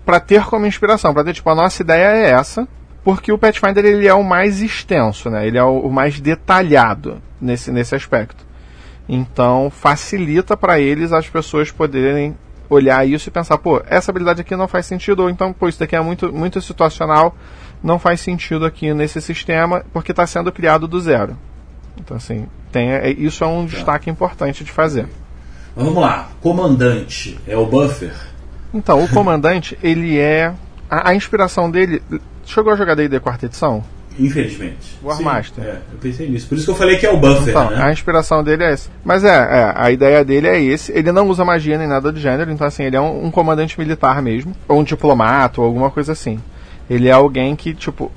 para 0.06 0.20
ter 0.20 0.44
como 0.46 0.66
inspiração, 0.66 1.14
para 1.14 1.24
ter 1.24 1.34
tipo 1.34 1.50
a 1.50 1.56
nossa 1.56 1.82
ideia 1.82 2.08
é 2.08 2.32
essa, 2.32 2.68
porque 3.04 3.32
o 3.32 3.38
Pathfinder 3.38 3.86
ele 3.86 4.08
é 4.08 4.14
o 4.14 4.24
mais 4.24 4.62
extenso, 4.62 5.30
né? 5.30 5.48
Ele 5.48 5.58
é 5.58 5.64
o, 5.64 5.80
o 5.80 5.92
mais 5.92 6.20
detalhado 6.20 7.22
nesse, 7.40 7.72
nesse 7.72 7.96
aspecto. 7.96 8.46
Então 9.08 9.70
facilita 9.70 10.56
para 10.56 10.80
eles 10.80 11.12
as 11.12 11.28
pessoas 11.28 11.72
poderem 11.72 12.36
olhar 12.70 13.08
isso 13.08 13.30
e 13.30 13.32
pensar, 13.32 13.58
pô, 13.58 13.82
essa 13.88 14.12
habilidade 14.12 14.42
aqui 14.42 14.56
não 14.56 14.68
faz 14.68 14.86
sentido, 14.86 15.24
ou 15.24 15.30
então, 15.30 15.52
pô, 15.52 15.68
isso 15.68 15.80
daqui 15.80 15.96
é 15.96 16.02
muito, 16.02 16.32
muito 16.32 16.62
situacional, 16.62 17.36
não 17.84 17.98
faz 17.98 18.22
sentido 18.22 18.66
aqui 18.66 18.94
nesse 18.94 19.20
sistema, 19.22 19.84
porque 19.92 20.12
está 20.12 20.28
sendo 20.28 20.52
criado 20.52 20.88
do 20.88 21.00
zero. 21.00 21.36
Então, 22.00 22.16
assim, 22.16 22.46
tem, 22.72 22.92
é, 22.92 23.10
isso 23.10 23.44
é 23.44 23.48
um 23.48 23.66
destaque 23.66 24.10
importante 24.10 24.64
de 24.64 24.72
fazer. 24.72 25.08
Vamos 25.76 26.02
lá, 26.02 26.30
comandante 26.42 27.40
é 27.48 27.58
o 27.58 27.66
buffer? 27.66 28.14
Então, 28.74 29.04
o 29.04 29.08
comandante, 29.10 29.78
ele 29.82 30.18
é. 30.18 30.54
A, 30.90 31.10
a, 31.10 31.16
inspiração 31.16 31.70
dele. 31.70 32.02
Chegou 32.46 32.74
a 32.74 32.76
jogar 32.76 32.96
D&D 32.96 33.20
quarta 33.20 33.46
edição? 33.46 33.84
Infelizmente. 34.18 34.98
Warmaster. 35.04 35.64
Sim, 35.64 35.70
é, 35.70 35.82
eu 35.94 35.98
pensei 36.00 36.30
nisso. 36.30 36.48
Por 36.48 36.56
isso 36.56 36.66
que 36.66 36.72
eu 36.72 36.76
falei 36.76 36.98
que 36.98 37.06
é 37.06 37.12
o 37.12 37.18
buffer. 37.18 37.50
Então, 37.50 37.70
né? 37.70 37.84
a 37.84 37.92
inspiração 37.92 38.44
dele 38.44 38.64
é 38.64 38.74
essa. 38.74 38.90
Mas 39.04 39.24
é, 39.24 39.30
é, 39.30 39.74
a 39.76 39.92
ideia 39.92 40.26
dele 40.26 40.48
é 40.48 40.62
esse. 40.62 40.92
Ele 40.92 41.12
não 41.12 41.28
usa 41.30 41.46
magia 41.46 41.78
nem 41.78 41.88
nada 41.88 42.12
do 42.12 42.20
gênero, 42.20 42.52
então 42.52 42.68
assim, 42.68 42.84
ele 42.84 42.96
é 42.96 43.02
um, 43.02 43.26
um 43.26 43.32
comandante 43.32 43.80
militar 43.80 44.22
mesmo. 44.22 44.54
Ou 44.68 44.80
um 44.80 44.84
diplomata, 44.84 45.62
ou 45.62 45.68
alguma 45.68 45.90
coisa 45.90 46.12
assim. 46.12 46.40
Ele 46.90 47.08
é 47.08 47.12
alguém 47.12 47.56
que, 47.56 47.74
tipo, 47.74 48.12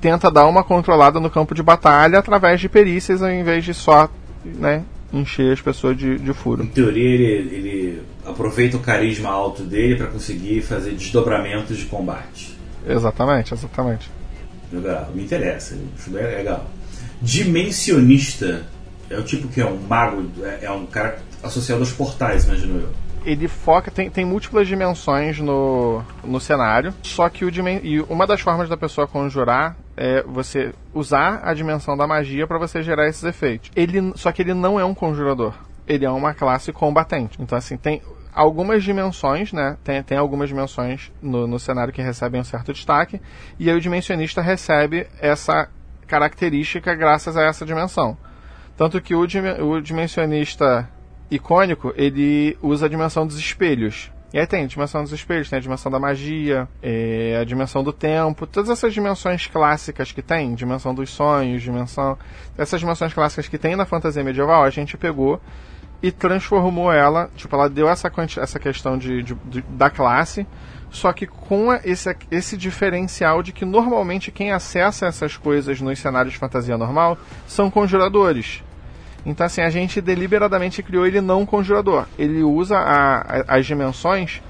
tenta 0.00 0.30
dar 0.30 0.46
uma 0.46 0.62
controlada 0.62 1.18
no 1.18 1.30
campo 1.30 1.54
de 1.54 1.62
batalha 1.62 2.18
através 2.18 2.60
de 2.60 2.68
perícias 2.68 3.22
ao 3.22 3.30
invés 3.30 3.64
de 3.64 3.74
só, 3.74 4.08
né, 4.44 4.82
encher 5.12 5.52
as 5.52 5.60
pessoas 5.60 5.96
de, 5.96 6.18
de 6.18 6.32
furo. 6.32 6.62
Em 6.62 6.66
teoria, 6.66 7.04
ele, 7.04 7.54
ele 7.54 8.02
aproveita 8.24 8.76
o 8.76 8.80
carisma 8.80 9.30
alto 9.30 9.62
dele 9.62 9.96
para 9.96 10.06
conseguir 10.06 10.62
fazer 10.62 10.92
desdobramentos 10.92 11.76
de 11.76 11.86
combate. 11.86 12.56
Exatamente, 12.86 13.54
exatamente. 13.54 14.10
Legal, 14.72 15.10
me 15.14 15.22
interessa, 15.22 15.76
isso 15.96 16.10
bem 16.10 16.24
legal. 16.24 16.66
Dimensionista 17.22 18.66
é 19.08 19.18
o 19.18 19.22
tipo 19.22 19.48
que 19.48 19.60
é 19.60 19.66
um 19.66 19.78
mago, 19.88 20.28
é, 20.42 20.64
é 20.64 20.70
um 20.70 20.86
cara 20.86 21.18
associado 21.42 21.80
aos 21.80 21.92
portais, 21.92 22.44
imagino 22.44 22.80
eu 22.80 23.06
ele 23.26 23.48
foca, 23.48 23.90
tem, 23.90 24.08
tem 24.08 24.24
múltiplas 24.24 24.68
dimensões 24.68 25.40
no, 25.40 26.00
no 26.22 26.38
cenário, 26.38 26.94
só 27.02 27.28
que 27.28 27.44
o 27.44 27.50
e 27.82 28.00
uma 28.08 28.24
das 28.24 28.40
formas 28.40 28.68
da 28.68 28.76
pessoa 28.76 29.06
conjurar 29.08 29.76
é 29.96 30.22
você 30.22 30.74
usar 30.92 31.40
a 31.42 31.54
dimensão 31.54 31.96
da 31.96 32.06
magia 32.06 32.46
para 32.46 32.58
você 32.58 32.82
gerar 32.82 33.08
esses 33.08 33.24
efeitos. 33.24 33.70
Ele, 33.74 34.12
só 34.16 34.30
que 34.30 34.42
ele 34.42 34.54
não 34.54 34.78
é 34.78 34.84
um 34.84 34.94
conjurador. 34.94 35.54
Ele 35.86 36.04
é 36.04 36.10
uma 36.10 36.34
classe 36.34 36.72
combatente. 36.72 37.40
Então, 37.40 37.56
assim, 37.56 37.76
tem 37.76 38.02
algumas 38.34 38.84
dimensões, 38.84 39.52
né? 39.52 39.78
Tem, 39.82 40.02
tem 40.02 40.18
algumas 40.18 40.48
dimensões 40.48 41.10
no, 41.22 41.46
no 41.46 41.58
cenário 41.58 41.92
que 41.92 42.02
recebem 42.02 42.40
um 42.40 42.44
certo 42.44 42.72
destaque, 42.72 43.20
e 43.58 43.70
aí 43.70 43.76
o 43.76 43.80
dimensionista 43.80 44.42
recebe 44.42 45.06
essa 45.18 45.70
característica 46.06 46.94
graças 46.94 47.36
a 47.36 47.42
essa 47.42 47.64
dimensão. 47.64 48.16
Tanto 48.76 49.00
que 49.00 49.14
o, 49.14 49.20
o 49.20 49.80
dimensionista 49.80 50.88
icônico, 51.30 51.94
ele 51.96 52.56
usa 52.62 52.86
a 52.86 52.88
dimensão 52.88 53.26
dos 53.26 53.38
espelhos. 53.38 54.12
E 54.32 54.38
aí 54.38 54.46
tem 54.46 54.64
a 54.64 54.66
dimensão 54.66 55.02
dos 55.02 55.12
espelhos, 55.12 55.48
tem 55.48 55.58
a 55.58 55.62
dimensão 55.62 55.90
da 55.90 55.98
magia, 55.98 56.68
é, 56.82 57.38
a 57.40 57.44
dimensão 57.44 57.82
do 57.82 57.92
tempo, 57.92 58.46
todas 58.46 58.70
essas 58.70 58.92
dimensões 58.92 59.46
clássicas 59.46 60.10
que 60.10 60.20
tem, 60.20 60.54
dimensão 60.54 60.94
dos 60.94 61.10
sonhos, 61.10 61.62
dimensão. 61.62 62.18
Essas 62.58 62.80
dimensões 62.80 63.14
clássicas 63.14 63.48
que 63.48 63.56
tem 63.56 63.76
na 63.76 63.86
fantasia 63.86 64.24
medieval, 64.24 64.64
a 64.64 64.70
gente 64.70 64.96
pegou 64.96 65.40
e 66.02 66.10
transformou 66.10 66.92
ela, 66.92 67.30
tipo, 67.36 67.54
ela 67.54 67.68
deu 67.68 67.88
essa, 67.88 68.12
essa 68.40 68.58
questão 68.58 68.98
de, 68.98 69.22
de, 69.22 69.34
de 69.46 69.62
da 69.62 69.88
classe, 69.88 70.46
só 70.90 71.12
que 71.12 71.26
com 71.26 71.72
esse, 71.72 72.14
esse 72.30 72.56
diferencial 72.56 73.42
de 73.42 73.52
que 73.52 73.64
normalmente 73.64 74.30
quem 74.30 74.52
acessa 74.52 75.06
essas 75.06 75.36
coisas 75.36 75.80
nos 75.80 75.98
cenários 75.98 76.32
de 76.32 76.38
fantasia 76.38 76.76
normal 76.76 77.16
são 77.46 77.70
conjuradores. 77.70 78.62
Então, 79.26 79.44
assim, 79.44 79.60
a 79.60 79.68
gente 79.68 80.00
deliberadamente 80.00 80.80
criou 80.84 81.04
ele 81.04 81.20
não 81.20 81.44
conjurador. 81.44 82.06
Ele 82.16 82.44
usa 82.44 82.78
a, 82.78 83.16
a, 83.16 83.56
as 83.56 83.66
dimensões 83.66 84.40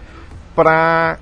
para 0.54 1.18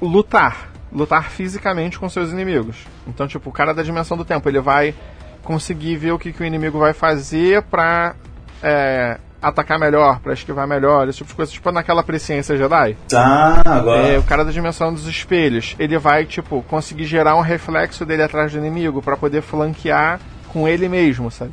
lutar. 0.00 0.70
Lutar 0.92 1.28
fisicamente 1.30 1.98
com 1.98 2.08
seus 2.08 2.30
inimigos. 2.30 2.76
Então, 3.06 3.26
tipo, 3.26 3.50
o 3.50 3.52
cara 3.52 3.74
da 3.74 3.82
dimensão 3.82 4.16
do 4.16 4.24
tempo, 4.24 4.48
ele 4.48 4.60
vai 4.60 4.94
conseguir 5.42 5.96
ver 5.96 6.12
o 6.12 6.18
que, 6.18 6.32
que 6.32 6.40
o 6.40 6.46
inimigo 6.46 6.78
vai 6.78 6.92
fazer 6.92 7.62
pra 7.62 8.14
é, 8.62 9.18
atacar 9.40 9.76
melhor, 9.76 10.20
pra 10.20 10.32
esquivar 10.32 10.68
melhor, 10.68 11.08
esse 11.08 11.18
tipo 11.18 11.30
de 11.30 11.34
coisa. 11.34 11.50
Tipo 11.50 11.72
naquela 11.72 12.04
presciência 12.04 12.56
Jedi. 12.56 12.96
Tá, 13.08 13.60
agora. 13.64 14.06
É, 14.06 14.18
o 14.18 14.22
cara 14.22 14.44
da 14.44 14.52
dimensão 14.52 14.94
dos 14.94 15.08
espelhos, 15.08 15.74
ele 15.80 15.98
vai, 15.98 16.26
tipo, 16.26 16.62
conseguir 16.68 17.06
gerar 17.06 17.34
um 17.34 17.40
reflexo 17.40 18.06
dele 18.06 18.22
atrás 18.22 18.52
do 18.52 18.58
inimigo 18.58 19.02
para 19.02 19.16
poder 19.16 19.42
flanquear 19.42 20.20
com 20.52 20.68
ele 20.68 20.88
mesmo, 20.88 21.28
sabe? 21.28 21.50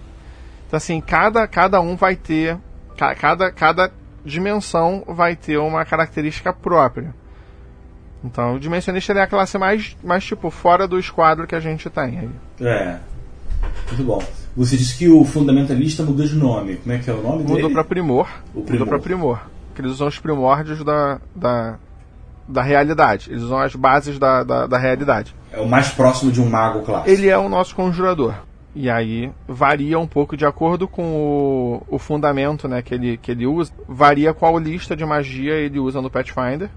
Então, 0.70 0.78
assim, 0.78 1.02
cada, 1.02 1.48
cada 1.48 1.82
um 1.82 1.96
vai 1.96 2.16
ter. 2.16 2.56
Cada, 2.96 3.52
cada 3.52 3.92
dimensão 4.24 5.04
vai 5.08 5.36
ter 5.36 5.58
uma 5.58 5.84
característica 5.84 6.54
própria. 6.54 7.12
Então, 8.24 8.56
o 8.56 8.60
dimensionista 8.60 9.14
é 9.14 9.22
a 9.22 9.28
classe 9.28 9.58
mais, 9.58 9.98
mais 10.04 10.24
tipo, 10.24 10.52
fora 10.52 10.88
do 10.88 11.00
esquadro 11.00 11.48
que 11.48 11.56
a 11.56 11.60
gente 11.60 11.90
tem 11.90 12.20
aí. 12.20 12.30
É. 12.62 13.00
Muito 13.88 14.04
bom. 14.04 14.24
Você 14.56 14.78
disse 14.78 14.96
que 14.96 15.10
o 15.10 15.26
fundamentalista 15.26 16.04
mudou 16.04 16.24
de 16.24 16.36
nome. 16.36 16.76
Como 16.76 16.94
é 16.94 17.00
que 17.00 17.10
é 17.10 17.14
o 17.14 17.24
nome 17.24 17.44
mudou 17.44 17.56
dele? 17.56 17.74
Para 17.74 17.84
primor. 17.84 18.30
O 18.54 18.62
primor. 18.62 18.72
Mudou 18.72 18.88
para 18.88 19.00
primor. 19.00 19.42
Porque 19.70 19.82
eles 19.82 19.94
usam 19.94 20.08
os 20.08 20.20
primórdios 20.20 20.84
da, 20.84 21.20
da, 21.36 21.80
da 22.48 22.62
realidade. 22.62 23.32
Eles 23.32 23.42
usam 23.42 23.58
as 23.58 23.74
bases 23.74 24.20
da, 24.20 24.44
da, 24.44 24.68
da 24.68 24.78
realidade. 24.78 25.34
É 25.52 25.60
o 25.60 25.68
mais 25.68 25.88
próximo 25.90 26.32
de 26.32 26.40
um 26.40 26.48
mago 26.48 26.82
clássico. 26.82 27.10
Ele 27.10 27.28
é 27.28 27.38
o 27.38 27.50
nosso 27.50 27.74
conjurador. 27.74 28.36
E 28.76 28.90
aí 28.90 29.32
varia 29.48 29.98
um 29.98 30.08
pouco 30.08 30.38
de 30.38 30.46
acordo 30.46 30.88
com 30.88 31.04
o, 31.04 31.96
o 31.96 31.98
fundamento 31.98 32.68
né, 32.68 32.82
que, 32.82 32.94
ele, 32.94 33.18
que 33.18 33.32
ele 33.32 33.48
usa, 33.48 33.72
varia 33.88 34.34
qual 34.34 34.58
lista 34.60 34.96
de 34.96 35.06
magia 35.06 35.54
ele 35.54 35.80
usa 35.80 36.02
no 36.02 36.10
Pathfinder. 36.10 36.70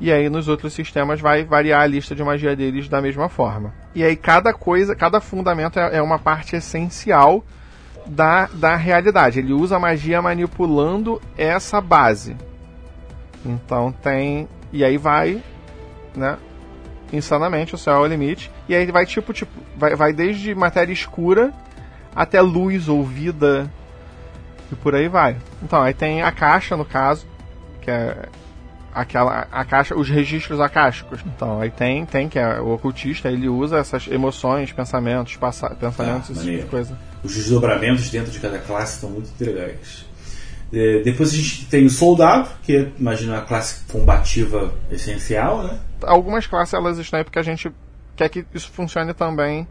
E 0.00 0.12
aí 0.12 0.28
nos 0.28 0.48
outros 0.48 0.72
sistemas 0.72 1.20
vai 1.20 1.44
variar 1.44 1.82
a 1.82 1.86
lista 1.86 2.14
de 2.14 2.22
magia 2.22 2.54
deles 2.56 2.88
da 2.88 3.00
mesma 3.00 3.28
forma. 3.28 3.72
E 3.94 4.02
aí 4.02 4.16
cada 4.16 4.52
coisa, 4.52 4.94
cada 4.94 5.20
fundamento 5.20 5.78
é, 5.78 5.98
é 5.98 6.02
uma 6.02 6.18
parte 6.18 6.56
essencial 6.56 7.44
da, 8.06 8.46
da 8.52 8.76
realidade. 8.76 9.38
Ele 9.38 9.52
usa 9.52 9.76
a 9.76 9.80
magia 9.80 10.20
manipulando 10.20 11.20
essa 11.36 11.80
base. 11.80 12.36
Então 13.44 13.92
tem. 13.92 14.48
E 14.72 14.84
aí 14.84 14.96
vai, 14.96 15.42
né? 16.16 16.36
Insanamente, 17.12 17.74
o 17.74 17.78
céu 17.78 17.94
é 17.94 17.98
o 17.98 18.06
limite. 18.06 18.50
E 18.68 18.74
aí 18.74 18.90
vai 18.90 19.06
tipo, 19.06 19.32
tipo, 19.32 19.52
vai, 19.76 19.94
vai 19.94 20.12
desde 20.12 20.54
matéria 20.54 20.92
escura 20.92 21.52
até 22.14 22.40
luz 22.40 22.88
ou 22.88 23.04
vida 23.04 23.70
e 24.70 24.74
por 24.76 24.94
aí 24.94 25.08
vai. 25.08 25.36
Então, 25.62 25.82
aí 25.82 25.94
tem 25.94 26.22
a 26.22 26.32
caixa 26.32 26.76
no 26.76 26.84
caso, 26.84 27.26
que 27.80 27.90
é 27.90 28.28
aquela 28.94 29.46
a 29.50 29.64
caixa, 29.64 29.96
os 29.96 30.08
registros 30.08 30.60
acásticos. 30.60 31.20
Então, 31.26 31.60
aí 31.60 31.70
tem, 31.70 32.04
tem 32.04 32.28
que 32.28 32.38
é 32.38 32.60
o 32.60 32.74
ocultista, 32.74 33.30
ele 33.30 33.48
usa 33.48 33.78
essas 33.78 34.06
emoções, 34.08 34.72
pensamentos, 34.72 35.36
passa, 35.36 35.70
pensamentos, 35.70 36.30
ah, 36.30 36.32
esse 36.32 36.44
tipo 36.44 36.62
de 36.62 36.68
coisa. 36.68 36.98
Os 37.22 37.34
desdobramentos 37.34 38.10
dentro 38.10 38.30
de 38.30 38.40
cada 38.40 38.58
classe 38.58 38.94
estão 38.94 39.10
muito 39.10 39.30
legais. 39.40 40.06
É, 40.72 41.00
depois 41.00 41.32
a 41.32 41.36
gente 41.36 41.66
tem 41.66 41.84
o 41.84 41.90
soldado, 41.90 42.48
que 42.62 42.76
é, 42.76 42.88
imagina 42.98 43.38
a 43.38 43.42
classe 43.42 43.84
combativa 43.90 44.72
essencial, 44.90 45.62
né? 45.64 45.78
Algumas 46.02 46.46
classes 46.46 46.72
elas 46.72 46.98
estão 46.98 47.18
aí 47.18 47.24
porque 47.24 47.38
a 47.38 47.42
gente 47.42 47.70
quer 48.16 48.28
que 48.28 48.44
isso 48.54 48.70
funcione 48.70 49.12
também 49.12 49.66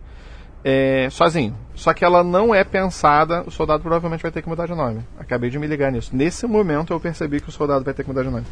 é, 0.64 1.08
sozinho. 1.10 1.58
Só 1.74 1.94
que 1.94 2.06
ela 2.06 2.24
não 2.24 2.54
é 2.54 2.64
pensada. 2.64 3.44
O 3.46 3.52
soldado 3.52 3.82
provavelmente 3.82 4.22
vai 4.22 4.32
ter 4.32 4.42
que 4.42 4.50
mudar 4.50 4.68
de 4.68 4.76
nome. 4.76 5.04
Acabei 5.18 5.50
de 5.50 5.58
me 5.58 5.68
ligar 5.68 5.92
nisso. 5.92 6.16
Nesse 6.16 6.46
momento 6.46 6.94
eu 6.94 7.00
percebi 7.00 7.42
que 7.42 7.50
o 7.50 7.52
soldado 7.52 7.84
vai 7.84 7.94
ter 7.94 8.04
que 8.04 8.10
mudar 8.10 8.24
de 8.24 8.30
nome. 8.30 8.46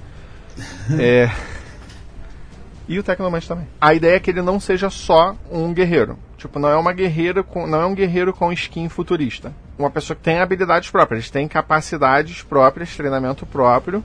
é. 1.00 1.30
E 2.90 2.98
o 2.98 3.04
Tecnomante 3.04 3.48
também. 3.48 3.68
A 3.80 3.94
ideia 3.94 4.16
é 4.16 4.20
que 4.20 4.32
ele 4.32 4.42
não 4.42 4.60
seja 4.60 4.90
só 4.90 5.36
um 5.52 5.72
guerreiro. 5.72 6.18
Tipo, 6.38 6.58
não 6.58 6.70
é 6.70 6.76
uma 6.76 6.92
guerreira 6.92 7.44
com, 7.44 7.68
não 7.68 7.80
é 7.80 7.86
um 7.86 7.94
guerreiro 7.94 8.34
com 8.34 8.52
skin 8.52 8.90
futurista. 8.90 9.54
Uma 9.78 9.92
pessoa 9.92 10.18
que 10.18 10.24
tem 10.24 10.40
habilidades 10.40 10.90
próprias, 10.90 11.30
tem 11.30 11.48
capacidades 11.48 12.42
próprias, 12.42 12.98
treinamento 12.98 13.46
próprio. 13.46 14.04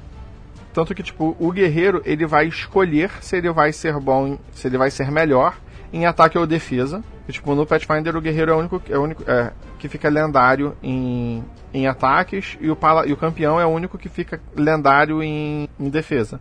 Tanto 0.75 0.95
que, 0.95 1.03
tipo, 1.03 1.35
o 1.41 1.51
guerreiro, 1.51 2.03
ele 2.05 2.27
vai 2.27 2.47
escolher 2.47 3.11
se 3.23 3.39
ele 3.39 3.51
vai 3.51 3.73
ser 3.73 3.99
bom, 3.99 4.37
se 4.53 4.67
ele 4.67 4.77
vai 4.77 4.91
ser 4.91 5.11
melhor 5.11 5.57
em 5.91 6.05
ataque 6.05 6.37
ou 6.37 6.47
defesa. 6.47 7.03
E, 7.27 7.33
tipo, 7.33 7.55
no 7.55 7.65
Pathfinder 7.65 8.15
o 8.15 8.21
guerreiro 8.21 8.51
é 8.51 8.55
o 8.55 8.59
único, 8.59 8.83
é 8.91 8.99
o 8.99 9.03
único 9.03 9.25
é, 9.27 9.51
que 9.79 9.89
fica 9.89 10.11
lendário 10.11 10.77
em, 10.83 11.43
em 11.73 11.87
ataques 11.87 12.59
e 12.61 12.69
o, 12.69 12.77
pala, 12.77 13.07
e 13.07 13.15
o 13.15 13.17
campeão 13.17 13.59
é 13.59 13.65
o 13.65 13.71
único 13.71 13.97
que 13.97 14.11
fica 14.11 14.39
lendário 14.55 15.23
em, 15.23 15.71
em 15.81 15.89
defesa. 15.89 16.39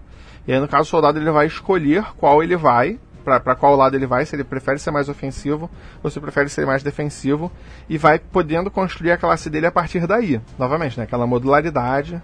E 0.48 0.54
aí, 0.54 0.60
no 0.60 0.68
caso, 0.68 0.84
o 0.84 0.86
soldado 0.86 1.20
ele 1.20 1.32
vai 1.32 1.48
escolher 1.48 2.04
qual 2.18 2.44
ele 2.44 2.56
vai, 2.56 3.00
para 3.24 3.56
qual 3.56 3.76
lado 3.76 3.96
ele 3.96 4.06
vai, 4.06 4.26
se 4.26 4.36
ele 4.36 4.44
prefere 4.44 4.78
ser 4.78 4.91
mais 4.91 5.08
ofensivo 5.08 5.70
ou 6.04 6.10
se 6.10 6.20
prefere 6.20 6.50
ser 6.50 6.66
mais 6.66 6.84
defensivo, 6.84 7.52
e 7.89 7.98
vai 7.98 8.20
podendo 8.20 8.70
construir 8.70 9.12
a 9.12 9.18
classe 9.18 9.50
dele 9.50 9.68
a 9.68 9.72
partir 9.72 10.06
daí. 10.06 10.41
Novamente, 10.60 10.98
né? 10.98 11.06
Aquela 11.06 11.26
modularidade 11.26 12.22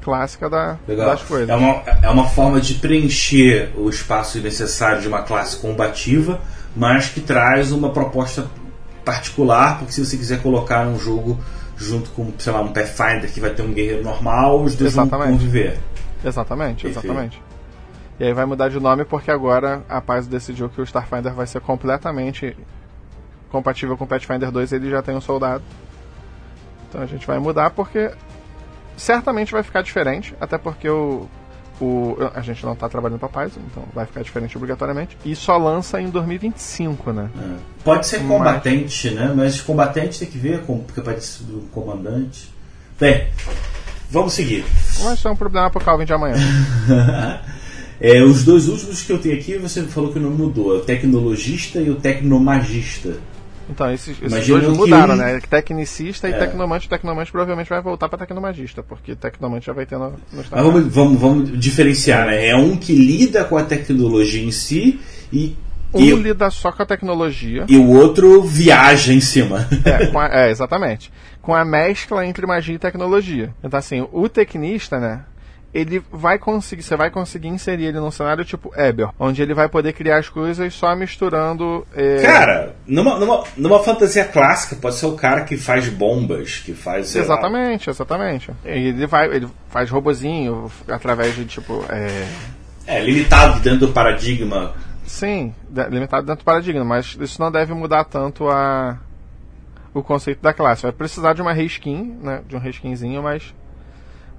clássica 0.00 0.48
da, 0.48 0.78
das 0.86 1.22
coisas. 1.22 1.48
É 1.48 1.54
uma, 1.54 1.82
é 2.02 2.08
uma 2.08 2.26
forma 2.28 2.60
de 2.60 2.74
preencher 2.74 3.70
o 3.76 3.88
espaço 3.88 4.38
necessário 4.40 5.00
de 5.00 5.08
uma 5.08 5.22
classe 5.22 5.56
combativa, 5.56 6.40
mas 6.74 7.08
que 7.08 7.20
traz 7.20 7.72
uma 7.72 7.90
proposta 7.90 8.46
particular, 9.04 9.78
porque 9.78 9.92
se 9.92 10.04
você 10.04 10.16
quiser 10.16 10.40
colocar 10.42 10.86
um 10.86 10.98
jogo 10.98 11.38
junto 11.76 12.10
com, 12.10 12.32
sei 12.38 12.52
lá, 12.52 12.60
um 12.60 12.72
Pathfinder 12.72 13.30
que 13.32 13.40
vai 13.40 13.50
ter 13.50 13.62
um 13.62 13.72
guerreiro 13.72 14.04
normal, 14.04 14.62
os 14.62 14.76
dois 14.76 14.92
Exatamente. 14.92 15.28
vão 15.28 15.38
conviver. 15.38 15.78
Exatamente, 16.24 16.86
exatamente. 16.86 17.42
E 18.20 18.24
aí 18.24 18.34
vai 18.34 18.44
mudar 18.44 18.68
de 18.68 18.78
nome 18.78 19.02
porque 19.06 19.30
agora 19.30 19.82
a 19.88 19.98
Paz 19.98 20.26
decidiu 20.26 20.68
que 20.68 20.78
o 20.78 20.84
Starfinder 20.84 21.32
vai 21.32 21.46
ser 21.46 21.60
completamente 21.62 22.54
compatível 23.50 23.96
com 23.96 24.04
o 24.04 24.06
Pathfinder 24.06 24.50
2 24.50 24.72
ele 24.74 24.90
já 24.90 25.00
tem 25.02 25.16
um 25.16 25.22
soldado. 25.22 25.64
Então 26.86 27.00
a 27.00 27.06
gente 27.06 27.26
vai 27.26 27.38
mudar 27.38 27.70
porque 27.70 28.10
certamente 28.94 29.52
vai 29.52 29.62
ficar 29.62 29.80
diferente, 29.80 30.34
até 30.38 30.58
porque 30.58 30.86
o, 30.86 31.26
o 31.80 32.16
a 32.34 32.42
gente 32.42 32.62
não 32.62 32.74
está 32.74 32.90
trabalhando 32.90 33.18
para 33.20 33.28
Paz, 33.30 33.52
então 33.56 33.84
vai 33.94 34.04
ficar 34.04 34.22
diferente 34.22 34.54
obrigatoriamente. 34.54 35.16
E 35.24 35.34
só 35.34 35.56
lança 35.56 35.98
em 35.98 36.10
2025, 36.10 37.12
né? 37.12 37.30
É. 37.40 37.56
Pode 37.82 38.06
ser 38.06 38.18
Mas- 38.18 38.28
combatente, 38.28 39.10
né? 39.12 39.32
Mas 39.34 39.62
combatente 39.62 40.18
tem 40.18 40.28
que 40.28 40.36
ver 40.36 40.62
com 40.64 40.78
porque 40.80 41.00
pode 41.00 41.24
ser 41.24 41.44
do 41.44 41.62
comandante. 41.72 42.52
Bem, 43.00 43.28
vamos 44.10 44.34
seguir. 44.34 44.66
Mas 45.02 45.18
isso 45.18 45.26
é 45.26 45.30
um 45.30 45.36
problema 45.36 45.70
pro 45.70 45.82
Calvin 45.82 46.04
de 46.04 46.12
amanhã. 46.12 46.36
É, 48.00 48.22
os 48.22 48.44
dois 48.44 48.68
últimos 48.68 49.02
que 49.02 49.12
eu 49.12 49.18
tenho 49.18 49.34
aqui, 49.36 49.58
você 49.58 49.82
falou 49.82 50.10
que 50.12 50.18
o 50.18 50.22
nome 50.22 50.36
mudou. 50.36 50.74
É 50.74 50.78
o 50.78 50.80
tecnologista 50.80 51.80
e 51.80 51.90
o 51.90 51.96
tecnomagista. 51.96 53.14
Então, 53.68 53.92
esses, 53.92 54.16
esses 54.18 54.32
Imagino 54.32 54.58
dois 54.58 54.68
não 54.68 54.72
que- 54.74 54.90
mudaram, 54.90 55.14
né? 55.16 55.40
Tecnicista 55.48 56.28
e 56.28 56.32
É. 56.32 56.38
tecnomante. 56.38 56.88
Tecnomante 56.88 57.30
provavelmente 57.30 57.68
vai 57.68 57.80
voltar 57.80 58.08
para 58.08 58.18
tecnomagista, 58.18 58.82
porque 58.82 59.14
tecnomante 59.14 59.66
já 59.66 59.72
vai 59.72 59.86
ter 59.86 59.96
no, 59.96 60.10
no 60.10 60.16
Mas 60.32 60.48
vamos, 60.48 60.92
vamos, 60.92 61.20
vamos 61.20 61.60
diferenciar, 61.60 62.26
né? 62.26 62.48
É 62.48 62.56
um 62.56 62.76
que 62.76 62.92
lida 62.94 63.44
com 63.44 63.56
a 63.56 63.62
tecnologia 63.62 64.42
em 64.42 64.50
si 64.50 64.98
e, 65.32 65.54
Um 65.94 66.00
e, 66.00 66.10
lida 66.14 66.50
só 66.50 66.72
com 66.72 66.82
a 66.82 66.86
tecnologia. 66.86 67.64
e 67.68 67.76
o 67.76 67.90
outro 67.90 68.42
viaja 68.42 69.12
em 69.12 69.20
cima. 69.20 69.68
É, 69.84 70.10
a- 70.18 70.46
é, 70.46 70.50
exatamente. 70.50 71.12
Com 71.40 71.54
a 71.54 71.64
mescla 71.64 72.26
entre 72.26 72.46
magia 72.46 72.74
e 72.74 72.78
tecnologia. 72.78 73.54
Então, 73.62 73.78
assim, 73.78 74.04
o 74.12 74.28
tecnista, 74.28 74.98
né? 74.98 75.20
Ele 75.72 76.02
vai 76.10 76.36
conseguir, 76.38 76.82
você 76.82 76.96
vai 76.96 77.10
conseguir 77.10 77.46
inserir 77.46 77.84
ele 77.86 78.00
num 78.00 78.10
cenário 78.10 78.44
tipo 78.44 78.72
Eber, 78.76 79.10
onde 79.18 79.40
ele 79.40 79.54
vai 79.54 79.68
poder 79.68 79.92
criar 79.92 80.18
as 80.18 80.28
coisas 80.28 80.74
só 80.74 80.96
misturando. 80.96 81.86
é, 81.94 82.22
Cara, 82.22 82.74
numa, 82.86 83.16
numa, 83.18 83.44
numa 83.56 83.78
fantasia 83.80 84.24
clássica, 84.24 84.74
pode 84.74 84.96
ser 84.96 85.06
o 85.06 85.14
cara 85.14 85.42
que 85.42 85.56
faz 85.56 85.88
bombas, 85.88 86.58
que 86.58 86.74
faz. 86.74 87.08
sei 87.08 87.20
lá, 87.20 87.26
Exatamente, 87.26 87.88
exatamente. 87.88 88.50
E 88.64 88.88
Ele 88.88 89.06
vai, 89.06 89.26
ele 89.32 89.48
faz 89.68 89.88
robozinho 89.88 90.70
através 90.88 91.36
de 91.36 91.44
tipo. 91.44 91.84
É, 91.88 92.26
É, 92.86 93.00
limitado 93.00 93.60
dentro 93.60 93.86
do 93.86 93.92
paradigma. 93.92 94.74
sim, 95.06 95.54
limitado 95.88 96.26
dentro 96.26 96.42
do 96.42 96.44
paradigma, 96.44 96.84
mas 96.84 97.16
isso 97.20 97.40
não 97.40 97.50
deve 97.52 97.72
mudar 97.74 98.02
tanto 98.04 98.48
a 98.48 98.98
o 99.94 100.02
conceito 100.02 100.40
da 100.40 100.52
classe. 100.52 100.82
Vai 100.82 100.92
precisar 100.92 101.32
de 101.32 101.42
uma 101.42 101.52
reskin, 101.52 102.16
né? 102.22 102.42
De 102.48 102.56
um 102.56 102.58
reskinzinho, 102.58 103.22
mas. 103.22 103.54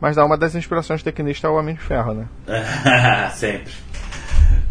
Mas 0.02 0.16
dá 0.16 0.26
uma 0.26 0.36
das 0.36 0.56
inspirações 0.56 1.04
tecnista 1.04 1.46
é 1.46 1.50
o 1.50 1.56
Homem 1.56 1.76
de 1.76 1.82
Ferro, 1.82 2.14
né? 2.16 2.28
Sempre. 3.36 3.72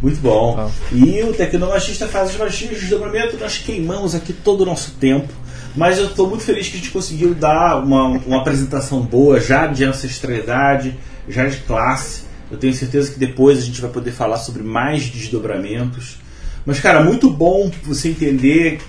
Muito 0.02 0.20
bom. 0.20 0.56
Tá. 0.56 0.70
E 0.92 1.22
o 1.22 1.32
tecnomagista 1.32 2.08
faz 2.08 2.30
as 2.30 2.36
magias 2.36 2.70
de 2.70 2.80
desdobramento. 2.80 3.36
Nós 3.38 3.58
queimamos 3.58 4.14
aqui 4.14 4.32
todo 4.32 4.62
o 4.62 4.66
nosso 4.66 4.92
tempo. 4.92 5.32
Mas 5.76 5.98
eu 5.98 6.06
estou 6.06 6.28
muito 6.28 6.42
feliz 6.42 6.68
que 6.68 6.76
a 6.76 6.78
gente 6.80 6.90
conseguiu 6.90 7.32
dar 7.32 7.78
uma, 7.78 8.08
uma 8.08 8.40
apresentação 8.40 9.02
boa, 9.02 9.38
já 9.38 9.68
de 9.68 9.84
ancestralidade, 9.84 10.98
já 11.28 11.46
de 11.46 11.58
classe. 11.58 12.22
Eu 12.50 12.58
tenho 12.58 12.74
certeza 12.74 13.12
que 13.12 13.18
depois 13.18 13.58
a 13.58 13.62
gente 13.62 13.80
vai 13.80 13.90
poder 13.90 14.10
falar 14.10 14.38
sobre 14.38 14.64
mais 14.64 15.04
desdobramentos. 15.04 16.18
Mas, 16.66 16.80
cara, 16.80 17.04
muito 17.04 17.30
bom 17.30 17.70
você 17.84 18.08
entender 18.08 18.80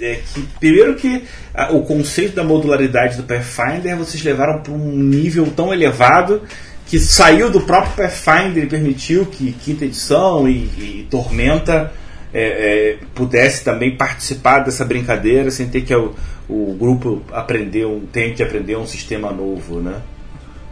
é, 0.00 0.20
que, 0.32 0.42
primeiro, 0.58 0.94
que 0.94 1.24
ah, 1.54 1.72
o 1.72 1.82
conceito 1.82 2.34
da 2.34 2.44
modularidade 2.44 3.16
do 3.16 3.22
Pathfinder 3.22 3.96
vocês 3.96 4.22
levaram 4.22 4.62
para 4.62 4.72
um 4.72 4.92
nível 4.96 5.46
tão 5.54 5.72
elevado 5.72 6.42
que 6.86 6.98
saiu 6.98 7.50
do 7.50 7.60
próprio 7.60 7.94
Pathfinder 7.94 8.64
e 8.64 8.66
permitiu 8.66 9.26
que 9.26 9.52
quinta 9.52 9.84
edição 9.84 10.48
e, 10.48 10.56
e 10.76 11.06
Tormenta 11.10 11.92
é, 12.32 12.42
é, 12.42 12.98
pudesse 13.14 13.64
também 13.64 13.96
participar 13.96 14.60
dessa 14.60 14.84
brincadeira 14.84 15.50
sem 15.50 15.68
ter 15.68 15.82
que 15.82 15.94
o, 15.94 16.14
o 16.48 16.76
grupo 16.78 17.22
aprender 17.32 17.86
um, 17.86 18.00
tenha 18.00 18.34
que 18.34 18.42
aprender 18.42 18.76
um 18.76 18.86
sistema 18.86 19.30
novo, 19.30 19.80
né? 19.80 20.00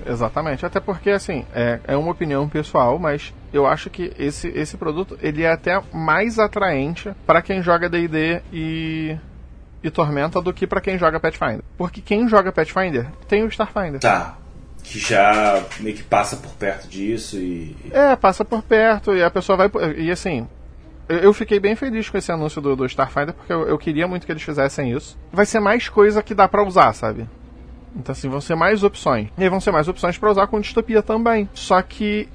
Exatamente, 0.09 0.65
até 0.65 0.81
porque 0.81 1.11
assim, 1.11 1.45
é, 1.55 1.79
é 1.87 1.97
uma 1.97 2.11
opinião 2.11 2.49
pessoal, 2.49 2.99
mas 2.99 3.33
eu 3.53 3.67
acho 3.67 3.91
que 3.91 4.13
esse, 4.19 4.49
esse 4.49 4.77
produto 4.77 5.19
ele 5.21 5.43
é 5.43 5.53
até 5.53 5.81
mais 5.93 6.39
atraente 6.39 7.11
para 7.27 7.43
quem 7.43 7.63
joga 7.63 7.89
D&D 7.89 8.41
e, 8.53 9.17
e 9.83 9.91
Tormenta 9.91 10.41
do 10.41 10.53
que 10.53 10.67
para 10.67 10.81
quem 10.81 10.97
joga 10.99 11.21
Pathfinder. 11.21 11.61
Porque 11.77 12.01
quem 12.01 12.27
joga 12.29 12.51
Pathfinder 12.51 13.07
tem 13.29 13.43
o 13.45 13.49
Starfinder. 13.49 14.01
Tá. 14.01 14.37
Que 14.83 14.99
já 14.99 15.63
meio 15.81 15.97
que 15.97 16.03
passa 16.03 16.37
por 16.37 16.53
perto 16.53 16.89
disso 16.89 17.37
e. 17.37 17.77
É, 17.91 18.17
passa 18.17 18.45
por 18.45 18.63
perto 18.63 19.15
e 19.15 19.23
a 19.23 19.31
pessoa 19.31 19.57
vai. 19.59 19.71
E 19.99 20.11
assim, 20.11 20.47
eu- 21.09 21.35
fiquei 21.35 21.59
bem 21.61 21.75
feliz 21.75 22.09
com 22.09 22.17
esse 22.17 22.31
anúncio 22.33 22.61
do, 22.63 22.75
do 22.77 22.87
Starfinder 22.87 23.35
porque 23.35 23.53
eu, 23.53 23.67
eu 23.69 23.77
queria 23.77 24.07
muito 24.09 24.25
que 24.25 24.33
eles 24.33 24.43
fizessem 24.43 24.93
isso. 24.93 25.19
Vai 25.33 25.45
ser 25.45 25.61
mais 25.61 25.89
coisa 25.89 26.23
que 26.23 26.33
dá 26.35 26.49
pra 26.49 26.63
usar, 26.65 26.93
sabe? 26.95 27.29
Então, 27.95 28.13
assim, 28.13 28.29
vão 28.29 28.41
ser 28.41 28.55
mais 28.55 28.83
opções. 28.83 29.29
E 29.37 29.43
aí 29.43 29.49
vão 29.49 29.61
ser 29.61 29.71
mais 29.71 29.89
opções 29.89 30.17
pra 30.19 30.31
usar 30.31 30.47
com 30.47 30.61
distopia 30.61 31.03
também. 31.03 31.49
Só 31.55 31.81
que 31.83 32.29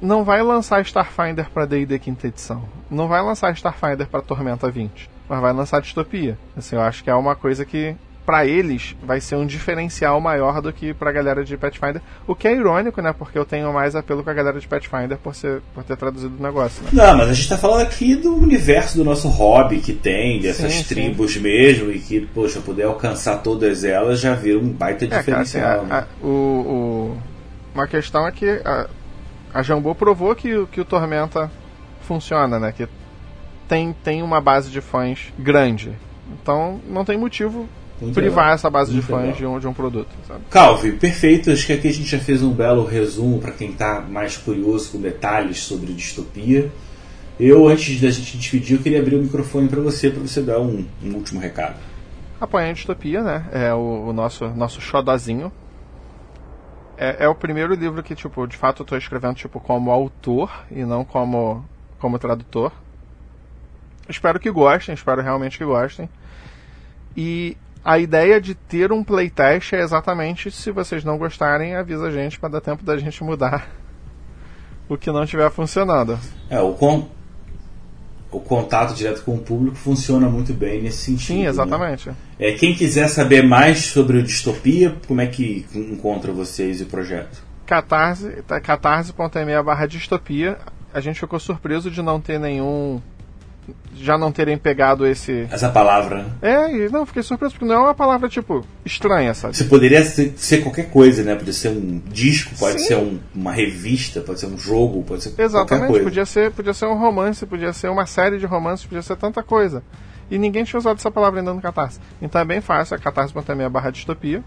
não 0.00 0.24
vai 0.24 0.42
lançar 0.42 0.80
Starfinder 0.82 1.50
pra 1.50 1.64
D&D 1.64 1.98
quinta 1.98 2.26
edição. 2.26 2.68
Não 2.90 3.08
vai 3.08 3.22
lançar 3.22 3.52
Starfinder 3.52 4.06
pra 4.06 4.20
Tormenta 4.20 4.70
20. 4.70 5.08
Mas 5.28 5.40
vai 5.40 5.52
lançar 5.52 5.80
distopia. 5.80 6.38
Assim, 6.56 6.76
eu 6.76 6.82
acho 6.82 7.02
que 7.02 7.10
é 7.10 7.14
uma 7.14 7.34
coisa 7.34 7.64
que 7.64 7.96
pra 8.26 8.44
eles 8.44 8.96
vai 9.04 9.20
ser 9.20 9.36
um 9.36 9.46
diferencial 9.46 10.20
maior 10.20 10.60
do 10.60 10.72
que 10.72 10.92
pra 10.92 11.12
galera 11.12 11.44
de 11.44 11.56
Pathfinder. 11.56 12.02
O 12.26 12.34
que 12.34 12.48
é 12.48 12.54
irônico, 12.56 13.00
né? 13.00 13.14
Porque 13.16 13.38
eu 13.38 13.44
tenho 13.44 13.72
mais 13.72 13.94
apelo 13.94 14.24
com 14.24 14.28
a 14.30 14.34
galera 14.34 14.58
de 14.58 14.66
Pathfinder 14.66 15.16
por, 15.16 15.32
ser, 15.34 15.62
por 15.72 15.84
ter 15.84 15.96
traduzido 15.96 16.34
o 16.36 16.42
negócio, 16.42 16.82
né? 16.82 16.90
Não, 16.92 17.16
mas 17.16 17.28
a 17.30 17.32
gente 17.32 17.48
tá 17.48 17.56
falando 17.56 17.82
aqui 17.82 18.16
do 18.16 18.34
universo 18.36 18.96
do 18.98 19.04
nosso 19.04 19.28
hobby 19.28 19.78
que 19.78 19.92
tem, 19.92 20.40
dessas 20.40 20.72
Sim, 20.72 20.82
sim. 20.82 20.94
tribos 20.94 21.36
mesmo, 21.36 21.90
e 21.92 22.00
que, 22.00 22.20
poxa, 22.26 22.60
puder 22.60 22.84
alcançar 22.86 23.36
todas 23.42 23.84
elas 23.84 24.18
já 24.20 24.34
vira 24.34 24.58
um 24.58 24.68
baita 24.68 25.04
É, 25.04 25.08
cara, 25.08 25.20
assim, 25.20 25.30
diferencial. 25.44 25.80
a- 25.80 25.84
né? 25.84 25.94
a- 26.22 26.26
o, 26.26 26.28
o- 26.28 27.16
uma 27.74 27.86
questão 27.86 28.26
é 28.26 28.32
que 28.32 28.48
a, 28.64 28.88
a 29.54 29.62
Jambô 29.62 29.94
provou 29.94 30.34
que, 30.34 30.52
o- 30.52 30.66
que 30.66 30.80
o 30.80 30.84
Tormenta 30.84 31.48
funciona, 32.02 32.58
né? 32.58 32.72
Que 32.76 32.88
tem, 33.68 33.94
tem 34.02 34.20
uma 34.22 34.40
base 34.40 34.68
de 34.70 34.80
fãs 34.80 35.32
grande. 35.38 35.92
Então 36.42 36.80
não 36.88 37.04
tem 37.04 37.16
motivo 37.16 37.68
Privar 38.12 38.52
essa 38.52 38.68
base 38.68 38.92
de 38.92 39.00
fãs 39.00 39.36
de 39.36 39.46
um, 39.46 39.58
de 39.58 39.66
um 39.66 39.72
produto, 39.72 40.10
sabe? 40.28 40.40
Calvi, 40.50 40.92
perfeito. 40.92 41.50
Acho 41.50 41.66
que 41.66 41.72
aqui 41.72 41.88
a 41.88 41.92
gente 41.92 42.08
já 42.08 42.18
fez 42.18 42.42
um 42.42 42.52
belo 42.52 42.84
resumo 42.84 43.38
para 43.38 43.52
quem 43.52 43.70
está 43.70 44.02
mais 44.02 44.36
curioso 44.36 44.92
com 44.92 45.00
detalhes 45.00 45.60
sobre 45.60 45.92
distopia. 45.94 46.70
Eu, 47.38 47.68
antes 47.68 48.00
da 48.00 48.10
gente 48.10 48.36
despedir, 48.36 48.76
eu 48.76 48.82
queria 48.82 49.00
abrir 49.00 49.16
o 49.16 49.22
microfone 49.22 49.68
para 49.68 49.80
você, 49.80 50.10
para 50.10 50.20
você 50.20 50.42
dar 50.42 50.58
um, 50.60 50.86
um 51.02 51.14
último 51.14 51.40
recado. 51.40 51.76
Apanha 52.40 52.70
a 52.70 52.72
Distopia, 52.72 53.22
né? 53.22 53.46
É 53.50 53.74
o, 53.74 54.08
o 54.08 54.12
nosso, 54.12 54.46
nosso 54.48 54.80
xodozinho. 54.80 55.50
É, 56.98 57.24
é 57.24 57.28
o 57.28 57.34
primeiro 57.34 57.74
livro 57.74 58.02
que, 58.02 58.14
tipo, 58.14 58.46
de 58.46 58.56
fato 58.56 58.82
eu 58.82 58.86
tô 58.86 58.96
escrevendo, 58.96 59.34
tipo, 59.34 59.60
como 59.60 59.90
autor 59.90 60.50
e 60.70 60.84
não 60.84 61.04
como, 61.04 61.64
como 61.98 62.18
tradutor. 62.18 62.72
Espero 64.08 64.38
que 64.38 64.50
gostem, 64.50 64.94
espero 64.94 65.22
realmente 65.22 65.58
que 65.58 65.64
gostem. 65.64 66.08
E 67.16 67.56
a 67.86 68.00
ideia 68.00 68.40
de 68.40 68.52
ter 68.52 68.90
um 68.90 69.04
playtest 69.04 69.72
é 69.72 69.80
exatamente 69.80 70.50
se 70.50 70.72
vocês 70.72 71.04
não 71.04 71.16
gostarem, 71.16 71.76
avisa 71.76 72.06
a 72.06 72.10
gente 72.10 72.36
para 72.36 72.48
dar 72.48 72.60
tempo 72.60 72.82
da 72.84 72.98
gente 72.98 73.22
mudar 73.22 73.68
o 74.88 74.96
que 74.96 75.08
não 75.12 75.22
estiver 75.22 75.48
funcionando. 75.52 76.18
É, 76.50 76.60
o, 76.60 76.72
con- 76.72 77.08
o 78.32 78.40
contato 78.40 78.92
direto 78.92 79.22
com 79.22 79.36
o 79.36 79.38
público 79.38 79.76
funciona 79.76 80.28
muito 80.28 80.52
bem 80.52 80.82
nesse 80.82 80.98
sentido. 80.98 81.26
Sim, 81.28 81.42
né? 81.44 81.48
exatamente. 81.48 82.10
É, 82.40 82.52
quem 82.54 82.74
quiser 82.74 83.06
saber 83.06 83.46
mais 83.46 83.84
sobre 83.84 84.18
o 84.18 84.22
Distopia, 84.24 84.96
como 85.06 85.20
é 85.20 85.28
que 85.28 85.64
encontra 85.72 86.32
vocês 86.32 86.80
e 86.80 86.82
o 86.82 86.86
projeto? 86.86 87.40
Catarse, 87.66 88.42
tá, 88.48 88.60
catarse.me 88.60 89.62
barra 89.62 89.86
distopia. 89.86 90.58
A 90.92 91.00
gente 91.00 91.20
ficou 91.20 91.38
surpreso 91.38 91.88
de 91.88 92.02
não 92.02 92.20
ter 92.20 92.40
nenhum. 92.40 93.00
Já 93.94 94.16
não 94.18 94.30
terem 94.30 94.56
pegado 94.58 95.06
esse. 95.06 95.46
Essa 95.50 95.68
palavra. 95.70 96.22
né? 96.22 96.30
É, 96.42 96.76
e 96.76 96.88
não, 96.90 97.06
fiquei 97.06 97.22
surpreso, 97.22 97.54
porque 97.54 97.64
não 97.64 97.74
é 97.74 97.78
uma 97.78 97.94
palavra, 97.94 98.28
tipo, 98.28 98.64
estranha, 98.84 99.32
sabe? 99.34 99.56
Você 99.56 99.64
poderia 99.64 100.04
ser, 100.04 100.34
ser 100.36 100.58
qualquer 100.62 100.90
coisa, 100.90 101.22
né? 101.22 101.34
Pode 101.34 101.52
ser 101.54 101.68
um 101.70 102.00
disco, 102.06 102.54
pode 102.58 102.80
Sim. 102.80 102.86
ser 102.88 102.96
um- 102.96 103.18
uma 103.34 103.52
revista, 103.52 104.20
pode 104.20 104.38
ser 104.40 104.46
um 104.46 104.58
jogo, 104.58 105.02
pode 105.02 105.22
ser 105.22 105.30
qualquer 105.30 105.44
Exatamente, 105.44 105.88
coisa. 105.88 106.04
podia 106.04 106.26
ser, 106.26 106.50
podia 106.52 106.74
ser 106.74 106.86
um 106.86 106.98
romance, 106.98 107.46
podia 107.46 107.72
ser 107.72 107.88
uma 107.88 108.06
série 108.06 108.38
de 108.38 108.46
romances, 108.46 108.84
podia 108.86 109.02
ser 109.02 109.16
tanta 109.16 109.42
coisa. 109.42 109.82
E 110.30 110.38
ninguém 110.38 110.64
tinha 110.64 110.78
usado 110.78 110.96
essa 110.98 111.10
palavra 111.10 111.40
ainda 111.40 111.54
no 111.54 111.60
Catarse. 111.62 111.98
Então 112.20 112.40
é 112.40 112.44
bem 112.44 112.60
fácil, 112.60 112.96
é 112.96 112.98
catarse.me 112.98 113.68
barra 113.68 113.90
distopia. 113.90 114.42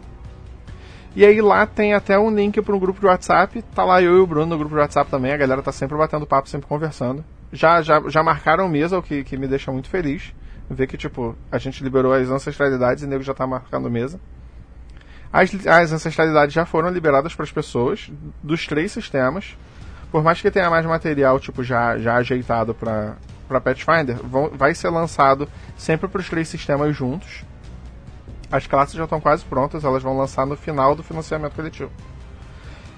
E 1.16 1.26
aí 1.26 1.42
lá 1.42 1.66
tem 1.66 1.94
até 1.94 2.20
um 2.20 2.30
link 2.30 2.62
para 2.62 2.76
um 2.76 2.80
grupo 2.80 3.00
de 3.00 3.06
WhatsApp. 3.08 3.64
Tá 3.74 3.84
lá 3.84 4.02
eu 4.02 4.18
e 4.18 4.20
o 4.20 4.28
Bruno 4.28 4.46
no 4.46 4.58
grupo 4.58 4.76
de 4.76 4.82
WhatsApp 4.82 5.10
também. 5.10 5.32
A 5.32 5.38
galera 5.38 5.62
tá 5.62 5.72
sempre 5.72 5.98
batendo 5.98 6.26
papo, 6.26 6.48
sempre 6.48 6.68
conversando. 6.68 7.24
Já, 7.52 7.82
já, 7.82 8.02
já 8.08 8.24
marcaram 8.24 8.68
mesa, 8.70 8.98
o 8.98 9.04
que, 9.04 9.24
que 9.24 9.38
me 9.38 9.48
deixa 9.48 9.72
muito 9.72 9.90
feliz. 9.90 10.34
Ver 10.70 10.88
que, 10.88 10.98
tipo, 10.98 11.36
a 11.52 11.58
gente 11.58 11.84
liberou 11.84 12.14
as 12.14 12.30
ancestralidades 12.30 13.04
e 13.04 13.06
o 13.06 13.10
nego 13.10 13.24
já 13.24 13.34
tá 13.34 13.48
marcando 13.48 13.90
mesa. 13.90 14.20
As, 15.32 15.54
as 15.66 15.92
ancestralidades 15.92 16.54
já 16.54 16.66
foram 16.66 16.90
liberadas 16.90 17.34
para 17.34 17.44
as 17.44 17.52
pessoas 17.52 18.12
dos 18.42 18.66
três 18.66 18.92
sistemas. 18.92 19.58
por 20.12 20.24
mais 20.24 20.42
que 20.42 20.50
tenha 20.50 20.70
mais 20.70 20.86
material 20.86 21.40
tipo 21.40 21.64
já, 21.64 21.98
já 22.00 22.16
ajeitado 22.16 22.74
para 22.74 23.16
para 23.50 23.60
Pathfinder, 23.60 24.16
vão, 24.24 24.52
vai 24.52 24.76
ser 24.76 24.90
lançado 24.90 25.50
sempre 25.76 26.08
para 26.08 26.22
os 26.22 26.30
três 26.30 26.48
sistemas 26.48 26.96
juntos. 26.96 27.44
As 28.52 28.68
classes 28.68 28.94
já 28.94 29.04
estão 29.04 29.20
quase 29.20 29.44
prontas, 29.44 29.84
elas 29.84 30.04
vão 30.04 30.16
lançar 30.16 30.46
no 30.46 30.56
final 30.56 30.96
do 30.96 31.02
financiamento 31.02 31.56
coletivo. 31.56 31.92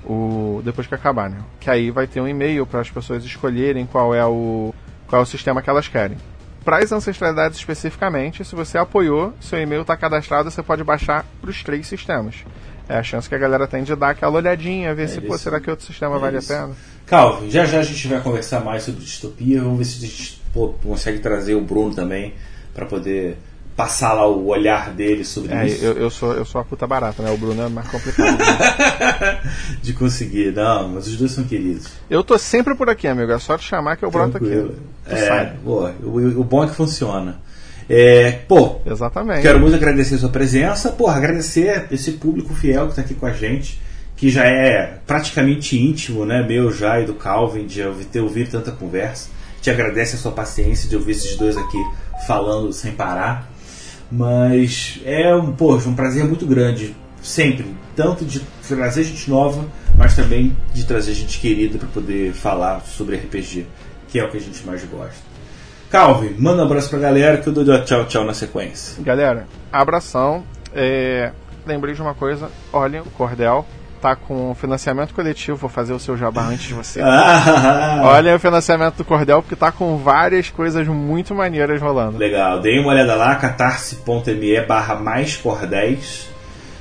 O, 0.04 0.62
depois 0.64 0.88
que 0.88 0.96
acabar, 0.96 1.30
né? 1.30 1.38
Que 1.60 1.70
aí 1.70 1.92
vai 1.92 2.08
ter 2.08 2.20
um 2.22 2.28
e-mail 2.28 2.66
para 2.66 2.82
as 2.82 2.90
pessoas 2.90 3.24
escolherem 3.24 3.86
qual 3.86 4.14
é 4.16 4.26
o 4.26 4.74
qual 5.08 5.20
é 5.22 5.24
o 5.24 5.28
sistema 5.28 5.62
que 5.62 5.70
elas 5.70 5.88
querem. 5.88 6.18
Para 6.64 6.78
as 6.78 6.92
ancestralidades 6.92 7.58
especificamente, 7.58 8.46
se 8.46 8.56
você 8.56 8.78
apoiou, 8.78 9.34
seu 9.42 9.60
e-mail 9.60 9.82
está 9.82 9.98
cadastrado, 9.98 10.50
você 10.50 10.64
pode 10.64 10.84
baixar 10.84 11.26
para 11.42 11.50
os 11.50 11.64
três 11.64 11.86
sistemas. 11.88 12.36
É 12.88 12.98
a 12.98 13.04
chance 13.04 13.28
que 13.28 13.36
a 13.36 13.38
galera 13.38 13.68
tem 13.68 13.84
de 13.84 13.96
dar 13.96 14.10
aquela 14.12 14.38
olhadinha, 14.38 14.94
ver 14.94 15.04
É 15.04 15.08
se, 15.08 15.18
isso. 15.20 15.28
pô, 15.28 15.38
será 15.38 15.60
que 15.60 15.70
outro 15.70 15.86
sistema 15.86 16.16
É 16.16 16.20
vale 16.20 16.38
isso. 16.38 16.52
a 16.54 16.56
pena? 16.62 16.76
Calvin, 17.06 17.50
já 17.50 17.66
já 17.66 17.80
a 17.80 17.84
gente 17.84 18.08
vai 18.08 18.22
conversar 18.22 18.60
mais 18.62 18.84
sobre 18.84 19.02
distopia. 19.02 19.62
Vamos 19.62 19.78
ver 19.80 19.86
se 19.86 20.04
a 20.04 20.08
gente 20.08 20.42
pô, 20.54 20.70
consegue 20.84 21.20
trazer 21.20 21.56
o 21.56 21.62
Bruno 21.62 21.94
também 21.94 22.34
para 22.74 22.86
poder 22.86 23.38
passar 23.82 24.14
lá 24.14 24.28
o 24.28 24.46
olhar 24.46 24.92
dele 24.92 25.26
sobre 25.26 25.52
É, 25.54 25.66
isso. 25.66 25.84
eu, 25.84 25.94
eu, 25.94 26.10
sou, 26.12 26.34
eu 26.34 26.46
sou 26.46 26.62
a 26.62 26.64
puta 26.64 26.86
barata, 26.86 27.24
né? 27.24 27.32
O 27.32 27.38
Bruno 27.38 27.64
é 27.64 27.68
mais 27.68 27.88
complicado. 27.88 28.38
De 29.82 29.92
conseguir, 29.94 30.54
não, 30.54 30.90
mas 30.90 31.08
os 31.08 31.18
dois 31.18 31.32
são 31.32 31.44
queridos. 31.44 31.88
eu 32.08 32.24
tô 32.24 32.38
sempre 32.38 32.76
por 32.76 32.90
aqui, 32.92 33.08
amigo. 33.08 33.32
É 33.32 33.40
só 33.40 33.58
te 33.58 33.64
chamar 33.64 33.96
que 33.98 34.06
eu 34.06 34.12
broto 34.12 34.38
aqui. 34.38 34.72
É, 35.08 35.16
sabe. 35.28 35.58
boa, 35.64 35.96
o, 36.04 36.18
o 36.42 36.44
bom 36.44 36.64
é 36.64 36.68
que 36.68 36.76
funciona. 36.76 37.40
É, 37.90 38.32
pô, 38.48 38.76
Exatamente. 38.86 39.42
Quero 39.42 39.60
muito 39.60 39.76
agradecer 39.76 40.16
a 40.16 40.20
sua 40.20 40.30
presença. 40.30 40.92
Porra, 40.92 41.18
agradecer 41.18 41.88
esse 41.92 42.12
público 42.12 42.54
fiel 42.54 42.84
que 42.86 42.92
está 42.92 43.02
aqui 43.02 43.16
com 43.16 43.26
a 43.26 43.34
gente, 43.34 43.82
que 44.16 44.30
já 44.30 44.46
é 44.46 45.00
praticamente 45.08 45.76
íntimo, 45.78 46.24
né? 46.24 46.46
Meu 46.48 46.72
já 46.72 47.00
e 47.02 47.06
do 47.06 47.16
Calvin, 47.16 47.66
de 47.66 47.84
ter 48.12 48.22
ouvido 48.22 48.52
tanta 48.52 48.72
conversa. 48.72 49.30
Te 49.60 49.72
agradece 49.72 50.16
a 50.16 50.20
sua 50.20 50.32
paciência 50.32 50.88
de 50.88 50.96
ouvir 50.96 51.12
esses 51.14 51.36
dois 51.36 51.58
aqui 51.58 51.78
falando 52.28 52.72
sem 52.72 52.92
parar. 52.92 53.51
Mas 54.12 55.00
é 55.06 55.34
um, 55.34 55.54
poxa, 55.54 55.88
um 55.88 55.96
prazer 55.96 56.26
muito 56.26 56.46
grande, 56.46 56.96
sempre. 57.22 57.66
Tanto 57.96 58.26
de 58.26 58.42
trazer 58.68 59.04
gente 59.04 59.30
nova, 59.30 59.66
mas 59.98 60.16
também 60.16 60.56
de 60.74 60.84
trazer 60.86 61.14
gente 61.14 61.40
querida 61.40 61.78
para 61.78 61.88
poder 61.88 62.34
falar 62.34 62.82
sobre 62.82 63.16
RPG, 63.16 63.66
que 64.10 64.20
é 64.20 64.24
o 64.24 64.30
que 64.30 64.38
a 64.38 64.42
gente 64.42 64.66
mais 64.66 64.84
gosta. 64.84 65.32
Calvin, 65.90 66.36
manda 66.38 66.62
um 66.62 66.66
abraço 66.66 66.90
pra 66.90 67.00
galera 67.00 67.38
que 67.38 67.48
eu 67.48 67.54
dou 67.54 67.84
tchau, 67.84 68.06
tchau 68.06 68.24
na 68.24 68.34
sequência. 68.34 69.02
Galera, 69.04 69.46
abração. 69.72 70.44
É, 70.74 71.32
lembrei 71.66 71.94
de 71.94 72.02
uma 72.02 72.14
coisa. 72.14 72.50
Olha, 72.72 73.02
o 73.02 73.12
Cordel 73.12 73.66
tá 74.02 74.16
com 74.16 74.54
financiamento 74.56 75.14
coletivo. 75.14 75.56
Vou 75.58 75.70
fazer 75.70 75.94
o 75.94 76.00
seu 76.00 76.18
jabá 76.18 76.44
antes 76.48 76.66
de 76.68 76.74
você. 76.74 77.02
Ah, 77.02 78.02
Olha 78.04 78.36
o 78.36 78.40
financiamento 78.40 78.96
do 78.98 79.06
Cordel, 79.06 79.42
porque 79.42 79.56
tá 79.56 79.72
com 79.72 79.98
várias 79.98 80.50
coisas 80.50 80.88
muito 80.88 81.34
maneiras 81.36 81.82
rolando. 81.82 82.18
Legal, 82.18 82.60
dei 82.60 82.80
uma 82.80 82.90
olhada 82.90 83.16
lá, 83.16 83.36
catarse.me 83.36 84.62
barra 84.66 84.96
mais 84.96 85.38
cordéis. 85.38 86.28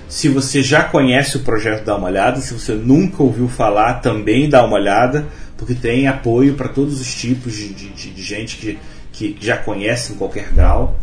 Se 0.09 0.29
você 0.29 0.63
já 0.63 0.83
conhece 0.83 1.37
o 1.37 1.41
projeto, 1.41 1.85
dá 1.85 1.97
uma 1.97 2.09
olhada. 2.09 2.41
Se 2.41 2.53
você 2.53 2.73
nunca 2.73 3.23
ouviu 3.23 3.49
falar, 3.49 3.95
também 4.01 4.49
dá 4.49 4.65
uma 4.65 4.75
olhada, 4.77 5.27
porque 5.57 5.75
tem 5.75 6.09
apoio 6.09 6.55
para 6.55 6.69
todos 6.69 7.01
os 7.01 7.15
tipos 7.15 7.53
de, 7.55 7.69
de- 7.73 7.91
de- 7.91 8.11
de 8.11 8.23
gente 8.23 8.57
que, 8.57 8.79
que 9.13 9.37
já 9.41 9.57
conhece 9.57 10.13
em 10.13 10.17
qualquer 10.17 10.51
grau. 10.53 10.97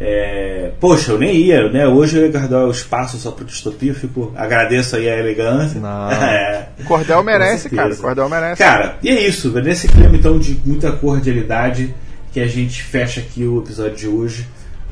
É, 0.00 0.72
poxa, 0.80 1.12
eu 1.12 1.18
nem 1.18 1.36
ia, 1.36 1.68
né? 1.70 1.86
Hoje 1.86 2.18
eu 2.18 2.24
ia 2.24 2.32
guardar 2.32 2.66
o 2.66 2.70
espaço 2.70 3.16
só 3.16 3.30
para 3.30 3.44
distopia, 3.44 3.92
eu 3.92 3.94
fico, 3.94 4.32
agradeço 4.34 4.96
aí 4.96 5.08
a 5.08 5.18
elegância. 5.18 5.80
Não. 5.80 6.10
É. 6.24 6.68
Cordel 6.86 7.22
merece, 7.22 7.70
cara. 7.70 7.94
Cordel 7.94 8.28
merece. 8.28 8.62
Cara, 8.62 8.96
e 9.02 9.08
é 9.08 9.26
isso. 9.26 9.50
Nesse 9.60 9.86
clima 9.86 10.16
então 10.16 10.38
de 10.38 10.60
muita 10.64 10.90
cordialidade 10.92 11.94
que 12.32 12.40
a 12.40 12.46
gente 12.46 12.82
fecha 12.82 13.20
aqui 13.20 13.44
o 13.44 13.60
episódio 13.60 13.96
de 13.96 14.08
hoje. 14.08 14.48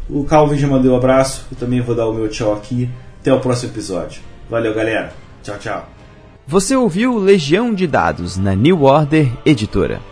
O 0.09 0.24
Calvin 0.24 0.57
já 0.57 0.68
mandou 0.68 0.92
um 0.92 0.96
abraço. 0.96 1.46
Eu 1.50 1.57
também 1.57 1.80
vou 1.80 1.94
dar 1.94 2.07
o 2.07 2.14
meu 2.14 2.28
tchau 2.28 2.53
aqui. 2.53 2.88
Até 3.20 3.32
o 3.32 3.40
próximo 3.40 3.72
episódio. 3.72 4.20
Valeu, 4.48 4.74
galera. 4.74 5.12
Tchau, 5.42 5.57
tchau. 5.59 5.88
Você 6.46 6.76
ouviu 6.76 7.18
Legião 7.18 7.72
de 7.74 7.86
Dados 7.86 8.36
na 8.36 8.55
New 8.55 8.82
Order 8.82 9.28
Editora. 9.44 10.11